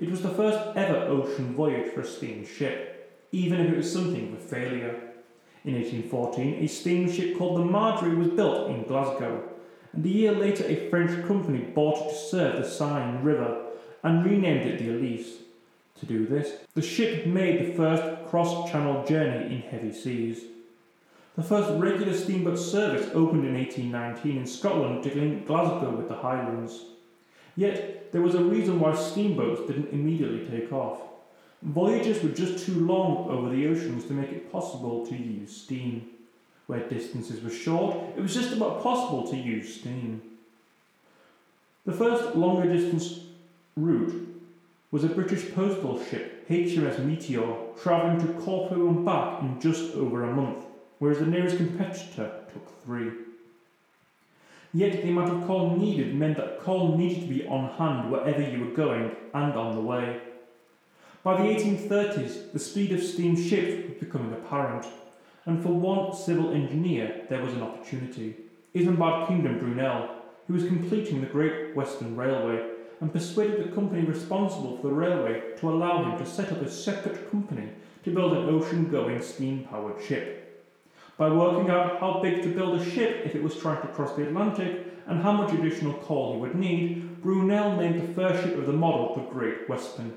It 0.00 0.10
was 0.10 0.22
the 0.22 0.30
first 0.30 0.58
ever 0.78 0.96
ocean 1.08 1.54
voyage 1.54 1.92
for 1.92 2.00
a 2.00 2.06
steamship, 2.06 3.14
even 3.30 3.60
if 3.60 3.70
it 3.70 3.76
was 3.76 3.92
something 3.92 4.32
of 4.32 4.38
a 4.38 4.42
failure. 4.42 4.98
In 5.66 5.74
1814, 5.74 6.64
a 6.64 6.66
steamship 6.66 7.36
called 7.36 7.60
the 7.60 7.66
Margery 7.66 8.16
was 8.16 8.28
built 8.28 8.70
in 8.70 8.84
Glasgow, 8.84 9.42
and 9.92 10.06
a 10.06 10.08
year 10.08 10.32
later 10.32 10.64
a 10.64 10.88
French 10.88 11.26
company 11.28 11.58
bought 11.58 11.98
it 11.98 12.08
to 12.08 12.16
serve 12.16 12.56
the 12.56 12.66
Seine 12.66 13.20
River 13.20 13.66
and 14.02 14.24
renamed 14.24 14.62
it 14.62 14.78
the 14.78 14.88
Elise. 14.88 15.43
To 16.04 16.12
do 16.12 16.26
this, 16.26 16.58
the 16.74 16.82
ship 16.82 17.26
made 17.26 17.60
the 17.60 17.74
first 17.74 18.28
cross-channel 18.28 19.06
journey 19.06 19.54
in 19.54 19.62
heavy 19.62 19.92
seas. 19.92 20.42
The 21.34 21.42
first 21.42 21.70
regular 21.80 22.12
steamboat 22.12 22.58
service 22.58 23.08
opened 23.14 23.46
in 23.46 23.54
1819 23.54 24.36
in 24.36 24.46
Scotland 24.46 25.02
to 25.04 25.14
link 25.14 25.46
Glasgow 25.46 25.96
with 25.96 26.08
the 26.08 26.16
Highlands. 26.16 26.84
Yet, 27.56 28.12
there 28.12 28.20
was 28.20 28.34
a 28.34 28.44
reason 28.44 28.80
why 28.80 28.94
steamboats 28.94 29.66
didn't 29.66 29.94
immediately 29.94 30.46
take 30.46 30.72
off. 30.72 31.00
Voyages 31.62 32.22
were 32.22 32.30
just 32.30 32.66
too 32.66 32.86
long 32.86 33.30
over 33.30 33.48
the 33.48 33.66
oceans 33.66 34.04
to 34.04 34.12
make 34.12 34.30
it 34.30 34.52
possible 34.52 35.06
to 35.06 35.16
use 35.16 35.56
steam. 35.56 36.10
Where 36.66 36.86
distances 36.86 37.42
were 37.42 37.50
short, 37.50 37.96
it 38.14 38.20
was 38.20 38.34
just 38.34 38.52
about 38.52 38.82
possible 38.82 39.26
to 39.28 39.36
use 39.36 39.76
steam. 39.76 40.20
The 41.86 41.92
first 41.92 42.36
longer 42.36 42.70
distance 42.70 43.20
route 43.76 44.33
was 44.94 45.02
a 45.02 45.08
British 45.08 45.52
postal 45.52 46.00
ship, 46.04 46.48
HMS 46.48 47.04
Meteor, 47.04 47.56
travelling 47.82 48.24
to 48.24 48.40
Corfu 48.40 48.86
and 48.86 49.04
back 49.04 49.42
in 49.42 49.60
just 49.60 49.92
over 49.96 50.22
a 50.22 50.32
month, 50.32 50.66
whereas 51.00 51.18
the 51.18 51.26
nearest 51.26 51.56
competitor 51.56 52.30
took 52.52 52.84
three. 52.84 53.10
Yet 54.72 55.02
the 55.02 55.08
amount 55.08 55.32
of 55.32 55.48
coal 55.48 55.76
needed 55.76 56.14
meant 56.14 56.36
that 56.36 56.60
coal 56.60 56.96
needed 56.96 57.22
to 57.22 57.26
be 57.26 57.44
on 57.44 57.70
hand 57.70 58.12
wherever 58.12 58.40
you 58.40 58.60
were 58.60 58.70
going 58.70 59.10
and 59.34 59.54
on 59.54 59.74
the 59.74 59.80
way. 59.80 60.20
By 61.24 61.38
the 61.38 61.48
1830s, 61.48 62.52
the 62.52 62.60
speed 62.60 62.92
of 62.92 63.02
steam 63.02 63.34
ships 63.34 63.88
was 63.88 63.98
becoming 63.98 64.32
apparent, 64.32 64.86
and 65.44 65.60
for 65.60 65.70
one 65.70 66.14
civil 66.14 66.52
engineer 66.52 67.22
there 67.28 67.42
was 67.42 67.54
an 67.54 67.62
opportunity. 67.62 68.36
Isambard 68.76 69.26
Kingdom 69.26 69.58
Brunel, 69.58 70.08
who 70.46 70.54
was 70.54 70.66
completing 70.66 71.20
the 71.20 71.26
Great 71.26 71.74
Western 71.74 72.14
Railway, 72.14 72.73
and 73.00 73.12
persuaded 73.12 73.64
the 73.64 73.74
company 73.74 74.02
responsible 74.02 74.76
for 74.76 74.88
the 74.88 74.94
railway 74.94 75.42
to 75.58 75.70
allow 75.70 76.04
him 76.04 76.18
to 76.18 76.30
set 76.30 76.52
up 76.52 76.62
a 76.62 76.70
separate 76.70 77.30
company 77.30 77.68
to 78.04 78.14
build 78.14 78.36
an 78.36 78.48
ocean 78.48 78.90
going 78.90 79.20
steam 79.22 79.64
powered 79.64 80.02
ship. 80.02 80.40
By 81.16 81.28
working 81.28 81.70
out 81.70 82.00
how 82.00 82.20
big 82.20 82.42
to 82.42 82.54
build 82.54 82.80
a 82.80 82.90
ship 82.90 83.22
if 83.24 83.34
it 83.34 83.42
was 83.42 83.56
trying 83.56 83.80
to 83.82 83.88
cross 83.88 84.14
the 84.16 84.26
Atlantic 84.26 84.86
and 85.06 85.22
how 85.22 85.32
much 85.32 85.52
additional 85.52 85.94
coal 85.94 86.34
he 86.34 86.40
would 86.40 86.54
need, 86.54 87.22
Brunel 87.22 87.76
named 87.76 88.00
the 88.00 88.14
first 88.14 88.42
ship 88.42 88.58
of 88.58 88.66
the 88.66 88.72
model 88.72 89.14
the 89.14 89.30
Great 89.32 89.68
Western. 89.68 90.12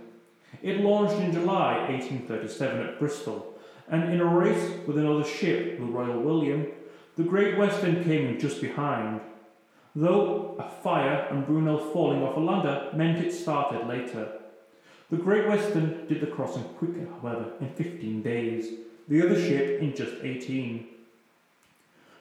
It 0.61 0.81
launched 0.81 1.21
in 1.21 1.31
July 1.31 1.87
1837 1.89 2.79
at 2.79 2.99
Bristol 2.99 3.57
and 3.89 4.11
in 4.11 4.19
a 4.19 4.25
race 4.25 4.71
with 4.85 4.97
another 4.97 5.23
ship, 5.23 5.79
the 5.79 5.85
Royal 5.85 6.19
William, 6.19 6.67
the 7.15 7.23
Great 7.23 7.57
Western 7.57 8.03
came 8.03 8.39
just 8.39 8.61
behind. 8.61 9.21
Though 9.99 10.55
a 10.59 10.69
fire 10.83 11.27
and 11.31 11.43
Brunel 11.43 11.79
falling 11.79 12.21
off 12.21 12.37
a 12.37 12.39
lander 12.39 12.91
meant 12.93 13.25
it 13.25 13.33
started 13.33 13.87
later. 13.87 14.31
The 15.09 15.17
Great 15.17 15.47
Western 15.47 16.05
did 16.05 16.21
the 16.21 16.27
crossing 16.27 16.65
quicker, 16.65 17.07
however, 17.19 17.53
in 17.59 17.69
15 17.69 18.21
days, 18.21 18.73
the 19.07 19.23
other 19.23 19.41
ship 19.41 19.81
in 19.81 19.95
just 19.95 20.13
18. 20.21 20.85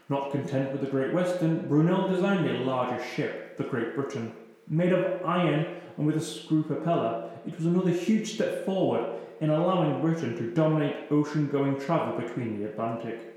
Not 0.09 0.31
content 0.33 0.73
with 0.73 0.81
the 0.81 0.87
Great 0.87 1.13
Western, 1.13 1.69
Brunel 1.69 2.09
designed 2.09 2.49
a 2.49 2.65
larger 2.65 3.05
ship, 3.05 3.59
the 3.59 3.65
Great 3.65 3.95
Britain. 3.95 4.33
Made 4.67 4.95
of 4.95 5.23
iron 5.27 5.67
and 5.99 6.07
with 6.07 6.17
a 6.17 6.21
screw 6.23 6.63
propeller, 6.63 7.29
it 7.47 7.59
was 7.59 7.67
another 7.67 7.91
huge 7.91 8.33
step 8.33 8.65
forward 8.65 9.05
in 9.43 9.51
allowing 9.51 10.01
Britain 10.01 10.35
to 10.39 10.51
dominate 10.55 11.13
ocean 11.13 11.47
going 11.49 11.79
travel 11.79 12.19
between 12.19 12.59
the 12.59 12.71
Atlantic. 12.71 13.35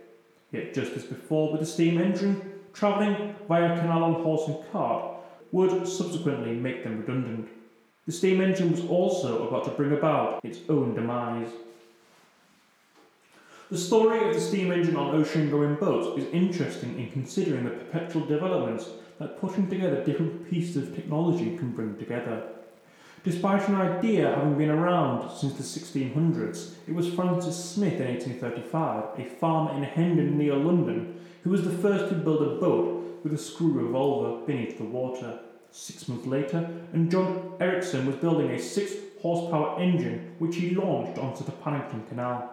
Yet, 0.53 0.74
just 0.74 0.94
as 0.94 1.03
before 1.03 1.52
with 1.52 1.60
the 1.60 1.68
steam 1.68 1.99
engine, 1.99 2.59
travelling 2.80 3.35
via 3.49 3.77
canal 3.77 4.06
on 4.06 4.14
horse 4.23 4.47
and 4.47 4.57
cart 4.72 5.15
would 5.51 5.85
subsequently 5.85 6.53
make 6.53 6.84
them 6.84 7.01
redundant. 7.01 7.49
The 8.06 8.14
steam 8.14 8.39
engine 8.39 8.72
was 8.72 8.85
also 8.85 9.47
about 9.47 9.65
to 9.65 9.72
bring 9.72 9.91
about 9.91 10.39
its 10.45 10.60
own 10.69 10.95
demise. 10.95 11.49
The 13.69 13.77
story 13.77 14.27
of 14.27 14.34
the 14.34 14.39
steam 14.39 14.72
engine 14.72 14.95
on 14.95 15.14
ocean 15.14 15.51
going 15.51 15.76
boats 15.76 16.18
is 16.18 16.34
interesting 16.34 16.97
in 16.97 17.11
considering 17.11 17.65
the 17.65 17.72
perpetual 17.72 18.26
developments 18.26 18.88
that 19.19 19.39
putting 19.39 19.69
together 19.69 20.03
different 20.03 20.49
pieces 20.49 20.77
of 20.77 20.95
technology 20.95 21.57
can 21.57 21.72
bring 21.72 21.97
together. 21.97 22.41
Despite 23.24 23.68
an 23.68 23.76
idea 23.76 24.34
having 24.34 24.58
been 24.58 24.70
around 24.70 25.30
since 25.30 25.54
the 25.54 25.64
1600s, 25.64 26.76
it 26.88 26.96
was 26.96 27.14
Francis 27.14 27.58
Smith 27.58 28.00
in 28.00 28.08
1835, 28.08 29.20
a 29.20 29.30
farmer 29.36 29.76
in 29.76 29.84
Hendon 29.84 30.38
near 30.38 30.56
London, 30.56 31.20
who 31.44 31.50
was 31.50 31.64
the 31.64 31.70
first 31.70 32.08
to 32.10 32.16
build 32.16 32.41
a 32.41 32.60
boat 32.62 33.20
with 33.24 33.34
a 33.34 33.38
screw 33.38 33.74
revolver 33.74 34.46
beneath 34.46 34.78
the 34.78 34.86
water. 34.86 35.40
Six 35.72 36.08
months 36.08 36.28
later, 36.28 36.70
and 36.94 37.12
John 37.12 37.56
Ericsson 37.60 38.06
was 38.06 38.16
building 38.16 38.52
a 38.52 38.60
six 38.60 38.94
horsepower 39.22 39.80
engine 39.80 40.36
which 40.40 40.56
he 40.56 40.70
launched 40.70 41.20
onto 41.20 41.44
the 41.44 41.52
Paddington 41.52 42.06
Canal. 42.08 42.50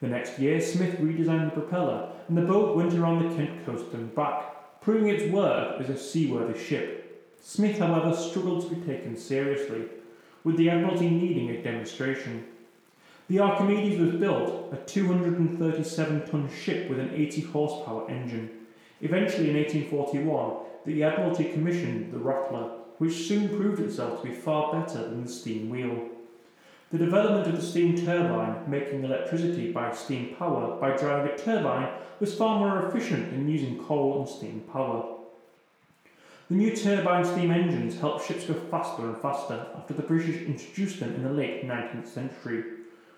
The 0.00 0.08
next 0.08 0.38
year, 0.38 0.58
Smith 0.60 0.98
redesigned 1.00 1.54
the 1.54 1.60
propeller, 1.60 2.12
and 2.28 2.36
the 2.36 2.42
boat 2.42 2.76
went 2.76 2.94
around 2.94 3.28
the 3.28 3.34
Kent 3.36 3.66
coast 3.66 3.92
and 3.92 4.14
back, 4.14 4.80
proving 4.80 5.08
its 5.08 5.30
worth 5.30 5.82
as 5.82 5.90
a 5.90 5.98
seaworthy 5.98 6.58
ship. 6.58 7.07
Smith, 7.40 7.78
however, 7.78 8.14
struggled 8.14 8.68
to 8.68 8.74
be 8.74 8.86
taken 8.86 9.16
seriously, 9.16 9.84
with 10.44 10.56
the 10.56 10.70
Admiralty 10.70 11.10
needing 11.10 11.50
a 11.50 11.62
demonstration. 11.62 12.44
The 13.28 13.40
Archimedes 13.40 14.00
was 14.00 14.12
built, 14.20 14.72
a 14.72 14.76
237 14.76 16.26
ton 16.26 16.48
ship 16.50 16.88
with 16.88 16.98
an 16.98 17.10
80 17.14 17.40
horsepower 17.42 18.10
engine. 18.10 18.50
Eventually, 19.00 19.50
in 19.50 19.56
1841, 19.56 20.56
the 20.86 21.04
Admiralty 21.04 21.52
commissioned 21.52 22.12
the 22.12 22.18
Rattler, 22.18 22.70
which 22.98 23.28
soon 23.28 23.48
proved 23.48 23.80
itself 23.80 24.22
to 24.22 24.28
be 24.28 24.34
far 24.34 24.72
better 24.72 25.02
than 25.02 25.24
the 25.24 25.30
steam 25.30 25.68
wheel. 25.68 26.08
The 26.90 26.98
development 26.98 27.46
of 27.46 27.56
the 27.56 27.66
steam 27.66 28.02
turbine, 28.02 28.68
making 28.68 29.04
electricity 29.04 29.72
by 29.72 29.92
steam 29.94 30.34
power 30.36 30.80
by 30.80 30.96
driving 30.96 31.32
a 31.32 31.36
turbine, 31.36 31.90
was 32.18 32.34
far 32.34 32.58
more 32.58 32.88
efficient 32.88 33.30
than 33.30 33.46
using 33.46 33.84
coal 33.84 34.20
and 34.20 34.28
steam 34.28 34.62
power. 34.72 35.17
The 36.48 36.54
new 36.54 36.74
turbine 36.74 37.26
steam 37.26 37.50
engines 37.50 38.00
helped 38.00 38.26
ships 38.26 38.46
go 38.46 38.54
faster 38.54 39.06
and 39.06 39.18
faster 39.18 39.66
after 39.76 39.92
the 39.92 40.02
British 40.02 40.42
introduced 40.46 40.98
them 40.98 41.14
in 41.14 41.22
the 41.22 41.30
late 41.30 41.66
19th 41.68 42.08
century, 42.08 42.64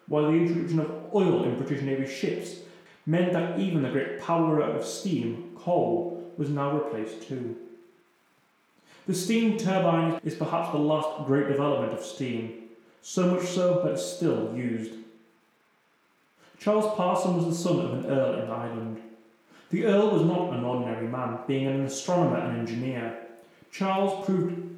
while 0.08 0.24
the 0.24 0.36
introduction 0.36 0.80
of 0.80 1.14
oil 1.14 1.44
in 1.44 1.56
British 1.56 1.82
Navy 1.82 2.12
ships 2.12 2.56
meant 3.06 3.32
that 3.32 3.60
even 3.60 3.82
the 3.82 3.90
great 3.90 4.20
power 4.20 4.60
of 4.60 4.84
steam, 4.84 5.52
coal, 5.56 6.32
was 6.36 6.48
now 6.48 6.76
replaced 6.76 7.22
too. 7.28 7.56
The 9.06 9.14
steam 9.14 9.56
turbine 9.56 10.20
is 10.24 10.34
perhaps 10.34 10.72
the 10.72 10.78
last 10.78 11.26
great 11.26 11.46
development 11.46 11.92
of 11.92 12.04
steam, 12.04 12.64
so 13.00 13.32
much 13.32 13.46
so 13.46 13.80
that 13.84 13.92
it's 13.92 14.04
still 14.04 14.52
used. 14.56 14.94
Charles 16.58 16.96
Parson 16.96 17.36
was 17.36 17.46
the 17.46 17.54
son 17.54 17.78
of 17.78 17.92
an 17.92 18.06
earl 18.06 18.42
in 18.42 18.50
Ireland. 18.50 19.00
The 19.70 19.84
earl 19.84 20.10
was 20.10 20.22
not 20.22 20.52
an 20.52 20.64
ordinary 20.64 21.06
man, 21.06 21.38
being 21.46 21.68
an 21.68 21.82
astronomer 21.82 22.38
and 22.38 22.58
engineer. 22.58 23.16
Charles 23.70 24.26
proved 24.26 24.68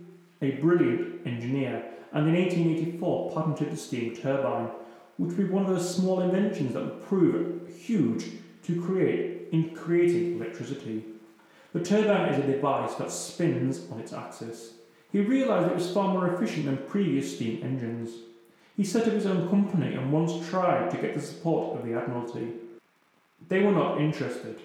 a 0.43 0.51
brilliant 0.52 1.27
engineer 1.27 1.82
and 2.12 2.28
in 2.28 2.35
1884 2.35 3.32
patented 3.32 3.73
the 3.73 3.77
steam 3.77 4.14
turbine, 4.14 4.69
which 5.16 5.31
would 5.31 5.36
be 5.39 5.44
one 5.44 5.64
of 5.64 5.70
those 5.70 5.94
small 5.94 6.20
inventions 6.20 6.74
that 6.74 6.85
would 6.85 7.06
prove 7.06 7.69
huge 7.74 8.27
to 8.64 8.82
create 8.82 9.48
in 9.51 9.74
creating 9.74 10.36
electricity. 10.36 11.05
The 11.73 11.82
turbine 11.82 12.35
is 12.35 12.44
a 12.44 12.52
device 12.52 12.94
that 12.97 13.10
spins 13.10 13.90
on 13.90 13.98
its 13.98 14.12
axis. 14.12 14.74
He 15.10 15.20
realised 15.20 15.70
it 15.70 15.74
was 15.74 15.90
far 15.90 16.12
more 16.12 16.35
efficient 16.35 16.66
than 16.66 16.77
previous 16.89 17.35
steam 17.35 17.62
engines. 17.62 18.10
He 18.77 18.85
set 18.85 19.06
up 19.06 19.14
his 19.14 19.27
own 19.27 19.48
company 19.48 19.94
and 19.94 20.12
once 20.12 20.47
tried 20.51 20.90
to 20.90 20.98
get 20.98 21.14
the 21.14 21.20
support 21.20 21.78
of 21.78 21.86
the 21.86 21.94
Admiralty. 21.94 22.48
They 23.48 23.60
were 23.62 23.73
not 23.73 24.01
interested, 24.01 24.60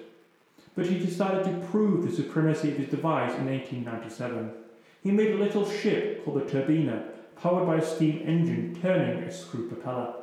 but 0.77 0.85
he 0.85 0.99
decided 0.99 1.43
to 1.43 1.67
prove 1.67 2.05
the 2.05 2.15
supremacy 2.15 2.69
of 2.69 2.77
his 2.77 2.87
device 2.87 3.33
in 3.33 3.47
1897. 3.47 4.51
He 5.01 5.09
made 5.09 5.31
a 5.31 5.43
little 5.43 5.67
ship 5.67 6.23
called 6.23 6.37
the 6.37 6.41
Turbinia, 6.41 7.03
powered 7.35 7.65
by 7.65 7.77
a 7.77 7.85
steam 7.85 8.21
engine 8.23 8.77
turning 8.79 9.23
a 9.23 9.31
screw 9.31 9.67
propeller. 9.67 10.13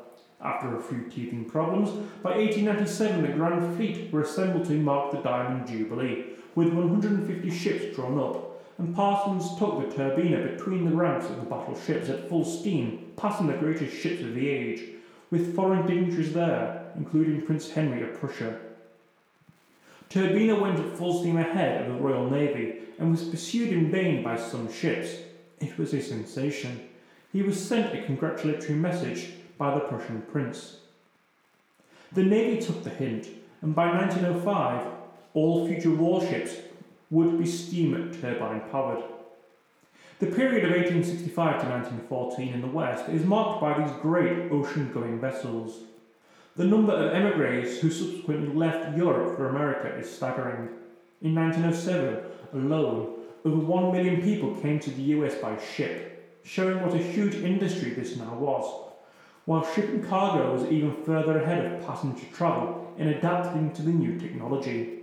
After 0.40 0.76
a 0.76 0.80
few 0.80 1.10
teething 1.10 1.46
problems, 1.46 1.90
by 2.22 2.36
1897 2.36 3.22
the 3.22 3.28
Grand 3.28 3.76
Fleet 3.76 4.12
were 4.12 4.22
assembled 4.22 4.66
to 4.66 4.74
mark 4.74 5.10
the 5.10 5.18
Diamond 5.18 5.66
Jubilee, 5.66 6.26
with 6.54 6.72
150 6.72 7.50
ships 7.50 7.96
drawn 7.96 8.20
up, 8.20 8.62
and 8.78 8.94
Parsons 8.94 9.58
took 9.58 9.80
the 9.80 9.96
Turbinia 9.96 10.56
between 10.56 10.88
the 10.88 10.94
ranks 10.94 11.26
of 11.26 11.36
the 11.36 11.50
battleships 11.50 12.08
at 12.08 12.28
full 12.28 12.44
steam, 12.44 13.12
passing 13.16 13.48
the 13.48 13.54
greatest 13.54 13.96
ships 13.96 14.22
of 14.22 14.36
the 14.36 14.48
age, 14.48 14.82
with 15.32 15.56
foreign 15.56 15.84
dignitaries 15.84 16.32
there, 16.32 16.92
including 16.96 17.42
Prince 17.42 17.72
Henry 17.72 18.08
of 18.08 18.20
Prussia. 18.20 18.60
Turbinia 20.14 20.60
went 20.60 20.78
at 20.78 20.96
full 20.96 21.18
steam 21.18 21.38
ahead 21.38 21.82
of 21.82 21.92
the 21.92 22.00
Royal 22.00 22.30
Navy 22.30 22.76
and 23.00 23.10
was 23.10 23.24
pursued 23.24 23.72
in 23.72 23.90
vain 23.90 24.22
by 24.22 24.36
some 24.36 24.72
ships. 24.72 25.16
It 25.58 25.76
was 25.76 25.92
a 25.92 26.00
sensation. 26.00 26.88
He 27.32 27.42
was 27.42 27.60
sent 27.60 27.92
a 27.92 28.06
congratulatory 28.06 28.78
message 28.78 29.30
by 29.58 29.74
the 29.74 29.80
Prussian 29.80 30.22
prince. 30.30 30.76
The 32.12 32.22
Navy 32.22 32.64
took 32.64 32.84
the 32.84 32.90
hint, 32.90 33.26
and 33.60 33.74
by 33.74 33.86
1905, 33.88 34.86
all 35.34 35.66
future 35.66 35.90
warships 35.90 36.58
would 37.10 37.36
be 37.36 37.46
steam 37.46 38.16
turbine 38.20 38.62
powered. 38.70 39.02
The 40.20 40.26
period 40.26 40.64
of 40.64 40.70
1865 40.70 41.34
to 41.60 41.68
1914 41.68 42.54
in 42.54 42.60
the 42.60 42.68
West 42.68 43.08
is 43.08 43.24
marked 43.24 43.60
by 43.60 43.82
these 43.82 43.96
great 44.00 44.52
ocean 44.52 44.92
going 44.94 45.18
vessels. 45.18 45.80
The 46.56 46.64
number 46.64 46.92
of 46.92 47.12
emigres 47.12 47.80
who 47.80 47.90
subsequently 47.90 48.54
left 48.54 48.96
Europe 48.96 49.36
for 49.36 49.48
America 49.48 49.92
is 49.98 50.08
staggering. 50.08 50.68
In 51.20 51.34
1907 51.34 52.20
alone, 52.52 53.14
over 53.44 53.56
1 53.56 53.92
million 53.92 54.22
people 54.22 54.54
came 54.62 54.78
to 54.78 54.90
the 54.90 55.02
US 55.14 55.34
by 55.34 55.58
ship, 55.58 56.40
showing 56.44 56.80
what 56.80 56.94
a 56.94 56.98
huge 56.98 57.34
industry 57.34 57.90
this 57.90 58.16
now 58.16 58.36
was, 58.36 58.92
while 59.46 59.66
shipping 59.74 60.04
cargo 60.04 60.52
was 60.52 60.70
even 60.70 61.02
further 61.02 61.42
ahead 61.42 61.66
of 61.66 61.84
passenger 61.84 62.26
travel 62.32 62.94
in 62.98 63.08
adapting 63.08 63.72
to 63.72 63.82
the 63.82 63.90
new 63.90 64.16
technology. 64.16 65.00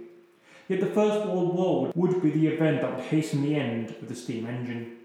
Yet 0.70 0.80
the 0.80 0.86
First 0.86 1.28
World 1.28 1.54
War 1.54 1.92
would 1.96 2.24
be 2.24 2.30
the 2.30 2.48
event 2.48 2.80
that 2.80 2.96
would 2.96 3.04
hasten 3.04 3.42
the 3.42 3.56
end 3.56 3.90
of 3.90 4.08
the 4.08 4.16
steam 4.16 4.46
engine. 4.46 5.00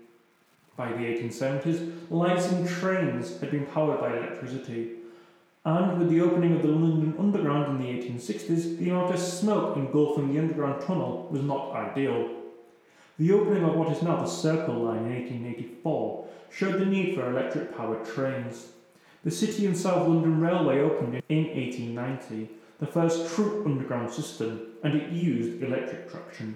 By 0.76 0.92
the 0.92 0.98
1870s, 0.98 1.92
lights 2.08 2.52
in 2.52 2.68
trains 2.68 3.40
had 3.40 3.50
been 3.50 3.66
powered 3.66 3.98
by 3.98 4.16
electricity, 4.16 4.95
and 5.66 5.98
with 5.98 6.10
the 6.10 6.20
opening 6.20 6.54
of 6.54 6.62
the 6.62 6.68
London 6.68 7.12
Underground 7.18 7.72
in 7.72 7.84
the 7.84 8.08
1860s, 8.08 8.78
the 8.78 8.88
amount 8.88 9.12
of 9.12 9.18
smoke 9.18 9.76
engulfing 9.76 10.32
the 10.32 10.38
Underground 10.38 10.80
Tunnel 10.80 11.26
was 11.28 11.42
not 11.42 11.74
ideal. 11.74 12.30
The 13.18 13.32
opening 13.32 13.64
of 13.64 13.74
what 13.74 13.90
is 13.90 14.00
now 14.00 14.20
the 14.20 14.28
Circle 14.28 14.76
Line 14.76 15.06
in 15.06 15.12
1884 15.12 16.28
showed 16.50 16.80
the 16.80 16.86
need 16.86 17.16
for 17.16 17.28
electric 17.28 17.76
powered 17.76 18.06
trains. 18.06 18.68
The 19.24 19.30
City 19.32 19.66
and 19.66 19.76
South 19.76 20.06
London 20.06 20.40
Railway 20.40 20.78
opened 20.78 21.20
in 21.28 21.46
1890, 21.46 22.48
the 22.78 22.86
first 22.86 23.34
true 23.34 23.64
underground 23.66 24.12
system, 24.12 24.68
and 24.84 24.94
it 24.94 25.10
used 25.10 25.64
electric 25.64 26.08
traction. 26.08 26.54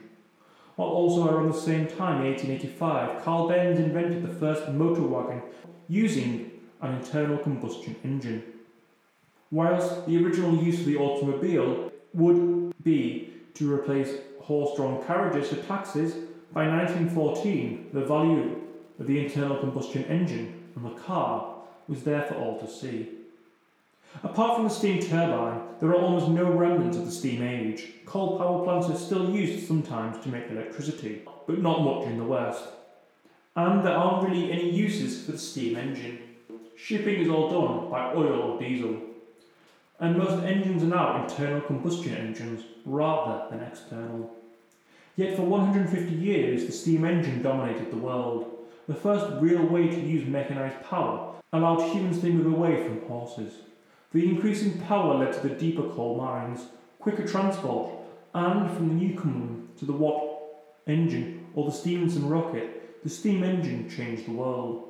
While 0.76 0.90
also 0.90 1.28
around 1.28 1.48
the 1.48 1.58
same 1.58 1.88
time, 1.88 2.20
in 2.20 2.30
1885, 2.30 3.24
Carl 3.24 3.48
Benz 3.48 3.80
invented 3.80 4.22
the 4.22 4.32
first 4.32 4.68
motor 4.68 5.02
wagon 5.02 5.42
using 5.88 6.52
an 6.80 6.94
internal 6.94 7.38
combustion 7.38 7.96
engine 8.04 8.44
whilst 9.50 10.06
the 10.06 10.24
original 10.24 10.54
use 10.62 10.80
of 10.80 10.86
the 10.86 10.96
automobile 10.96 11.90
would 12.14 12.72
be 12.82 13.32
to 13.54 13.72
replace 13.72 14.14
horse-drawn 14.40 15.02
carriages 15.04 15.48
for 15.48 15.56
taxis, 15.66 16.14
by 16.52 16.66
1914 16.66 17.90
the 17.92 18.04
value 18.04 18.60
of 18.98 19.06
the 19.06 19.24
internal 19.24 19.58
combustion 19.58 20.04
engine 20.04 20.68
and 20.74 20.84
the 20.84 21.00
car 21.00 21.54
was 21.88 22.02
there 22.02 22.22
for 22.22 22.34
all 22.34 22.58
to 22.58 22.68
see. 22.68 23.08
Apart 24.24 24.56
from 24.56 24.64
the 24.64 24.74
steam 24.74 25.00
turbine, 25.00 25.60
there 25.78 25.90
are 25.90 25.94
almost 25.94 26.28
no 26.28 26.50
remnants 26.50 26.96
of 26.96 27.06
the 27.06 27.12
steam 27.12 27.42
age. 27.42 27.92
Coal 28.06 28.38
power 28.38 28.64
plants 28.64 28.88
are 28.88 29.04
still 29.04 29.30
used 29.30 29.66
sometimes 29.66 30.22
to 30.24 30.28
make 30.28 30.50
electricity, 30.50 31.22
but 31.46 31.62
not 31.62 31.82
much 31.82 32.06
in 32.08 32.18
the 32.18 32.24
West. 32.24 32.64
And 33.54 33.86
there 33.86 33.94
aren't 33.94 34.28
really 34.28 34.50
any 34.50 34.70
uses 34.70 35.24
for 35.24 35.32
the 35.32 35.38
steam 35.38 35.76
engine. 35.76 36.18
Shipping 36.76 37.20
is 37.20 37.28
all 37.28 37.50
done 37.50 37.90
by 37.90 38.12
oil 38.14 38.40
or 38.40 38.58
diesel 38.58 38.96
and 40.00 40.16
most 40.16 40.42
engines 40.42 40.82
are 40.82 40.86
now 40.86 41.22
internal 41.22 41.60
combustion 41.60 42.14
engines 42.16 42.64
rather 42.84 43.48
than 43.50 43.62
external. 43.62 44.30
Yet 45.16 45.36
for 45.36 45.42
150 45.42 46.14
years, 46.14 46.64
the 46.64 46.72
steam 46.72 47.04
engine 47.04 47.42
dominated 47.42 47.90
the 47.90 47.98
world. 47.98 48.66
The 48.88 48.94
first 48.94 49.26
real 49.40 49.62
way 49.66 49.88
to 49.88 50.00
use 50.00 50.26
mechanized 50.26 50.82
power 50.82 51.34
allowed 51.52 51.92
humans 51.92 52.20
to 52.22 52.32
move 52.32 52.52
away 52.52 52.82
from 52.82 53.02
horses. 53.02 53.52
The 54.12 54.26
increasing 54.26 54.80
power 54.80 55.14
led 55.14 55.34
to 55.34 55.46
the 55.46 55.54
deeper 55.54 55.88
coal 55.90 56.16
mines, 56.16 56.66
quicker 56.98 57.26
transport, 57.26 57.92
and 58.34 58.70
from 58.70 58.88
the 58.88 58.94
Newcomen 58.94 59.68
to 59.78 59.84
the 59.84 59.92
Watt 59.92 60.38
engine 60.86 61.46
or 61.54 61.66
the 61.66 61.76
Stephenson 61.76 62.28
rocket, 62.28 63.02
the 63.02 63.10
steam 63.10 63.44
engine 63.44 63.88
changed 63.88 64.26
the 64.26 64.32
world. 64.32 64.89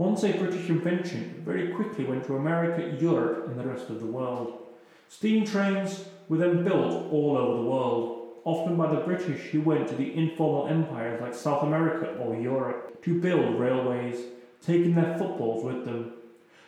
Once 0.00 0.24
a 0.24 0.32
British 0.32 0.70
invention, 0.70 1.24
it 1.36 1.42
very 1.42 1.74
quickly 1.74 2.06
went 2.06 2.24
to 2.24 2.34
America, 2.34 2.96
Europe, 2.98 3.46
and 3.48 3.60
the 3.60 3.68
rest 3.68 3.90
of 3.90 4.00
the 4.00 4.06
world. 4.06 4.66
Steam 5.10 5.44
trains 5.44 6.06
were 6.30 6.38
then 6.38 6.64
built 6.64 7.12
all 7.12 7.36
over 7.36 7.58
the 7.58 7.68
world, 7.68 8.28
often 8.44 8.78
by 8.78 8.90
the 8.90 9.02
British 9.02 9.50
who 9.50 9.60
went 9.60 9.86
to 9.86 9.94
the 9.94 10.16
informal 10.16 10.68
empires 10.68 11.20
like 11.20 11.34
South 11.34 11.64
America 11.64 12.16
or 12.16 12.34
Europe 12.34 13.02
to 13.02 13.20
build 13.20 13.60
railways, 13.60 14.16
taking 14.62 14.94
their 14.94 15.18
footballs 15.18 15.62
with 15.62 15.84
them. 15.84 16.14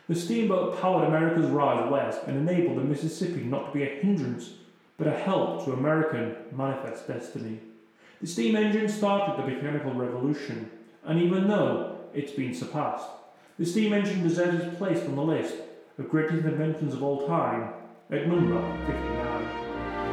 The 0.07 0.13
steamboat 0.13 0.79
powered 0.79 1.07
America's 1.07 1.49
rise 1.49 1.89
west 1.89 2.19
and 2.27 2.37
enabled 2.37 2.77
the 2.77 2.83
Mississippi 2.83 3.45
not 3.45 3.65
to 3.65 3.79
be 3.79 3.81
a 3.81 3.99
hindrance, 3.99 4.51
but 4.95 5.07
a 5.07 5.11
help 5.11 5.65
to 5.65 5.73
American 5.73 6.35
manifest 6.55 7.07
destiny. 7.07 7.61
The 8.21 8.27
steam 8.27 8.55
engine 8.55 8.87
started 8.87 9.43
the 9.43 9.49
mechanical 9.49 9.95
revolution, 9.95 10.69
and 11.03 11.19
even 11.19 11.47
though 11.47 11.97
it's 12.13 12.33
been 12.33 12.53
surpassed, 12.53 13.07
the 13.59 13.65
steam 13.65 13.93
engine 13.93 14.23
deserves 14.23 14.63
its 14.63 14.77
place 14.77 15.03
on 15.05 15.15
the 15.15 15.21
list 15.21 15.55
of 15.99 16.09
greatest 16.09 16.45
inventions 16.45 16.93
of 16.93 17.03
all 17.03 17.27
time 17.27 17.69
at 18.09 18.27
number 18.27 18.59
59. 18.87 20.12